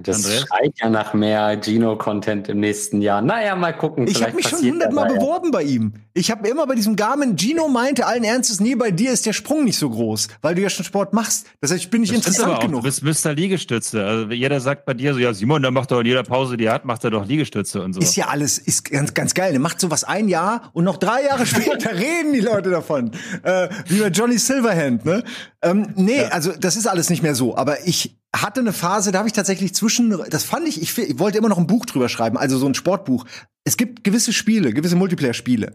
[0.03, 0.41] das Andreas?
[0.47, 3.23] schreit ja nach mehr Gino-Content im nächsten Jahr.
[3.23, 4.07] Naja, mal gucken.
[4.07, 5.95] Ich habe mich schon hundertmal ja beworben bei ihm.
[6.15, 9.33] Ich habe immer bei diesem Garmin, Gino meinte allen Ernstes, nee, bei dir ist der
[9.33, 11.47] Sprung nicht so groß, weil du ja schon Sport machst.
[11.61, 12.63] Das heißt, ich bin nicht Das interessant aber auch.
[12.63, 12.83] genug.
[12.85, 13.33] Du bist Mr.
[13.35, 14.05] Liegestütze.
[14.05, 16.67] Also jeder sagt bei dir so, ja, Simon, der macht doch in jeder Pause, die
[16.67, 18.01] er hat, macht er doch Liegestütze und so.
[18.01, 19.51] Ist ja alles, ist ganz, ganz geil.
[19.53, 23.11] Der macht sowas ein Jahr und noch drei Jahre später reden die Leute davon.
[23.43, 25.25] Äh, wie bei Johnny Silverhand, ne?
[25.63, 27.57] Ähm, nee, also das ist alles nicht mehr so.
[27.57, 31.19] Aber ich hatte eine Phase, da habe ich tatsächlich zwischen, das fand ich, ich, ich
[31.19, 33.25] wollte immer noch ein Buch drüber schreiben, also so ein Sportbuch.
[33.65, 35.75] Es gibt gewisse Spiele, gewisse Multiplayer-Spiele.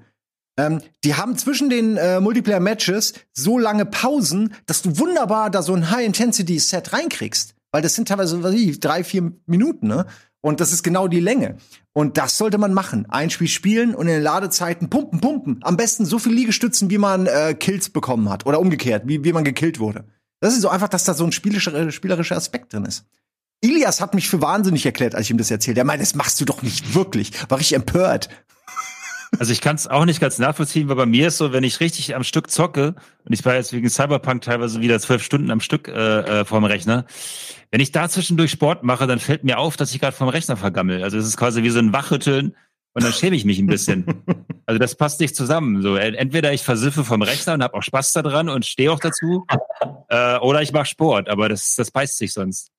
[0.59, 5.73] Ähm, die haben zwischen den äh, Multiplayer-Matches so lange Pausen, dass du wunderbar da so
[5.73, 7.55] ein High-Intensity-Set reinkriegst.
[7.71, 10.05] Weil das sind teilweise was ich, drei, vier Minuten, ne?
[10.41, 11.57] Und das ist genau die Länge.
[11.93, 13.05] Und das sollte man machen.
[13.09, 15.59] Ein Spiel spielen und in den Ladezeiten pumpen, pumpen.
[15.63, 18.45] Am besten so viel Liegestützen, wie man äh, Kills bekommen hat.
[18.45, 20.05] Oder umgekehrt, wie, wie man gekillt wurde.
[20.39, 23.05] Das ist so einfach, dass da so ein spielerischer, spielerischer Aspekt drin ist.
[23.61, 25.77] Ilias hat mich für wahnsinnig erklärt, als ich ihm das erzählt.
[25.77, 27.31] Er meinte, das machst du doch nicht wirklich.
[27.49, 28.29] War ich empört.
[29.37, 31.81] Also ich kann es auch nicht ganz nachvollziehen, weil bei mir ist so, wenn ich
[31.81, 35.59] richtig am Stück zocke, und ich war jetzt wegen Cyberpunk teilweise wieder zwölf Stunden am
[35.59, 35.91] Stück äh,
[36.41, 37.05] äh, vorm Rechner,
[37.69, 40.57] wenn ich da zwischendurch Sport mache, dann fällt mir auf, dass ich gerade vom Rechner
[40.57, 41.03] vergammel.
[41.03, 42.55] Also es ist quasi wie so ein Wachrütteln
[42.93, 44.05] und dann schäme ich mich ein bisschen.
[44.65, 45.81] Also das passt nicht zusammen.
[45.81, 48.99] So ent- entweder ich versiffe vom Rechner und habe auch Spaß daran und stehe auch
[48.99, 49.47] dazu,
[50.09, 52.69] äh, oder ich mache Sport, aber das das beißt sich sonst.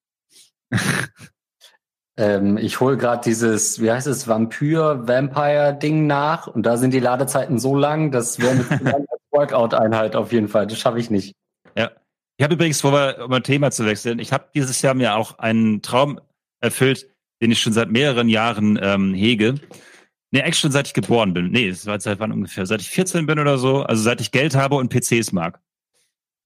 [2.17, 7.59] Ähm, ich hole gerade dieses, wie heißt es, Vampir-Vampire-Ding nach und da sind die Ladezeiten
[7.59, 10.69] so lang, das wäre eine Workout-Einheit auf jeden Fall.
[10.69, 11.35] Das schaffe ich nicht.
[12.41, 15.39] Ich habe übrigens vor, um ein Thema zu wechseln, ich habe dieses Jahr mir auch
[15.41, 16.19] einen Traum
[16.61, 17.07] erfüllt,
[17.43, 19.57] den ich schon seit mehreren Jahren ähm, hege.
[20.33, 21.51] Nee, eigentlich schon seit ich geboren bin.
[21.51, 22.65] Nee, das war seit wann ungefähr?
[22.67, 23.83] Seit ich 14 bin oder so.
[23.83, 25.61] Also seit ich Geld habe und PCs mag.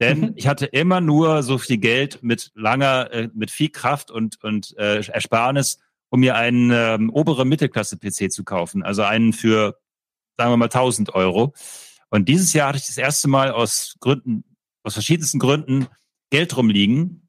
[0.01, 0.33] Denn Mhm.
[0.37, 4.77] ich hatte immer nur so viel Geld mit langer, äh, mit viel Kraft und, und
[4.79, 5.79] äh, Ersparnis,
[6.09, 8.83] um mir einen ähm, obere Mittelklasse-PC zu kaufen.
[8.83, 9.79] Also einen für,
[10.39, 11.55] sagen wir mal, 1000 Euro.
[12.11, 14.45] Und dieses Jahr hatte ich das erste Mal aus Gründen,
[14.83, 15.89] aus verschiedensten Gründen
[16.31, 17.29] Geld rumliegen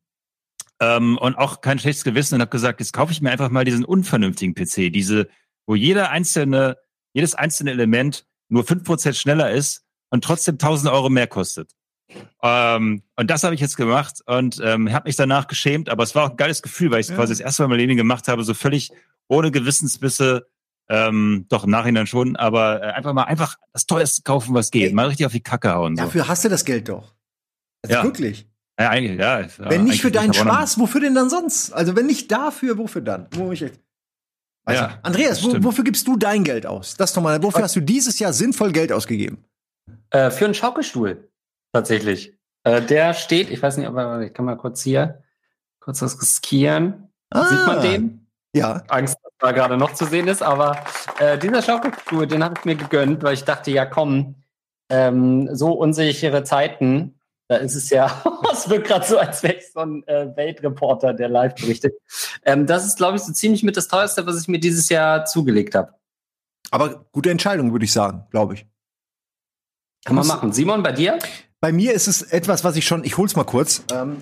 [0.79, 3.65] ähm, und auch kein schlechtes Gewissen und habe gesagt, jetzt kaufe ich mir einfach mal
[3.65, 5.27] diesen unvernünftigen PC, diese,
[5.67, 6.77] wo jeder einzelne,
[7.13, 11.71] jedes einzelne Element nur fünf Prozent schneller ist und trotzdem 1000 Euro mehr kostet.
[12.43, 16.13] Ähm, und das habe ich jetzt gemacht und ähm, habe mich danach geschämt, aber es
[16.13, 17.15] war auch ein geiles Gefühl, weil ich es Ja.
[17.15, 18.91] quasi das erste Mal in meinem Leben gemacht habe, so völlig
[19.27, 20.47] ohne Gewissensbisse,
[20.87, 24.93] ähm, doch im Nachhinein schon, aber äh, einfach mal einfach das teuerste kaufen, was geht,
[24.93, 25.95] mal richtig auf die Kacke hauen.
[25.95, 26.03] So.
[26.03, 27.15] Dafür hast du das Geld doch.
[27.81, 28.03] Also Ja.
[28.03, 28.47] wirklich.
[28.79, 29.47] Ja, eigentlich, ja.
[29.57, 31.71] Wenn nicht für deinen Spaß, wofür denn dann sonst?
[31.71, 33.27] Also wenn nicht dafür, wofür dann?
[33.31, 33.79] Wo ich echt
[34.65, 36.95] also, Ja, Andreas, wo, wofür gibst du dein Geld aus?
[36.95, 37.41] Das doch mal.
[37.41, 39.43] Wofür hast du dieses Jahr sinnvoll Geld ausgegeben?
[40.09, 41.29] Äh, für einen Schaukelstuhl,
[41.71, 42.33] tatsächlich.
[42.63, 45.23] Äh, der steht, ich weiß nicht, aber ich kann mal kurz hier,
[45.79, 47.09] kurz das riskieren.
[47.33, 48.27] Sieht man Ah, den?
[48.55, 48.83] Ja.
[48.87, 50.77] Angst, dass da gerade noch zu sehen ist, aber
[51.19, 54.35] äh, dieser Schaukelstuhl, den habe ich mir gegönnt, weil ich dachte, ja komm,
[54.89, 59.71] ähm, so unsichere Zeiten, da ist es ja, es wirkt gerade so, als wäre ich
[59.71, 61.93] so ein äh, Weltreporter, der live berichtet.
[62.43, 65.25] Ähm, das ist, glaube ich, so ziemlich mit das teuerste, was ich mir dieses Jahr
[65.25, 65.93] zugelegt habe.
[66.71, 68.65] Aber gute Entscheidung, würde ich sagen, glaube ich.
[70.05, 70.53] Kann man machen.
[70.53, 71.17] Simon, bei dir?
[71.65, 73.83] bei mir ist es etwas, was ich schon, ich hol's mal kurz.
[73.91, 74.17] Ähm,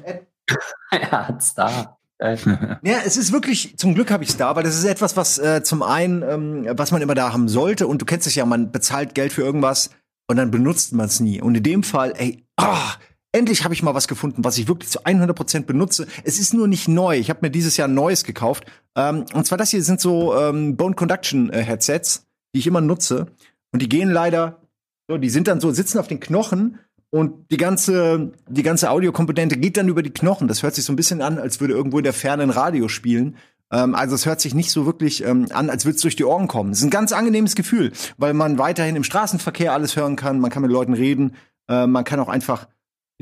[0.92, 1.98] ja, hat's da.
[2.18, 2.38] Äh,
[2.84, 5.40] Ja, es ist wirklich, zum Glück habe ich es da, weil das ist etwas, was
[5.40, 7.88] äh, zum einen, ähm, was man immer da haben sollte.
[7.88, 9.90] Und du kennst es ja, man bezahlt Geld für irgendwas
[10.28, 11.42] und dann benutzt man es nie.
[11.42, 12.94] Und in dem Fall, ey, ah,
[13.34, 16.08] endlich habe ich mal was gefunden, was ich wirklich zu 100% benutze.
[16.24, 17.18] Es ist nur nicht neu.
[17.18, 18.66] Ich habe mir dieses Jahr ein neues gekauft.
[18.96, 22.26] Ähm, und zwar das hier sind so ähm, Bone Conduction äh, Headsets,
[22.56, 23.28] die ich immer nutze.
[23.74, 24.62] Und die gehen leider,
[25.10, 26.80] so, die sind dann so, sitzen auf den Knochen
[27.10, 30.48] und die ganze, die ganze Audiokomponente geht dann über die Knochen.
[30.48, 32.88] Das hört sich so ein bisschen an, als würde irgendwo in der Ferne ein Radio
[32.88, 33.38] spielen.
[33.72, 36.26] Ähm, also es hört sich nicht so wirklich ähm, an, als würde es durch die
[36.26, 36.72] Ohren kommen.
[36.72, 40.40] Es ist ein ganz angenehmes Gefühl, weil man weiterhin im Straßenverkehr alles hören kann.
[40.40, 41.36] Man kann mit Leuten reden.
[41.68, 42.68] Äh, man kann auch einfach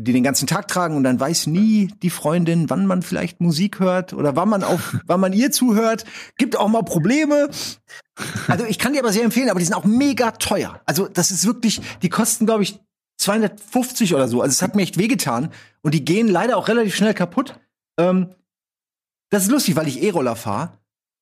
[0.04, 3.80] die den ganzen Tag tragen und dann weiß nie die Freundin, wann man vielleicht Musik
[3.80, 6.06] hört oder wann man auf, wann man ihr zuhört.
[6.38, 7.50] Gibt auch mal Probleme.
[8.48, 10.82] Also ich kann die aber sehr empfehlen, aber die sind auch mega teuer.
[10.86, 12.80] Also das ist wirklich, die kosten glaube ich
[13.20, 14.42] 250 oder so.
[14.42, 17.60] Also es hat mir echt wehgetan und die gehen leider auch relativ schnell kaputt.
[18.00, 18.30] Ähm,
[19.30, 20.78] das ist lustig, weil ich E-Roller fahre.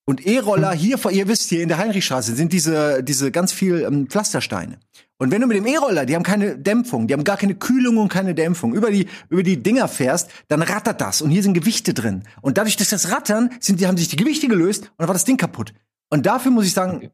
[0.07, 3.83] Und E-Roller hier, vor- ihr wisst, hier in der Heinrichstraße sind diese, diese ganz viel
[3.83, 4.79] ähm, Pflastersteine.
[5.21, 7.97] Und wenn du mit dem E-Roller, die haben keine Dämpfung, die haben gar keine Kühlung
[7.97, 11.21] und keine Dämpfung, über die, über die Dinger fährst, dann rattert das.
[11.21, 12.23] Und hier sind Gewichte drin.
[12.41, 15.13] Und dadurch, dass das Rattern, sind, die haben sich die Gewichte gelöst und dann war
[15.13, 15.73] das Ding kaputt.
[16.09, 17.11] Und dafür muss ich sagen,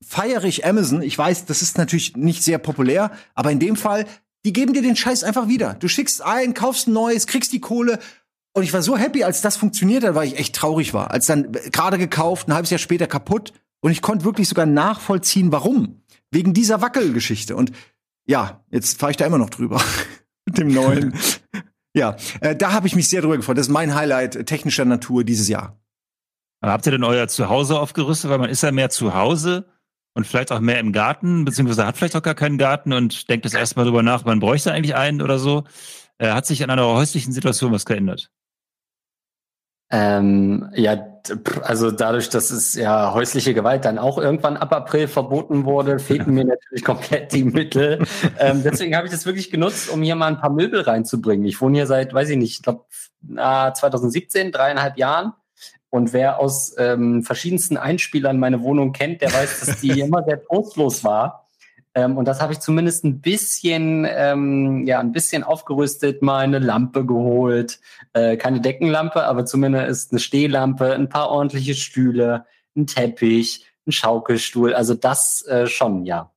[0.00, 1.02] feiere ich Amazon.
[1.02, 4.06] Ich weiß, das ist natürlich nicht sehr populär, aber in dem Fall,
[4.44, 5.74] die geben dir den Scheiß einfach wieder.
[5.74, 7.98] Du schickst ein, kaufst ein neues, kriegst die Kohle.
[8.52, 11.10] Und ich war so happy, als das funktioniert hat, weil ich echt traurig war.
[11.10, 13.52] Als dann äh, gerade gekauft, ein halbes Jahr später kaputt.
[13.80, 15.99] Und ich konnte wirklich sogar nachvollziehen, warum.
[16.30, 17.56] Wegen dieser Wackelgeschichte.
[17.56, 17.72] Und
[18.26, 19.82] ja, jetzt fahre ich da immer noch drüber.
[20.46, 21.14] Mit dem neuen.
[21.94, 23.58] ja, äh, da habe ich mich sehr drüber gefreut.
[23.58, 25.80] Das ist mein Highlight technischer Natur dieses Jahr.
[26.60, 28.30] Aber Habt ihr denn euer Zuhause aufgerüstet?
[28.30, 29.66] Weil man ist ja mehr zu Hause
[30.14, 33.44] und vielleicht auch mehr im Garten, beziehungsweise hat vielleicht auch gar keinen Garten und denkt
[33.44, 35.64] das erstmal drüber nach, man bräuchte eigentlich einen oder so.
[36.18, 38.30] Äh, hat sich an einer häuslichen Situation was geändert?
[39.90, 41.06] Ähm, ja,
[41.62, 46.32] also dadurch, dass es ja häusliche Gewalt dann auch irgendwann ab April verboten wurde, fehlten
[46.32, 48.04] mir natürlich komplett die Mittel.
[48.38, 51.44] ähm, deswegen habe ich das wirklich genutzt, um hier mal ein paar Möbel reinzubringen.
[51.44, 52.84] Ich wohne hier seit, weiß ich nicht, ich glaube
[53.26, 55.32] 2017, dreieinhalb Jahren.
[55.90, 60.42] Und wer aus ähm, verschiedensten Einspielern meine Wohnung kennt, der weiß, dass die immer sehr
[60.42, 61.39] trostlos war.
[61.94, 66.60] Ähm, und das habe ich zumindest ein bisschen, ähm, ja, ein bisschen aufgerüstet, mal eine
[66.60, 67.80] Lampe geholt,
[68.12, 74.72] äh, keine Deckenlampe, aber zumindest eine Stehlampe, ein paar ordentliche Stühle, ein Teppich, ein Schaukelstuhl.
[74.74, 76.32] Also das äh, schon, ja.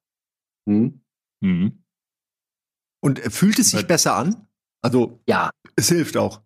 [0.68, 1.02] Hm?
[1.42, 1.84] Mhm.
[3.02, 4.48] Und äh, fühlt es sich Weil- besser an?
[4.82, 6.42] Also, Ja, es hilft auch.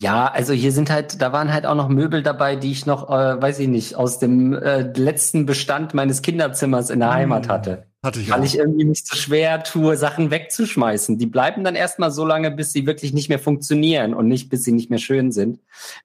[0.00, 3.10] Ja, also hier sind halt, da waren halt auch noch Möbel dabei, die ich noch,
[3.10, 7.14] äh, weiß ich nicht, aus dem äh, letzten Bestand meines Kinderzimmers in der Hm.
[7.16, 7.87] Heimat hatte.
[8.02, 8.44] Hatte ich Weil auch.
[8.44, 11.18] ich irgendwie mich so schwer tue, Sachen wegzuschmeißen.
[11.18, 14.62] Die bleiben dann erstmal so lange, bis sie wirklich nicht mehr funktionieren und nicht, bis
[14.62, 15.58] sie nicht mehr schön sind.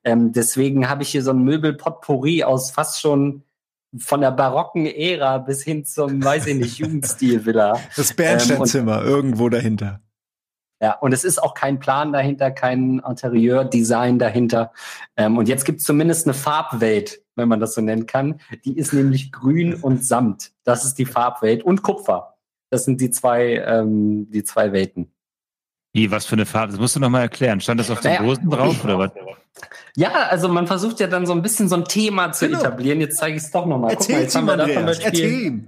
[0.04, 3.44] Ähm, deswegen habe ich hier so ein Möbel-Potpourri aus fast schon
[3.98, 7.80] von der barocken Ära bis hin zum, weiß ich nicht, Jugendstil-Villa.
[7.96, 10.02] das Bernsteinzimmer irgendwo dahinter.
[10.82, 14.74] Ja, und es ist auch kein Plan dahinter, kein Interieurdesign dahinter.
[15.16, 18.40] Ähm, und jetzt gibt es zumindest eine Farbwelt, wenn man das so nennen kann.
[18.66, 20.52] Die ist nämlich grün und Samt.
[20.64, 21.64] Das ist die Farbwelt.
[21.64, 22.36] Und Kupfer.
[22.70, 25.12] Das sind die zwei, ähm, die zwei Welten.
[25.94, 26.72] Wie, was für eine Farbe?
[26.72, 27.62] Das musst du noch mal erklären.
[27.62, 28.24] Stand das auf den Naja.
[28.24, 29.12] Dosen drauf oder was?
[29.96, 32.60] Ja, also man versucht ja dann so ein bisschen so ein Thema zu Genau.
[32.60, 33.00] etablieren.
[33.00, 33.96] Jetzt zeige ich es doch nochmal.
[33.96, 34.86] Guck mal, jetzt haben wir da zum.
[34.86, 35.66] Beispiel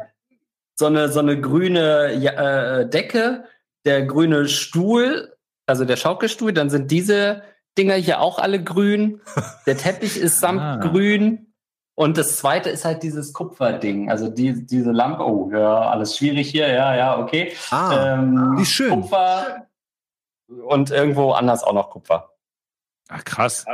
[0.78, 3.46] so eine, so eine grüne ja, äh, Decke,
[3.86, 5.36] der grüne Stuhl,
[5.68, 7.44] also der Schaukelstuhl, dann sind diese
[7.78, 9.22] Dinger hier auch alle grün.
[9.68, 10.78] Der Teppich ist samt Ah.
[10.78, 11.45] grün.
[11.98, 14.10] Und das zweite ist halt dieses Kupferding.
[14.10, 15.24] Also die, diese Lampe.
[15.26, 16.68] Oh, ja, alles schwierig hier.
[16.68, 17.54] Ja, ja, okay.
[17.72, 18.90] Ah, ähm, ist schön.
[18.92, 19.68] Kupfer
[20.48, 22.34] und irgendwo anders auch noch Kupfer.
[23.08, 23.66] Ach, krass.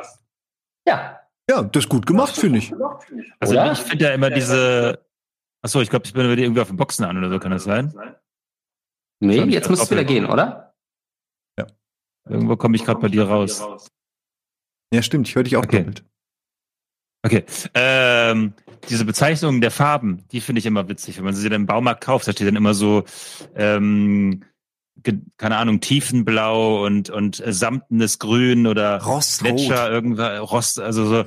[0.88, 1.20] Ja.
[1.50, 2.74] ja, das ist gut gemacht, finde ich.
[3.40, 3.72] Also Oder?
[3.72, 5.06] ich finde ja immer diese.
[5.64, 7.52] Achso, ich glaube, ich bin über die irgendwie auf dem Boxen an oder so, kann
[7.52, 7.94] das sein?
[9.20, 10.72] Nee, Schon jetzt muss es wieder gehen, oder?
[12.30, 13.90] Irgendwo komme ich gerade bei dir raus.
[14.94, 15.80] Ja, stimmt, ich höre dich auch Okay.
[15.80, 16.06] doppelt.
[17.24, 17.44] Okay.
[17.74, 18.54] Ähm,
[18.90, 21.18] diese Bezeichnung der Farben, die finde ich immer witzig.
[21.18, 23.04] Wenn man sie dann im Baumarkt kauft, da steht dann immer so,
[23.56, 24.44] ähm,
[25.38, 29.56] keine Ahnung, tiefenblau und, und äh, samtenes Grün oder Rostrot.
[29.56, 31.26] Gletscher, irgendwas, Rost, also so.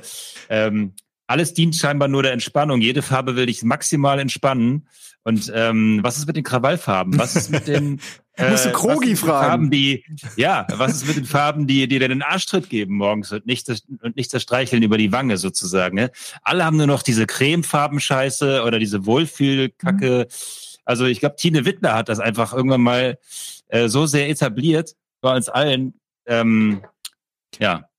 [0.49, 0.93] Ähm,
[1.27, 2.81] alles dient scheinbar nur der Entspannung.
[2.81, 4.87] Jede Farbe will dich maximal entspannen.
[5.27, 7.17] Und ähm, was ist mit den Krawallfarben?
[7.17, 7.99] Was ist mit den
[8.37, 9.47] äh, Musst du Krogi fragen.
[9.47, 10.05] Farben, die
[10.37, 13.67] ja, was ist mit den Farben, die die dir den Arschtritt geben morgens und nicht
[13.67, 15.95] das, und nicht das Streicheln über die Wange sozusagen?
[15.95, 16.11] Ne?
[16.43, 20.27] Alle haben nur noch diese Cremefarben-Scheiße oder diese Wohlfühlkacke.
[20.85, 23.17] Also ich glaube, Tine Wittler hat das einfach irgendwann mal
[23.69, 25.99] äh, so sehr etabliert bei uns allen.
[26.27, 26.83] Ähm,
[27.59, 27.89] ja,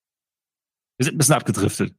[0.97, 1.93] wir sind ein bisschen abgedriftet.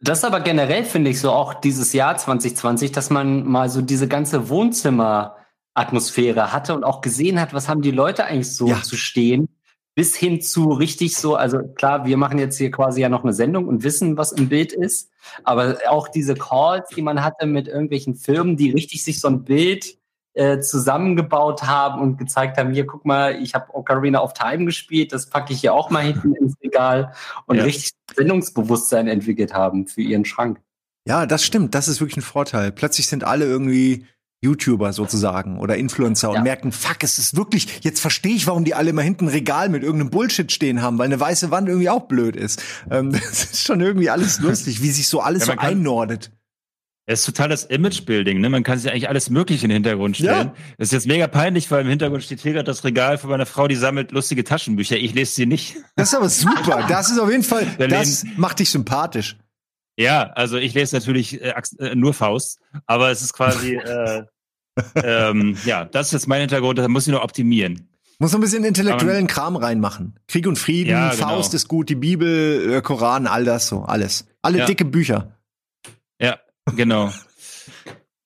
[0.00, 4.06] Das aber generell finde ich so auch dieses Jahr 2020, dass man mal so diese
[4.06, 8.80] ganze Wohnzimmer-Atmosphäre hatte und auch gesehen hat, was haben die Leute eigentlich so Ja.
[8.82, 9.48] zu stehen,
[9.96, 13.32] bis hin zu richtig so, also klar, wir machen jetzt hier quasi ja noch eine
[13.32, 15.10] Sendung und wissen, was im Bild ist,
[15.42, 19.42] aber auch diese Calls, die man hatte mit irgendwelchen Firmen, die richtig sich so ein
[19.42, 19.97] Bild
[20.38, 25.12] äh, zusammengebaut haben und gezeigt haben, hier, guck mal, ich habe Ocarina of Time gespielt,
[25.12, 27.12] das packe ich hier auch mal hinten ins Regal
[27.46, 27.64] und Ja.
[27.64, 30.60] richtig Sendungsbewusstsein entwickelt haben für ihren Schrank.
[31.08, 31.74] Ja, das stimmt.
[31.74, 32.70] Das ist wirklich ein Vorteil.
[32.70, 34.06] Plötzlich sind alle irgendwie
[34.40, 36.42] YouTuber sozusagen oder Influencer und Ja.
[36.42, 39.68] merken, fuck, es ist wirklich, jetzt verstehe ich, warum die alle immer hinten ein Regal
[39.68, 42.62] mit irgendeinem Bullshit stehen haben, weil eine weiße Wand irgendwie auch blöd ist.
[42.92, 46.30] Ähm, das ist schon irgendwie alles lustig, wie sich so alles Ja, so einnordet.
[47.10, 48.50] Es ist total das Image-Building, ne?
[48.50, 50.48] Man kann sich eigentlich alles Mögliche in den Hintergrund stellen.
[50.48, 50.54] Ja.
[50.76, 53.46] Das ist jetzt mega peinlich, weil im Hintergrund steht hier gerade das Regal von meiner
[53.46, 54.96] Frau, die sammelt lustige Taschenbücher.
[54.98, 55.76] Ich lese sie nicht.
[55.96, 56.84] Das ist aber super.
[56.86, 59.38] Das ist auf jeden Fall, Der das macht dich sympathisch.
[59.98, 64.24] Ja, also ich lese natürlich äh, äh, nur Faust, aber es ist quasi, äh,
[64.94, 67.88] ähm, ja, das ist jetzt mein Hintergrund, da muss ich noch optimieren.
[68.18, 70.18] Muss noch ein bisschen intellektuellen Kram reinmachen.
[70.28, 71.28] Krieg und Frieden, Ja, genau.
[71.28, 74.26] Faust ist gut, die Bibel, äh, Koran, all das so, alles.
[74.42, 74.66] Alle Ja.
[74.66, 75.37] dicke Bücher.
[76.76, 77.12] Genau.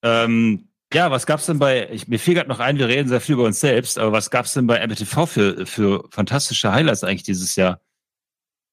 [0.03, 3.21] ähm, ja, was gab's denn bei, ich, mir fiel gerade noch ein, wir reden sehr
[3.21, 7.23] viel über uns selbst, aber was gab's denn bei MTV für, für fantastische Highlights eigentlich
[7.23, 7.81] dieses Jahr?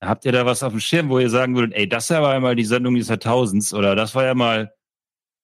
[0.04, 2.40] Habt ihr da was auf dem Schirm, wo ihr sagen würdet, ey, das war ja
[2.40, 4.74] mal die Sendung des Jahrtausends oder das war ja mal,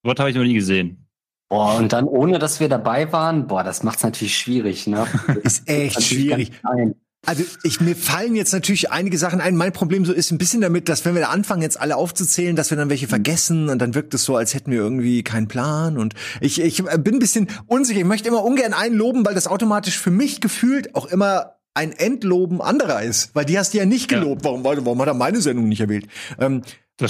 [0.03, 1.07] was habe ich noch nie gesehen?
[1.49, 5.05] Boah, und dann ohne, dass wir dabei waren, boah, das macht's natürlich schwierig, ne?
[5.43, 6.49] Ist echt schwierig.
[6.49, 6.95] ganz klein.
[7.25, 9.55] Also ich, mir fallen jetzt natürlich einige Sachen ein.
[9.55, 12.55] Mein Problem so ist ein bisschen damit, dass wenn wir da anfangen, jetzt alle aufzuzählen,
[12.55, 15.47] dass wir dann welche vergessen und dann wirkt es so, als hätten wir irgendwie keinen
[15.47, 15.97] Plan.
[15.97, 17.99] Und ich, ich bin ein bisschen unsicher.
[17.99, 21.91] Ich möchte immer ungern einen loben, weil das automatisch für mich gefühlt auch immer ein
[21.91, 23.35] Entloben anderer ist.
[23.35, 24.19] Weil die hast du ja nicht Ja.
[24.19, 24.43] gelobt.
[24.43, 26.07] Warum, warum hat er meine Sendung nicht erwähnt?
[26.39, 26.61] Ähm,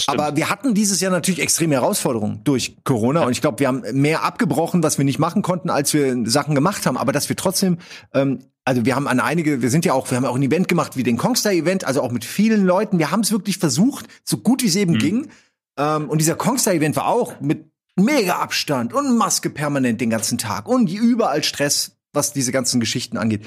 [0.07, 3.83] aber wir hatten dieses Jahr natürlich extreme Herausforderungen durch Corona und ich glaube, wir haben
[3.93, 6.97] mehr abgebrochen, was wir nicht machen konnten, als wir Sachen gemacht haben.
[6.97, 7.77] Aber dass wir trotzdem,
[8.11, 10.67] ähm, also wir haben an einige, wir sind ja auch, wir haben auch ein Event
[10.67, 12.97] gemacht wie den Kongstar Event, also auch mit vielen Leuten.
[12.97, 15.29] Wir haben es wirklich versucht, so gut wie es eben ging.
[15.77, 20.37] Ähm, und dieser Kongstar Event war auch mit mega Abstand und Maske permanent den ganzen
[20.37, 23.45] Tag und überall Stress, was diese ganzen Geschichten angeht.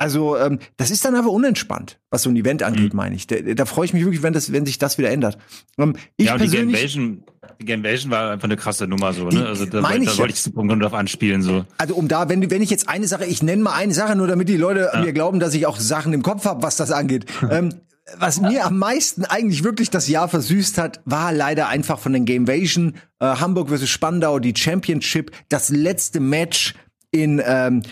[0.00, 3.26] Also ähm, das ist dann aber unentspannt, was so ein Event angeht, meine ich.
[3.26, 5.36] Da, da freue ich mich wirklich, wenn das, wenn sich das wieder ändert.
[5.78, 7.24] Ähm, ich ja, und die persönlich, Gamevasion,
[7.60, 9.46] die Gamevasion war einfach eine krasse Nummer so, Die- ne?
[9.46, 10.36] Also da, meine da ich wollte ja.
[10.36, 11.66] ich zum Grund drauf anspielen so.
[11.76, 14.26] also um da, wenn, wenn ich jetzt eine Sache, ich nenne mal eine Sache, nur
[14.26, 15.00] damit die Leute Ja.
[15.02, 17.26] mir glauben, dass ich auch Sachen im Kopf habe, was das angeht.
[17.50, 17.74] ähm,
[18.16, 22.24] was mir am meisten eigentlich wirklich das Jahr versüßt hat, war leider einfach von den
[22.24, 26.74] Gamevasion äh, Hamburg versus Spandau die Championship, das letzte Match
[27.10, 27.82] in ähm,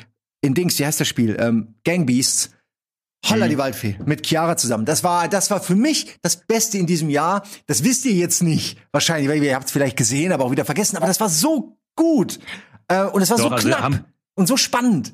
[0.41, 1.37] in Dings, wie heißt das Spiel?
[1.39, 2.51] Ähm, Gang Beasts.
[3.27, 3.51] Holla Mhm.
[3.51, 4.85] die Waldfee mit Chiara zusammen.
[4.85, 7.45] Das war, das war für mich das Beste in diesem Jahr.
[7.67, 10.65] Das wisst ihr jetzt nicht, wahrscheinlich, weil ihr habt es vielleicht gesehen, aber auch wieder
[10.65, 10.97] vergessen.
[10.97, 12.39] Aber das war so gut
[12.87, 14.05] äh, und es war so Doch, also knapp Ham-
[14.37, 15.13] und so spannend.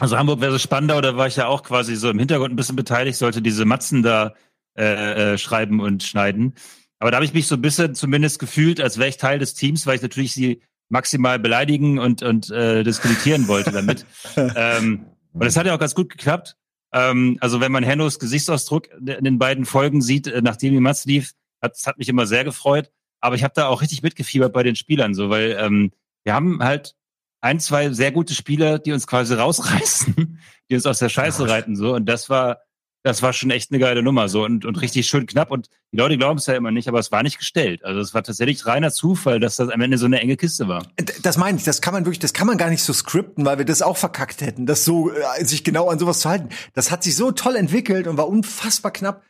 [0.00, 2.74] Also Hamburg versus Spandau, da war ich ja auch quasi so im Hintergrund ein bisschen
[2.74, 4.34] beteiligt, sollte diese Matzen da
[4.76, 6.54] äh, äh, schreiben und schneiden.
[6.98, 9.54] Aber da habe ich mich so ein bisschen zumindest gefühlt, als wäre ich Teil des
[9.54, 14.06] Teams, weil ich natürlich sie maximal beleidigen und, und äh, diskreditieren wollte damit.
[14.36, 16.56] ähm, und das hat ja auch ganz gut geklappt.
[16.92, 21.04] Ähm, also wenn man Hennos Gesichtsausdruck in den beiden Folgen sieht, äh, nachdem die Matz
[21.04, 22.90] lief, hat, das hat mich immer sehr gefreut.
[23.20, 25.92] Aber ich habe da auch richtig mitgefiebert bei den Spielern, so, weil ähm,
[26.24, 26.94] wir haben halt
[27.40, 30.38] ein, zwei sehr gute Spieler, die uns quasi rausreißen,
[30.70, 31.94] die uns aus der Scheiße reiten, so.
[31.94, 32.60] Und das war,
[33.02, 34.44] das war schon echt eine geile Nummer, so.
[34.44, 35.50] Und, und richtig schön knapp.
[35.50, 37.84] Und die Leute glauben es ja immer nicht, aber es war nicht gestellt.
[37.84, 40.86] Also es war tatsächlich reiner Zufall, dass das am Ende so eine enge Kiste war.
[41.22, 43.58] Das meine ich, das kann man wirklich, das kann man gar nicht so skripten, weil
[43.58, 46.48] wir das auch verkackt hätten, das so, äh, sich genau an sowas zu halten.
[46.74, 49.22] Das hat sich so toll entwickelt und war unfassbar knapp.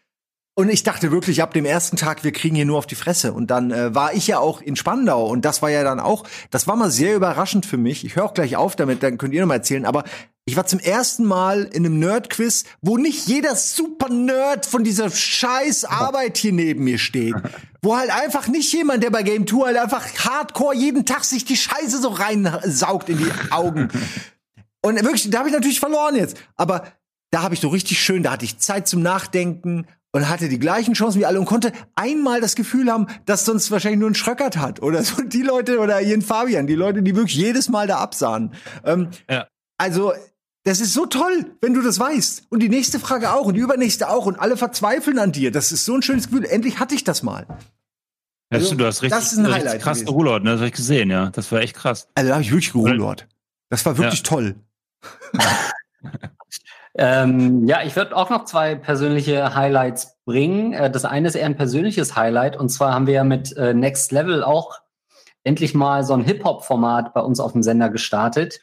[0.59, 3.33] Und ich dachte wirklich ab dem ersten Tag, wir kriegen hier nur auf die Fresse.
[3.33, 6.25] Und dann äh, war ich ja auch in Spandau und das war ja dann auch,
[6.51, 8.05] das war mal sehr überraschend für mich.
[8.05, 9.85] Ich höre auch gleich auf damit, dann könnt ihr noch mal erzählen.
[9.85, 10.03] Aber
[10.47, 15.85] ich war zum ersten Mal in einem Nerd-Quiz, wo nicht jeder Super-Nerd von dieser scheiß
[15.85, 17.37] Arbeit hier neben mir steht.
[17.81, 21.45] Wo halt einfach nicht jemand, der bei Game Tour halt einfach hardcore jeden Tag sich
[21.45, 23.91] die Scheiße so reinsaugt in die Augen.
[24.83, 26.37] Und wirklich, da habe ich natürlich verloren jetzt.
[26.57, 26.83] Aber
[27.31, 30.59] da habe ich so richtig schön, da hatte ich Zeit zum Nachdenken und hatte die
[30.59, 34.15] gleichen Chancen wie alle und konnte einmal das Gefühl haben, dass sonst wahrscheinlich nur ein
[34.15, 37.87] Schröckert hat oder so die Leute oder Ian Fabian, die Leute, die wirklich jedes Mal
[37.87, 38.53] da absahen.
[38.85, 39.47] Ähm, Ja.
[39.77, 40.13] Also,
[40.65, 42.47] das ist so toll, wenn du das weißt.
[42.51, 45.51] Und die nächste Frage auch und die übernächste auch und alle verzweifeln an dir.
[45.53, 46.45] Das ist so ein schönes Gefühl.
[46.45, 47.47] Endlich hatte ich das mal.
[48.51, 50.07] Also, Also, du hast richtig, das ist ein richtig Highlight krass gewesen.
[50.07, 50.51] gerulert, ne?
[50.51, 51.31] Das habe ich gesehen, ja.
[51.31, 52.09] Das war echt krass.
[52.15, 53.29] Also, da habe ich wirklich gerulert.
[53.71, 54.25] Das war wirklich Ja.
[54.25, 54.55] toll.
[56.99, 60.73] ähm, ja, ich würde auch noch zwei persönliche Highlights bringen.
[60.73, 62.57] Äh, das eine ist eher ein persönliches Highlight.
[62.57, 64.81] Und zwar haben wir ja mit äh, Next Level auch
[65.45, 68.61] endlich mal so ein Hip-Hop-Format bei uns auf dem Sender gestartet.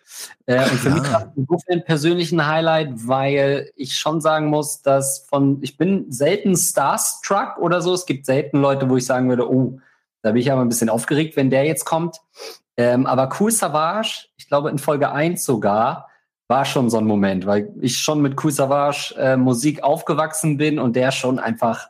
[0.47, 0.95] Äh, und für ja.
[0.95, 6.11] mich war insofern ein persönlichen Highlight, weil ich schon sagen muss, dass von, ich bin
[6.11, 7.93] selten Starstruck oder so.
[7.93, 9.79] Es gibt selten Leute, wo ich sagen würde, oh,
[10.23, 12.17] da bin ich aber ein bisschen aufgeregt, wenn der jetzt kommt.
[12.75, 16.09] Ähm, aber Cool Savage, ich glaube in Folge 1 sogar,
[16.47, 20.79] war schon so ein Moment, weil ich schon mit Cool Savage äh, Musik aufgewachsen bin
[20.79, 21.89] und der schon einfach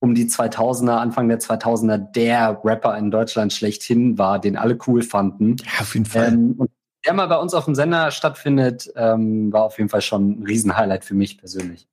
[0.00, 5.02] um die 2000er, Anfang der 2000er, der Rapper in Deutschland schlechthin war, den alle cool
[5.02, 5.56] fanden.
[5.56, 6.28] Ja, auf jeden Fall.
[6.28, 6.70] Ähm, und
[7.06, 10.42] der mal bei uns auf dem Sender stattfindet, ähm, war auf jeden Fall schon ein
[10.44, 11.88] Riesenhighlight für mich persönlich.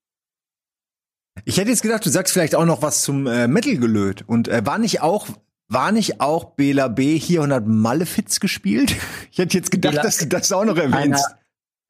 [1.45, 4.23] Ich hätte jetzt gedacht, du sagst vielleicht auch noch was zum äh, Metal gelöt.
[4.27, 5.27] Und äh, war nicht auch,
[5.69, 8.95] war nicht auch Bela B hier 100 Malefiz gespielt?
[9.33, 11.25] Ich hätte jetzt gedacht, Bela dass du das auch noch erwähnst.
[11.25, 11.40] Einer,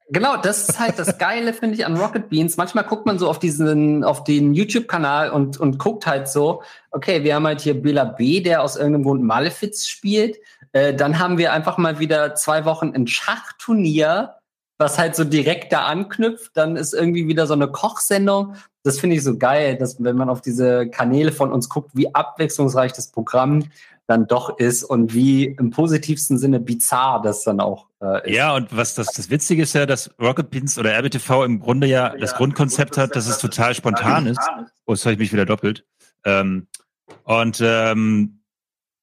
[0.08, 2.56] Genau, das ist halt das Geile, finde ich, an Rocket Beans.
[2.56, 7.24] Manchmal guckt man so auf diesen, auf den YouTube-Kanal und, und guckt halt so, okay,
[7.24, 10.38] wir haben halt hier Bela B., der aus irgendeinem Grund Malefiz spielt.
[10.72, 14.36] Äh, dann haben wir einfach mal wieder zwei Wochen ein Schachturnier,
[14.78, 16.56] was halt so direkt da anknüpft.
[16.56, 18.56] Dann ist irgendwie wieder so eine Kochsendung.
[18.82, 22.14] Das finde ich so geil, dass wenn man auf diese Kanäle von uns guckt, wie
[22.14, 23.70] abwechslungsreich das Programm
[24.06, 28.36] dann doch ist und wie im positivsten Sinne bizarr das dann auch äh, ist.
[28.36, 31.86] Ja, und was das, das Witzige ist ja, dass Rocket Beans oder RBTV im Grunde
[31.86, 34.40] ja das Grundkonzept hat, dass es total spontan ist.
[34.86, 35.86] Oh, jetzt habe ich mich wieder doppelt.
[36.24, 36.66] Ähm,
[37.24, 38.42] und ähm,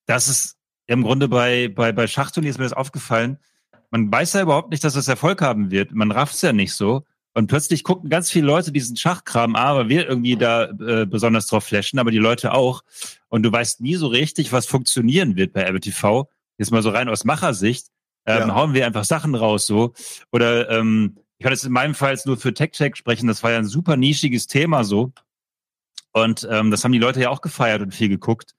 [0.06, 3.38] das ist im Grunde bei, bei, bei Schachturnier ist mir das aufgefallen.
[3.92, 5.92] Man weiß ja überhaupt nicht, dass es Erfolg haben wird.
[5.92, 7.04] Man rafft es ja nicht so.
[7.34, 11.48] Und plötzlich gucken ganz viele Leute diesen Schachkram an, weil wir irgendwie da äh, besonders
[11.48, 12.82] drauf flashen, aber die Leute auch.
[13.28, 16.28] Und du weißt nie so richtig, was funktionieren wird bei RBTV.
[16.58, 17.88] Jetzt mal so rein aus Machersicht.
[18.26, 18.56] Ähm, ja.
[18.56, 19.94] Hauen wir einfach Sachen raus so.
[20.32, 23.52] Oder ähm, ich kann jetzt in meinem Fall jetzt nur für TechTech sprechen, das war
[23.52, 25.14] ja ein super nischiges Thema so.
[26.12, 28.56] Und ähm, das haben die Leute ja auch gefeiert und viel geguckt.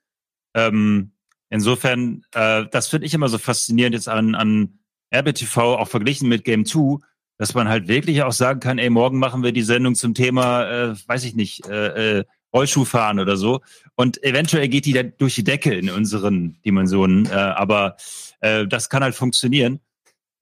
[0.54, 1.12] Ähm,
[1.50, 4.78] insofern, äh, das finde ich immer so faszinierend jetzt an, an
[5.14, 6.98] RBTV, auch verglichen mit Game 2,
[7.41, 10.62] dass man halt wirklich auch sagen kann, ey, morgen machen wir die Sendung zum Thema,
[10.91, 13.62] äh, weiß ich nicht, äh, äh, Rollschuhfahren oder so.
[13.95, 17.24] Und eventuell geht die dann durch die Decke in unseren Dimensionen.
[17.24, 17.97] Äh, aber
[18.41, 19.80] äh, das kann halt funktionieren.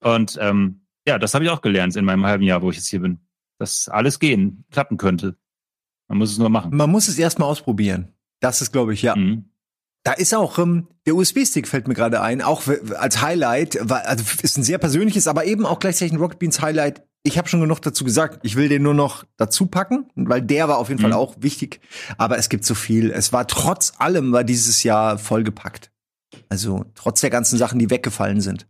[0.01, 2.89] Und ähm, ja, das habe ich auch gelernt in meinem halben Jahr, wo ich jetzt
[2.89, 3.19] hier bin.
[3.59, 5.37] Dass alles gehen, klappen könnte.
[6.09, 6.75] Man muss es nur machen.
[6.75, 8.09] Man muss es erstmal ausprobieren.
[8.41, 9.15] Das ist, glaube ich, ja.
[9.15, 9.48] Mhm.
[10.03, 12.63] Da ist auch ähm, der USB-Stick fällt mir gerade ein, auch
[12.97, 16.61] als Highlight, weil, also ist ein sehr persönliches, aber eben auch gleichzeitig ein Rocket Beans
[16.61, 17.03] Highlight.
[17.23, 18.39] Ich habe schon genug dazu gesagt.
[18.43, 21.03] Ich will den nur noch dazu packen, weil der war auf jeden mhm.
[21.03, 21.81] Fall auch wichtig.
[22.17, 23.11] Aber es gibt so viel.
[23.11, 25.91] Es war trotz allem war dieses Jahr vollgepackt.
[26.47, 28.67] Also trotz der ganzen Sachen, die weggefallen sind.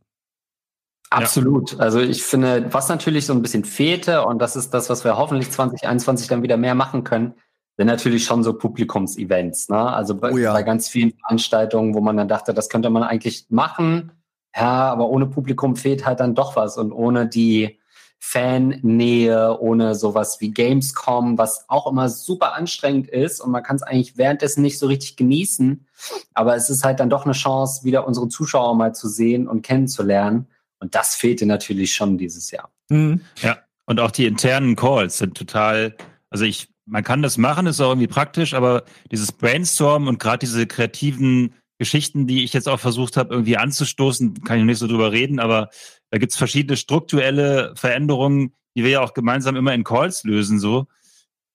[1.11, 1.73] Absolut.
[1.73, 1.79] Ja.
[1.79, 5.17] Also ich finde, was natürlich so ein bisschen fehlte, und das ist das, was wir
[5.17, 7.33] hoffentlich 2021 dann wieder mehr machen können,
[7.79, 9.69] sind natürlich schon so Publikumsevents.
[9.69, 9.77] Ne?
[9.77, 10.51] Also bei, oh ja.
[10.51, 14.11] bei ganz vielen Veranstaltungen, wo man dann dachte, das könnte man eigentlich machen.
[14.53, 17.79] Ja, aber ohne Publikum fehlt halt dann doch was und ohne die
[18.19, 23.83] Fannähe, ohne sowas wie Gamescom, was auch immer super anstrengend ist und man kann es
[23.83, 25.87] eigentlich währenddessen nicht so richtig genießen.
[26.33, 29.61] Aber es ist halt dann doch eine Chance, wieder unsere Zuschauer mal zu sehen und
[29.61, 30.47] kennenzulernen.
[30.81, 32.69] Und das fehlte natürlich schon dieses Jahr.
[32.89, 33.21] Mhm.
[33.37, 35.95] Ja, und auch die internen Calls sind total,
[36.29, 40.39] also ich man kann das machen, ist auch irgendwie praktisch, aber dieses Brainstorm und gerade
[40.39, 44.87] diese kreativen Geschichten, die ich jetzt auch versucht habe, irgendwie anzustoßen, kann ich nicht so
[44.87, 45.69] drüber reden, aber
[46.09, 50.87] da gibt's verschiedene strukturelle Veränderungen, die wir ja auch gemeinsam immer in Calls lösen, so,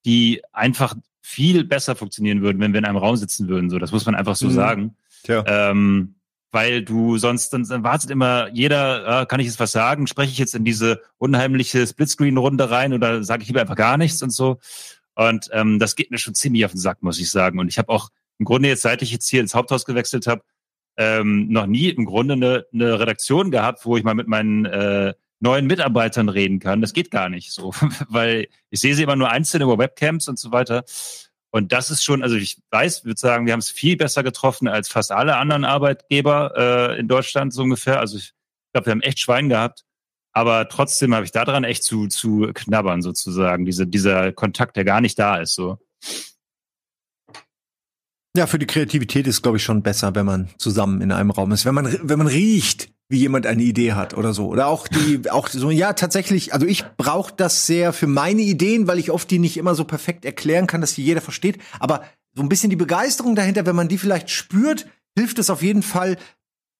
[0.05, 3.71] die einfach viel besser funktionieren würden, wenn wir in einem Raum sitzen würden.
[3.71, 4.53] So, das muss man einfach so mhm.
[4.53, 4.97] sagen.
[5.25, 5.45] Tja.
[5.47, 6.15] Ähm,
[6.55, 10.07] weil du sonst dann, dann wartet immer jeder, äh, kann ich jetzt was sagen?
[10.07, 14.23] Spreche ich jetzt in diese unheimliche Splitscreen-Runde rein oder sage ich lieber einfach gar nichts
[14.23, 14.61] und so?
[15.15, 17.59] Und ähm, das geht mir schon ziemlich auf den Sack, muss ich sagen.
[17.59, 20.43] Und ich habe auch im Grunde jetzt, seit ich jetzt hier ins Haupthaus gewechselt habe,
[20.97, 25.15] ähm, noch nie im Grunde eine, eine Redaktion gehabt, wo ich mal mit meinen äh,
[25.41, 26.81] neuen Mitarbeitern reden kann.
[26.81, 27.73] Das geht gar nicht so,
[28.09, 30.85] weil ich sehe sie immer nur einzeln über Webcams und so weiter.
[31.51, 34.67] Und das ist schon, also ich weiß, würde sagen, wir haben es viel besser getroffen
[34.67, 38.01] als fast alle anderen Arbeitgeber äh, in Deutschland so ungefähr.
[38.01, 38.33] Also ich
[38.73, 39.85] glaube, wir haben echt Schwein gehabt.
[40.35, 43.65] Aber trotzdem habe ich daran echt zu, zu knabbern, sozusagen.
[43.65, 45.79] Diese, dieser Kontakt, der gar nicht da ist, so.
[48.37, 51.53] Ja, für die Kreativität ist, glaube ich, schon besser, wenn man zusammen in einem Raum
[51.53, 51.65] ist.
[51.65, 54.49] Wenn man, wenn man riecht, wie jemand eine Idee hat oder so.
[54.49, 58.89] Oder auch die, auch so, ja, tatsächlich, also ich brauche das sehr für meine Ideen,
[58.89, 61.59] weil ich oft die nicht immer so perfekt erklären kann, dass die jeder versteht.
[61.79, 62.03] Aber
[62.35, 65.83] so ein bisschen die Begeisterung dahinter, wenn man die vielleicht spürt, hilft es auf jeden
[65.83, 66.17] Fall,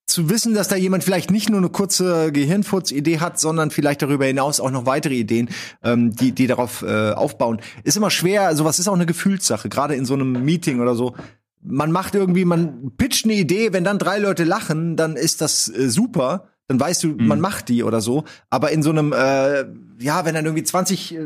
[0.07, 4.25] zu wissen, dass da jemand vielleicht nicht nur eine kurze Gehirnfurz-Idee hat, sondern vielleicht darüber
[4.25, 5.49] hinaus auch noch weitere Ideen,
[5.83, 8.55] ähm, die, die darauf äh, aufbauen, ist immer schwer.
[8.55, 11.15] Sowas ist auch eine Gefühlssache, gerade in so einem Meeting oder so.
[11.61, 15.67] Man macht irgendwie, man pitcht eine Idee, wenn dann drei Leute lachen, dann ist das
[15.69, 16.49] äh, super.
[16.67, 17.27] Dann weißt du, mhm.
[17.27, 18.23] man macht die oder so.
[18.49, 19.65] Aber in so einem, äh,
[19.99, 21.25] ja, wenn dann irgendwie 20 äh,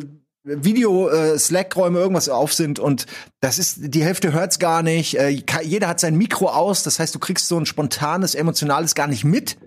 [0.64, 3.06] Video-Slack-Räume äh, irgendwas auf sind und
[3.42, 5.18] das ist, die Hälfte hört's gar nicht.
[5.18, 9.08] Äh, jeder hat sein Mikro aus, das heißt, du kriegst so ein spontanes, emotionales gar
[9.08, 9.58] nicht mit.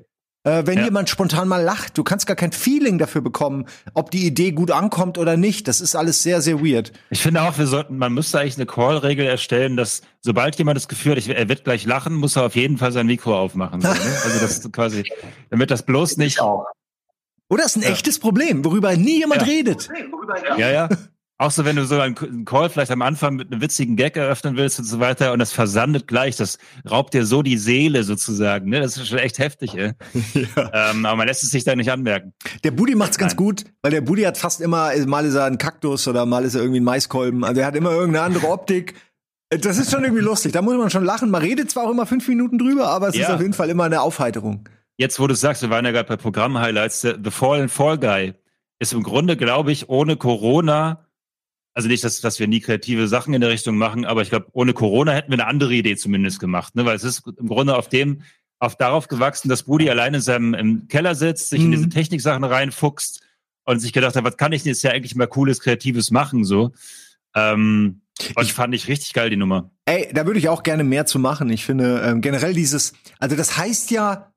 [0.45, 0.85] Äh, wenn ja.
[0.87, 4.73] jemand spontan mal lacht, du kannst gar kein Feeling dafür bekommen, ob die Idee gut
[4.73, 5.69] ankommt oder nicht.
[5.69, 6.93] Das ist alles sehr, sehr weird.
[7.11, 10.89] Ich finde auch, wir sollten, man müsste eigentlich eine Call-Regel erstellen, dass sobald jemand das
[10.89, 13.81] Gefühl hat, er wird gleich lachen, muss er auf jeden Fall sein Mikro aufmachen.
[13.81, 13.95] So, ne?
[13.95, 15.05] Also das quasi,
[15.51, 16.41] damit das bloß nicht.
[17.53, 17.91] Oder ist ein ja.
[17.91, 19.47] echtes Problem, worüber nie jemand ja.
[19.47, 19.91] redet.
[20.57, 20.89] Ja, ja.
[21.37, 24.57] Auch so, wenn du so einen Call vielleicht am Anfang mit einem witzigen Gag eröffnen
[24.57, 26.57] willst und so weiter und das versandet gleich, das
[26.91, 28.71] raubt dir so die Seele sozusagen.
[28.71, 28.81] Ne?
[28.81, 29.93] Das ist schon echt heftig, ey.
[30.33, 30.93] Ja.
[30.93, 32.33] Ähm, aber man lässt es sich da nicht anmerken.
[32.65, 35.59] Der Budi macht's ganz gut, weil der Budi hat fast immer, mal ist er ein
[35.59, 37.45] Kaktus oder mal ist er irgendwie ein Maiskolben.
[37.45, 38.95] Also er hat immer irgendeine andere Optik.
[39.51, 40.53] Das ist schon irgendwie lustig.
[40.53, 41.29] Da muss man schon lachen.
[41.29, 43.27] Man redet zwar auch immer fünf Minuten drüber, aber es ja.
[43.27, 44.67] ist auf jeden Fall immer eine Aufheiterung
[45.03, 48.35] jetzt, wo du sagst, wir waren ja gerade bei Programm-Highlights, The Fallen Fall Guy
[48.79, 51.07] ist im Grunde, glaube ich, ohne Corona,
[51.75, 54.47] also nicht, dass, dass wir nie kreative Sachen in der Richtung machen, aber ich glaube,
[54.53, 56.85] ohne Corona hätten wir eine andere Idee zumindest gemacht, ne?
[56.85, 58.23] weil es ist im Grunde auf dem,
[58.59, 61.67] auf darauf gewachsen, dass Budi allein in seinem im Keller sitzt, sich mhm.
[61.67, 63.23] in diese Techniksachen reinfuchst
[63.65, 66.45] und sich gedacht hat, was kann ich denn jetzt ja eigentlich mal cooles, kreatives machen,
[66.45, 66.73] so.
[67.35, 68.03] Ähm,
[68.37, 69.71] und ich fand ich richtig geil, die Nummer.
[69.85, 71.51] Ey, da würde ich auch gerne mehr zu machen.
[71.51, 74.32] Ich finde ähm, generell dieses, also das heißt ja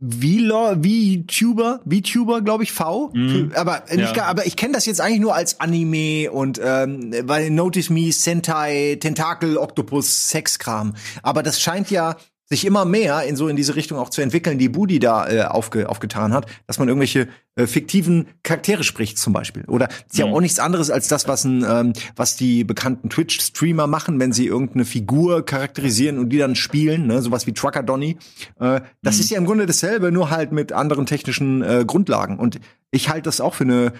[0.00, 3.10] VTuber, VTuber, glaube ich, V.
[3.12, 4.24] Mm, aber, nicht, ja.
[4.24, 8.98] aber ich kenne das jetzt eigentlich nur als Anime und ähm, weil Notice Me, Sentai,
[9.00, 10.94] Tentakel, Octopus, Sexkram.
[11.22, 12.16] Aber das scheint ja
[12.48, 15.42] sich immer mehr in so in diese Richtung auch zu entwickeln, die Budi da äh,
[15.42, 19.64] aufge, aufgetan hat, dass man irgendwelche äh, fiktiven Charaktere spricht zum Beispiel.
[19.66, 20.32] Oder ist ja mhm.
[20.32, 24.46] auch nichts anderes als das, was ein, ähm, was die bekannten Twitch-Streamer machen, wenn sie
[24.46, 28.16] irgendeine Figur charakterisieren und die dann spielen, ne, sowas wie Trucker Donny.
[28.58, 29.20] Äh, das mhm.
[29.20, 32.38] ist ja im Grunde dasselbe, nur halt mit anderen technischen äh, Grundlagen.
[32.38, 33.92] Und ich halte das auch für eine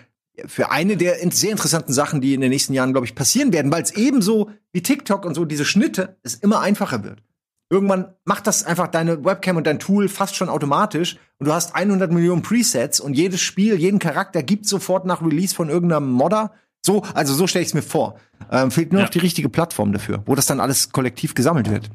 [0.46, 3.72] für eine der sehr interessanten Sachen, die in den nächsten Jahren, glaube ich, passieren werden,
[3.72, 7.24] weil es ebenso wie TikTok und so diese Schnitte es immer einfacher wird.
[7.70, 11.74] Irgendwann macht das einfach deine Webcam und dein Tool fast schon automatisch und du hast
[11.74, 16.52] 100 Millionen Presets und jedes Spiel, jeden Charakter gibt sofort nach Release von irgendeinem Modder.
[16.84, 18.18] So, also so stelle ich es mir vor.
[18.50, 19.06] Ähm, fehlt nur ja.
[19.06, 21.90] noch die richtige Plattform dafür, wo das dann alles kollektiv gesammelt wird.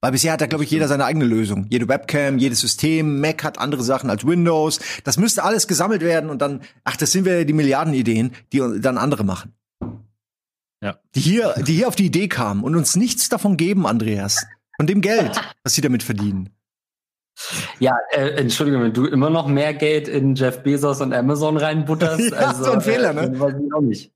[0.00, 1.66] Weil bisher hat da, glaube ich, jeder seine eigene Lösung.
[1.70, 4.78] Jede Webcam, jedes System, Mac hat andere Sachen als Windows.
[5.02, 8.98] Das müsste alles gesammelt werden und dann, ach, das sind wir die Milliardenideen, die dann
[8.98, 9.54] andere machen.
[10.84, 10.98] Ja.
[11.14, 14.44] Die hier, die hier auf die Idee kamen und uns nichts davon geben, Andreas.
[14.76, 16.50] Von dem Geld, was sie damit verdienen.
[17.78, 22.30] Ja, äh, Entschuldigung, wenn du immer noch mehr Geld in Jeff Bezos und Amazon reinbutterst,
[22.32, 23.40] ja, also, so ein Fehler, äh, ne?
[23.40, 24.12] Weiß ich auch nicht.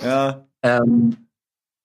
[0.00, 0.46] Ja.
[0.62, 1.23] Ähm,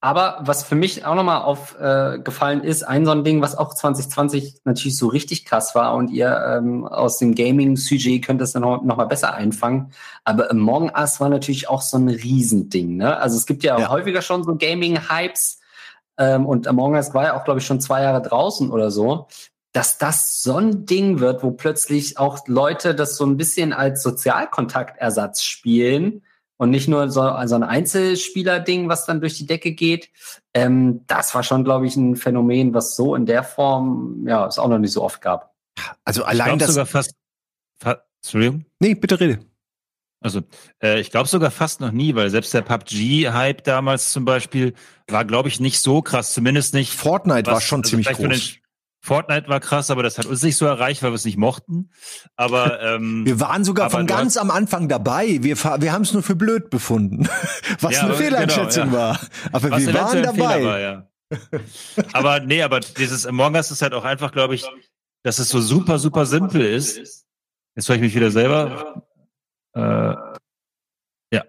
[0.01, 3.73] aber was für mich auch nochmal aufgefallen äh, ist, ein so ein Ding, was auch
[3.73, 8.61] 2020 natürlich so richtig krass war und ihr ähm, aus dem Gaming-Sujet könnt es dann
[8.61, 9.91] noch, noch mal besser einfangen.
[10.23, 12.95] Aber Among Us war natürlich auch so ein Riesending.
[12.95, 13.17] Ne?
[13.17, 13.89] Also es gibt ja, ja.
[13.89, 15.59] häufiger schon so Gaming-Hypes
[16.17, 19.27] ähm, und Among Us war ja auch, glaube ich, schon zwei Jahre draußen oder so.
[19.73, 24.01] Dass das so ein Ding wird, wo plötzlich auch Leute das so ein bisschen als
[24.01, 26.23] Sozialkontaktersatz spielen
[26.59, 30.09] und nicht nur so also ein Einzelspieler-Ding, was dann durch die Decke geht.
[30.53, 34.59] Ähm, das war schon, glaube ich, ein Phänomen, was so in der Form, ja, es
[34.59, 35.55] auch noch nicht so oft gab.
[36.03, 37.15] Also allein das sogar fast.
[37.81, 38.65] Fa Entschuldigung.
[38.79, 39.39] Nee, bitte rede.
[40.19, 40.41] Also
[40.83, 44.73] äh, ich glaube sogar fast noch nie, weil selbst der PUBG-Hype damals zum Beispiel
[45.07, 46.33] war, glaube ich, nicht so krass.
[46.33, 46.91] Zumindest nicht.
[46.91, 48.58] Fortnite was, war schon also ziemlich groß.
[49.01, 51.91] Fortnite war krass, aber das hat uns nicht so erreicht, weil wir es nicht mochten.
[52.35, 55.39] Aber ähm, wir waren sogar von ganz am Anfang dabei.
[55.41, 57.29] Wir, wir haben es nur für blöd befunden,
[57.79, 59.01] was ja, eine Fehleinschätzung genau, ja.
[59.01, 59.19] war.
[59.51, 60.63] Aber was wir waren dabei.
[60.63, 61.07] War, ja.
[62.13, 64.65] aber nee, aber dieses Among Us ist halt auch einfach, glaube ich,
[65.23, 67.25] dass es so super, super simpel ist.
[67.75, 69.03] Jetzt höre ich mich wieder selber.
[69.73, 70.15] Äh,
[71.31, 71.45] ja,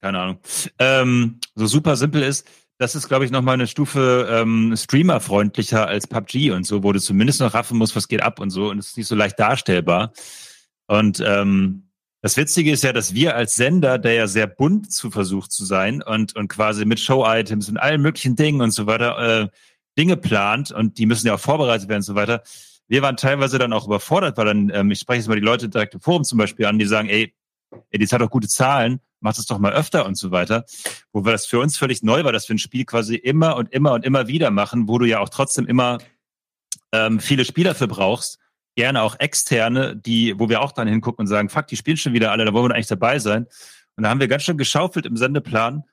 [0.00, 0.38] keine Ahnung.
[0.78, 2.46] Ähm, so super simpel ist,
[2.80, 6.98] das ist, glaube ich, nochmal eine Stufe ähm, streamerfreundlicher als PUBG und so, wo du
[6.98, 8.70] zumindest noch raffen musst, was geht ab und so.
[8.70, 10.14] Und es ist nicht so leicht darstellbar.
[10.86, 11.90] Und ähm,
[12.22, 15.66] das Witzige ist ja, dass wir als Sender, der ja sehr bunt zu versucht zu
[15.66, 19.48] sein und, und quasi mit Show-Items und allen möglichen Dingen und so weiter äh,
[19.98, 22.42] Dinge plant und die müssen ja auch vorbereitet werden und so weiter.
[22.88, 25.68] Wir waren teilweise dann auch überfordert, weil dann, ähm, ich spreche jetzt mal die Leute
[25.68, 27.34] direkt im Forum zum Beispiel an, die sagen, ey,
[27.90, 30.64] ey, die hat doch gute Zahlen, mach das doch mal öfter und so weiter.
[31.12, 33.72] Wo wir das für uns völlig neu war, dass wir ein Spiel quasi immer und
[33.72, 35.98] immer und immer wieder machen, wo du ja auch trotzdem immer
[36.92, 38.38] ähm, viele Spieler für brauchst,
[38.76, 42.12] gerne auch externe, die, wo wir auch dann hingucken und sagen, fuck, die spielen schon
[42.12, 43.46] wieder alle, da wollen wir eigentlich dabei sein.
[43.96, 45.84] Und da haben wir ganz schön geschaufelt im Sendeplan,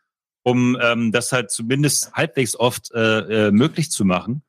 [0.43, 4.43] um ähm, das halt zumindest halbwegs oft äh, äh, möglich zu machen.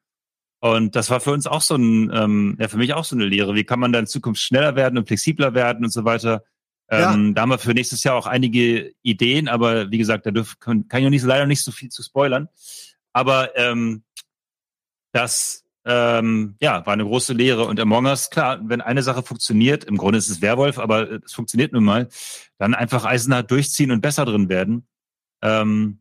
[0.61, 3.27] Und das war für uns auch so ein, ähm, ja, für mich auch so eine
[3.27, 3.55] Lehre.
[3.55, 6.45] Wie kann man da in Zukunft schneller werden und flexibler werden und so weiter?
[6.91, 10.59] Ähm, Da haben wir für nächstes Jahr auch einige Ideen, aber wie gesagt, da dürf,
[10.59, 12.49] kann, kann ich nicht, leider nicht so viel zu spoilern.
[13.13, 14.05] Aber ähm,
[15.13, 17.65] das ähm, ja, war eine große Lehre.
[17.65, 21.33] Und Among Us, klar, wenn eine Sache funktioniert, im Grunde ist es Werwolf, aber es
[21.33, 22.09] funktioniert nun mal,
[22.59, 24.87] dann einfach eisenhart durchziehen und besser drin werden.
[25.43, 26.01] Ähm,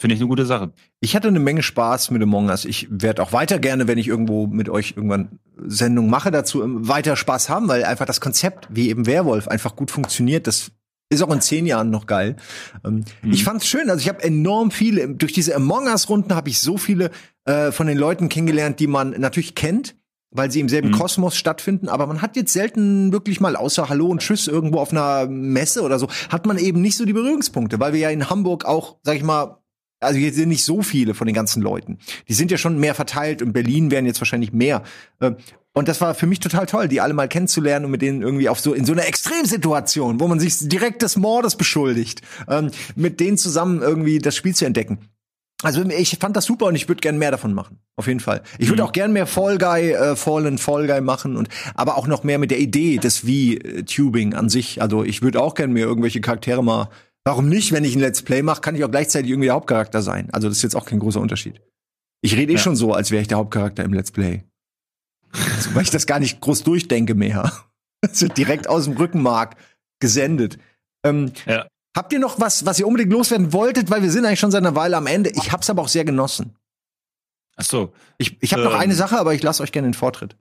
[0.00, 0.72] Finde ich eine gute Sache.
[1.00, 2.64] Ich hatte eine Menge Spaß mit Among Us.
[2.64, 7.16] Ich werde auch weiter gerne, wenn ich irgendwo mit euch irgendwann Sendung mache, dazu weiter
[7.16, 10.46] Spaß haben, weil einfach das Konzept, wie eben Werwolf, einfach gut funktioniert.
[10.46, 10.72] Das
[11.10, 12.36] ist auch in zehn Jahren noch geil.
[12.82, 13.32] Ähm, mhm.
[13.32, 13.90] Ich fand's schön.
[13.90, 17.10] Also ich habe enorm viele durch diese Among Us Runden habe ich so viele
[17.44, 19.96] äh, von den Leuten kennengelernt, die man natürlich kennt,
[20.30, 20.94] weil sie im selben mhm.
[20.94, 21.90] Kosmos stattfinden.
[21.90, 25.82] Aber man hat jetzt selten wirklich mal außer Hallo und Tschüss irgendwo auf einer Messe
[25.82, 28.96] oder so hat man eben nicht so die Berührungspunkte, weil wir ja in Hamburg auch,
[29.02, 29.59] sag ich mal
[30.00, 31.98] also hier sind nicht so viele von den ganzen Leuten.
[32.28, 33.42] Die sind ja schon mehr verteilt.
[33.42, 34.82] In Berlin werden jetzt wahrscheinlich mehr.
[35.20, 35.36] Ähm,
[35.72, 38.48] und das war für mich total toll, die alle mal kennenzulernen und mit denen irgendwie
[38.48, 43.20] auf so in so einer Extremsituation, wo man sich direkt des Mordes beschuldigt, ähm, mit
[43.20, 44.98] denen zusammen irgendwie das Spiel zu entdecken.
[45.62, 47.78] Also ich fand das super und ich würde gern mehr davon machen.
[47.96, 48.42] Auf jeden Fall.
[48.58, 48.88] Ich würde mhm.
[48.88, 52.38] auch gern mehr Fall Guy, äh, Fallen Fall Guy machen und aber auch noch mehr
[52.38, 54.80] mit der Idee des wie äh, Tubing an sich.
[54.80, 56.88] Also ich würde auch gern mir irgendwelche Charaktere mal
[57.24, 57.72] Warum nicht?
[57.72, 60.30] Wenn ich ein Let's Play mache, kann ich auch gleichzeitig irgendwie der Hauptcharakter sein.
[60.32, 61.60] Also das ist jetzt auch kein großer Unterschied.
[62.22, 62.60] Ich rede eh ja.
[62.60, 64.44] schon so, als wäre ich der Hauptcharakter im Let's Play.
[65.32, 67.52] also, weil ich das gar nicht groß durchdenke mehr.
[68.02, 69.56] Es wird direkt aus dem Rückenmark
[70.00, 70.58] gesendet.
[71.04, 71.66] Ähm, ja.
[71.94, 73.90] Habt ihr noch was, was ihr unbedingt loswerden wolltet?
[73.90, 75.28] Weil wir sind eigentlich schon seit einer Weile am Ende.
[75.34, 76.56] Ich hab's aber auch sehr genossen.
[77.56, 77.92] Ach so.
[78.16, 80.34] Ich, ich habe ähm, noch eine Sache, aber ich lasse euch gerne den Vortritt.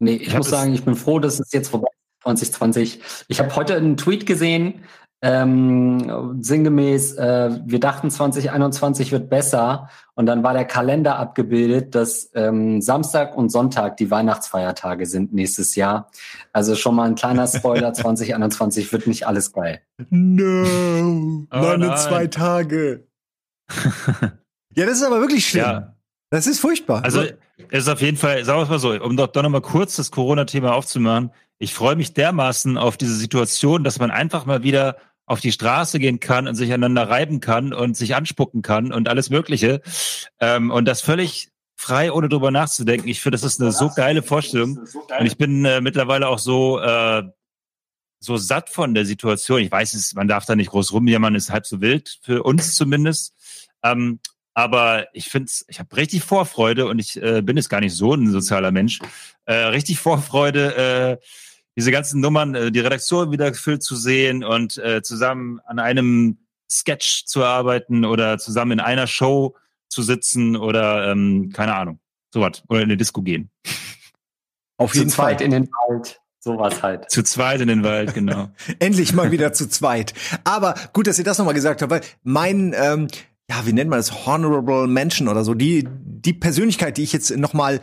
[0.00, 1.88] Nee, ich, ich muss sagen, ich bin froh, dass es jetzt vorbei
[2.22, 3.00] 2020.
[3.28, 4.82] Ich habe heute einen Tweet gesehen,
[5.22, 12.30] ähm, sinngemäß, äh, wir dachten 2021 wird besser und dann war der Kalender abgebildet, dass
[12.34, 16.10] ähm, Samstag und Sonntag die Weihnachtsfeiertage sind nächstes Jahr.
[16.54, 19.82] Also schon mal ein kleiner Spoiler, 2021 wird nicht alles geil.
[20.08, 20.64] No,
[21.50, 23.06] oh, meine zwei Tage.
[24.74, 25.64] ja, das ist aber wirklich schlimm.
[25.64, 25.96] Ja.
[26.30, 27.04] Das ist furchtbar.
[27.04, 27.24] Also
[27.68, 29.60] es ist auf jeden Fall, sagen wir es mal so, um doch, doch noch mal
[29.60, 34.62] kurz das Corona-Thema aufzumachen, ich freue mich dermaßen auf diese Situation, dass man einfach mal
[34.62, 34.96] wieder
[35.26, 39.08] auf die Straße gehen kann und sich einander reiben kann und sich anspucken kann und
[39.08, 39.82] alles Mögliche.
[40.40, 43.08] Ähm, und das völlig frei, ohne drüber nachzudenken.
[43.08, 44.78] Ich finde, das ist eine so geile Vorstellung.
[45.18, 47.24] Und ich bin äh, mittlerweile auch so, äh,
[48.20, 49.60] so satt von der Situation.
[49.60, 53.34] Ich weiß, man darf da nicht groß rumjammern, ist halb so wild, für uns zumindest.
[53.82, 54.18] Ähm,
[54.54, 58.14] aber ich finde ich habe richtig Vorfreude und ich äh, bin jetzt gar nicht so
[58.14, 58.98] ein sozialer Mensch.
[59.44, 61.24] Äh, richtig Vorfreude, äh,
[61.76, 66.38] diese ganzen Nummern, äh, die Redaktion wieder gefüllt zu sehen und äh, zusammen an einem
[66.70, 69.56] Sketch zu arbeiten oder zusammen in einer Show
[69.88, 71.98] zu sitzen oder ähm, keine Ahnung,
[72.32, 73.50] sowas oder in eine Disco gehen.
[74.76, 75.32] Auf jeden zu Fall.
[75.32, 76.20] zweit in den Wald.
[76.42, 77.10] Sowas halt.
[77.10, 78.48] Zu zweit in den Wald, genau.
[78.78, 80.14] Endlich mal wieder zu zweit.
[80.42, 83.08] Aber gut, dass ihr das nochmal gesagt habt, weil mein, ähm,
[83.50, 87.36] ja, wie nennt man das, Honorable Mention oder so, die, die Persönlichkeit, die ich jetzt
[87.36, 87.80] nochmal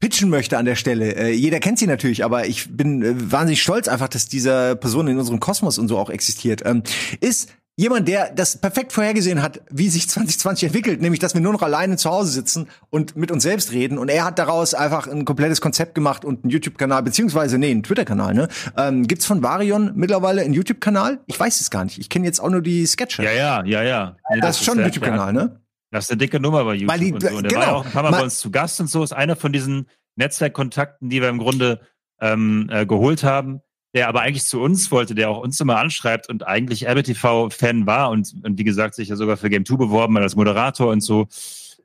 [0.00, 1.14] pitchen möchte an der Stelle.
[1.14, 5.08] Äh, jeder kennt sie natürlich, aber ich bin äh, wahnsinnig stolz einfach, dass diese Person
[5.08, 6.62] in unserem Kosmos und so auch existiert.
[6.64, 6.82] Ähm,
[7.20, 11.52] ist jemand, der das perfekt vorhergesehen hat, wie sich 2020 entwickelt, nämlich dass wir nur
[11.52, 13.98] noch alleine zu Hause sitzen und mit uns selbst reden.
[13.98, 17.84] Und er hat daraus einfach ein komplettes Konzept gemacht und einen YouTube-Kanal, beziehungsweise, nee, einen
[17.84, 18.48] Twitter-Kanal, ne?
[18.76, 21.20] Ähm, gibt's von Varion mittlerweile einen YouTube-Kanal?
[21.26, 21.98] Ich weiß es gar nicht.
[21.98, 23.22] Ich kenne jetzt auch nur die Sketche.
[23.22, 24.16] Ja, ja, ja, ja.
[24.28, 25.60] Nee, das, das, ist schon ein YouTube-Kanal, ne?
[25.90, 26.90] Das ist eine dicke Nummer bei YouTube.
[26.90, 27.28] Weil die, und so.
[27.28, 29.02] Und der genau, war ja auch ein paar Mal bei uns zu Gast und so.
[29.02, 31.80] Ist einer von diesen Netzwerkkontakten, die wir im Grunde
[32.20, 33.60] ähm, äh, geholt haben,
[33.94, 38.10] der aber eigentlich zu uns wollte, der auch uns immer anschreibt und eigentlich RBTV-Fan war
[38.10, 41.00] und, und wie gesagt sich ja sogar für Game 2 beworben hat als Moderator und
[41.00, 41.28] so.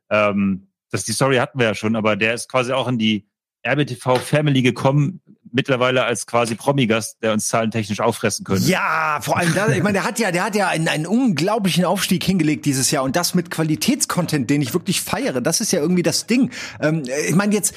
[0.09, 3.27] Ähm, das die Story hatten wir ja schon, aber der ist quasi auch in die
[3.65, 8.63] RBTV Family gekommen, mittlerweile als quasi Promi-Gast, der uns zahlentechnisch auffressen könnte.
[8.65, 11.85] Ja, vor allem, da, ich meine, der hat ja, der hat ja einen, einen unglaublichen
[11.85, 15.41] Aufstieg hingelegt dieses Jahr und das mit Qualitätscontent, den ich wirklich feiere.
[15.41, 16.51] Das ist ja irgendwie das Ding.
[16.81, 17.75] Ähm, ich meine jetzt,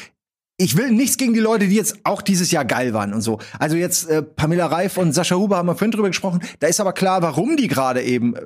[0.59, 3.39] ich will nichts gegen die Leute, die jetzt auch dieses Jahr geil waren und so.
[3.59, 6.41] Also jetzt äh, Pamela Reif und Sascha Huber haben wir vorhin drüber gesprochen.
[6.61, 8.41] Da ist aber klar, warum die gerade eben äh,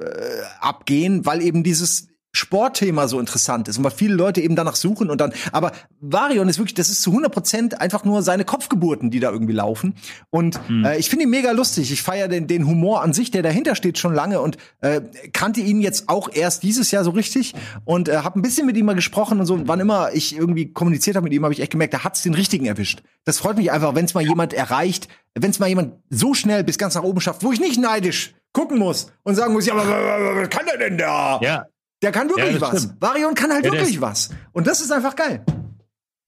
[0.60, 5.10] abgehen, weil eben dieses Sportthema so interessant ist und weil viele Leute eben danach suchen
[5.10, 9.10] und dann, aber Varion ist wirklich, das ist zu 100 Prozent einfach nur seine Kopfgeburten,
[9.10, 9.94] die da irgendwie laufen
[10.30, 10.84] und Hm.
[10.84, 11.90] äh, ich finde ihn mega lustig.
[11.92, 15.00] Ich feiere den, den Humor an sich, der dahinter steht schon lange und äh,
[15.32, 17.54] kannte ihn jetzt auch erst dieses Jahr so richtig
[17.84, 19.66] und äh, habe ein bisschen mit ihm mal gesprochen und so.
[19.66, 22.34] Wann immer ich irgendwie kommuniziert habe mit ihm, habe ich echt gemerkt, da hat's den
[22.34, 23.02] richtigen erwischt.
[23.24, 26.64] Das freut mich einfach, wenn es mal jemand erreicht, wenn es mal jemand so schnell
[26.64, 29.74] bis ganz nach oben schafft, wo ich nicht neidisch gucken muss und sagen muss, ja,
[29.74, 31.38] aber was kann der denn da?
[31.42, 31.66] Ja,
[32.02, 32.82] Der kann wirklich Ja, was.
[32.84, 33.00] stimmt.
[33.02, 34.30] Varion kann halt Ja, wirklich ist- was.
[34.52, 35.44] Und das ist einfach geil.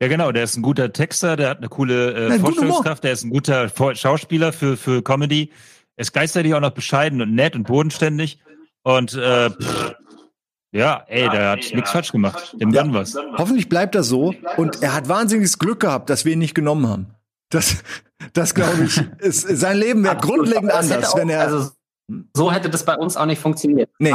[0.02, 3.04] Ja, genau, der ist ein guter Texter, der hat eine coole äh, Ja, guter Vorstellungskraft,
[3.04, 5.50] der ist ein guter Vor- Schauspieler für, für Comedy.
[5.96, 8.40] Er ist gleichzeitig auch noch bescheiden und nett und bodenständig.
[8.82, 9.94] Und äh, pff,
[10.72, 12.56] ja, ey, der hat nichts falsch gemacht.
[12.60, 12.84] Dem Ja.
[12.92, 13.16] was.
[13.36, 14.34] Hoffentlich bleibt er so.
[14.56, 17.06] Und er hat wahnsinniges Glück gehabt, dass wir ihn nicht genommen haben.
[17.50, 17.76] Das,
[18.32, 21.42] das glaube ich, ist, sein Leben wäre grundlegend anders, auch- wenn er.
[21.42, 21.70] Also,
[22.34, 23.88] so hätte das bei uns auch nicht funktioniert.
[23.98, 24.14] Nee.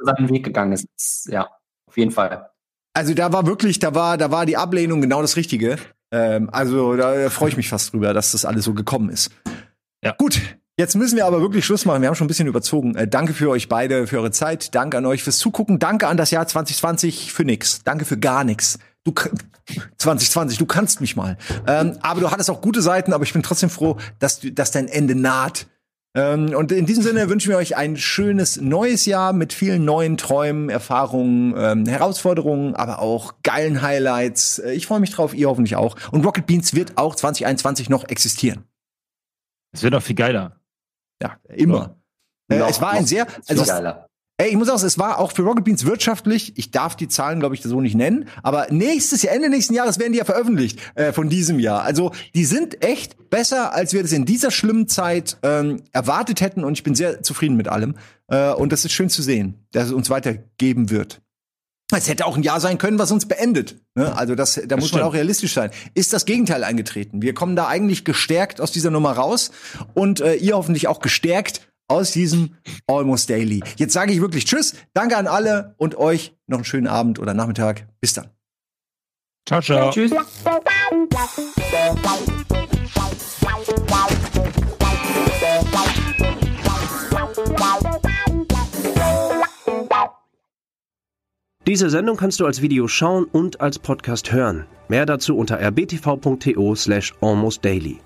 [0.00, 1.28] Seinen Weg gegangen ist.
[1.30, 1.48] Ja,
[1.88, 2.50] auf jeden Fall.
[2.94, 5.76] Also da war wirklich, da war, da war die Ablehnung genau das Richtige.
[6.10, 9.30] Ähm, also da freue ich mich fast drüber, dass das alles so gekommen ist.
[10.02, 10.14] Ja.
[10.16, 10.40] Gut,
[10.78, 12.00] jetzt müssen wir aber wirklich Schluss machen.
[12.00, 12.94] Wir haben schon ein bisschen überzogen.
[12.94, 14.74] Äh, danke für euch beide, für eure Zeit.
[14.74, 15.78] Danke an euch fürs Zugucken.
[15.78, 17.82] Danke an das Jahr 2020 für nix.
[17.84, 18.78] Danke für gar nix.
[19.04, 19.30] Du k-
[19.98, 21.36] 2020, du kannst mich mal.
[21.66, 24.70] Ähm, aber du hattest auch gute Seiten, aber ich bin trotzdem froh, dass, du, dass
[24.70, 25.66] dein Ende naht.
[26.16, 30.16] Ähm, und in diesem Sinne wünschen wir euch ein schönes neues Jahr mit vielen neuen
[30.16, 34.58] Träumen, Erfahrungen, ähm, Herausforderungen, aber auch geilen Highlights.
[34.58, 35.94] Äh, Ich freue mich drauf, ihr hoffentlich auch.
[36.12, 38.64] Und Rocket Beans wird auch 2021 noch existieren.
[39.72, 40.58] Es wird noch viel geiler.
[41.22, 41.96] Ja, immer.
[42.48, 44.06] Äh, Noch- es war ein sehr, also es, geiler.
[44.38, 46.52] Ey, ich muss sagen, es war auch für Rocket Beans wirtschaftlich.
[46.56, 48.28] Ich darf die Zahlen, glaube ich, so nicht nennen.
[48.42, 51.82] Aber nächstes Jahr, Ende nächsten Jahres werden die ja veröffentlicht äh, von diesem Jahr.
[51.82, 56.64] Also die sind echt besser, als wir das in dieser schlimmen Zeit ähm, erwartet hätten.
[56.64, 57.96] Und ich bin sehr zufrieden mit allem.
[58.28, 61.22] Äh, und das ist schön zu sehen, dass es uns weitergeben wird.
[61.94, 63.76] Es hätte auch ein Jahr sein können, was uns beendet.
[63.94, 64.16] Ne?
[64.16, 65.02] Also das, da muss man stimmt.
[65.04, 65.70] auch realistisch sein.
[65.94, 67.22] Ist das Gegenteil eingetreten?
[67.22, 69.52] Wir kommen da eigentlich gestärkt aus dieser Nummer raus
[69.94, 72.56] und äh, ihr hoffentlich auch gestärkt aus diesem
[72.86, 73.62] Almost Daily.
[73.76, 77.34] Jetzt sage ich wirklich Tschüss, danke an alle und euch noch einen schönen Abend oder
[77.34, 77.86] Nachmittag.
[78.00, 78.28] Bis dann.
[79.46, 79.90] Ciao, ciao.
[79.90, 80.12] Tschüss.
[91.66, 94.66] Diese Sendung kannst du als Video schauen und als Podcast hören.
[94.88, 97.98] Mehr dazu unter rbtv.to slash almostdaily.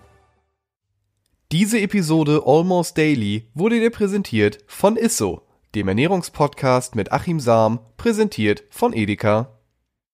[1.53, 5.43] Diese Episode Almost Daily wurde dir präsentiert von Isso,
[5.75, 9.59] dem Ernährungspodcast mit Achim Sam, präsentiert von Edeka.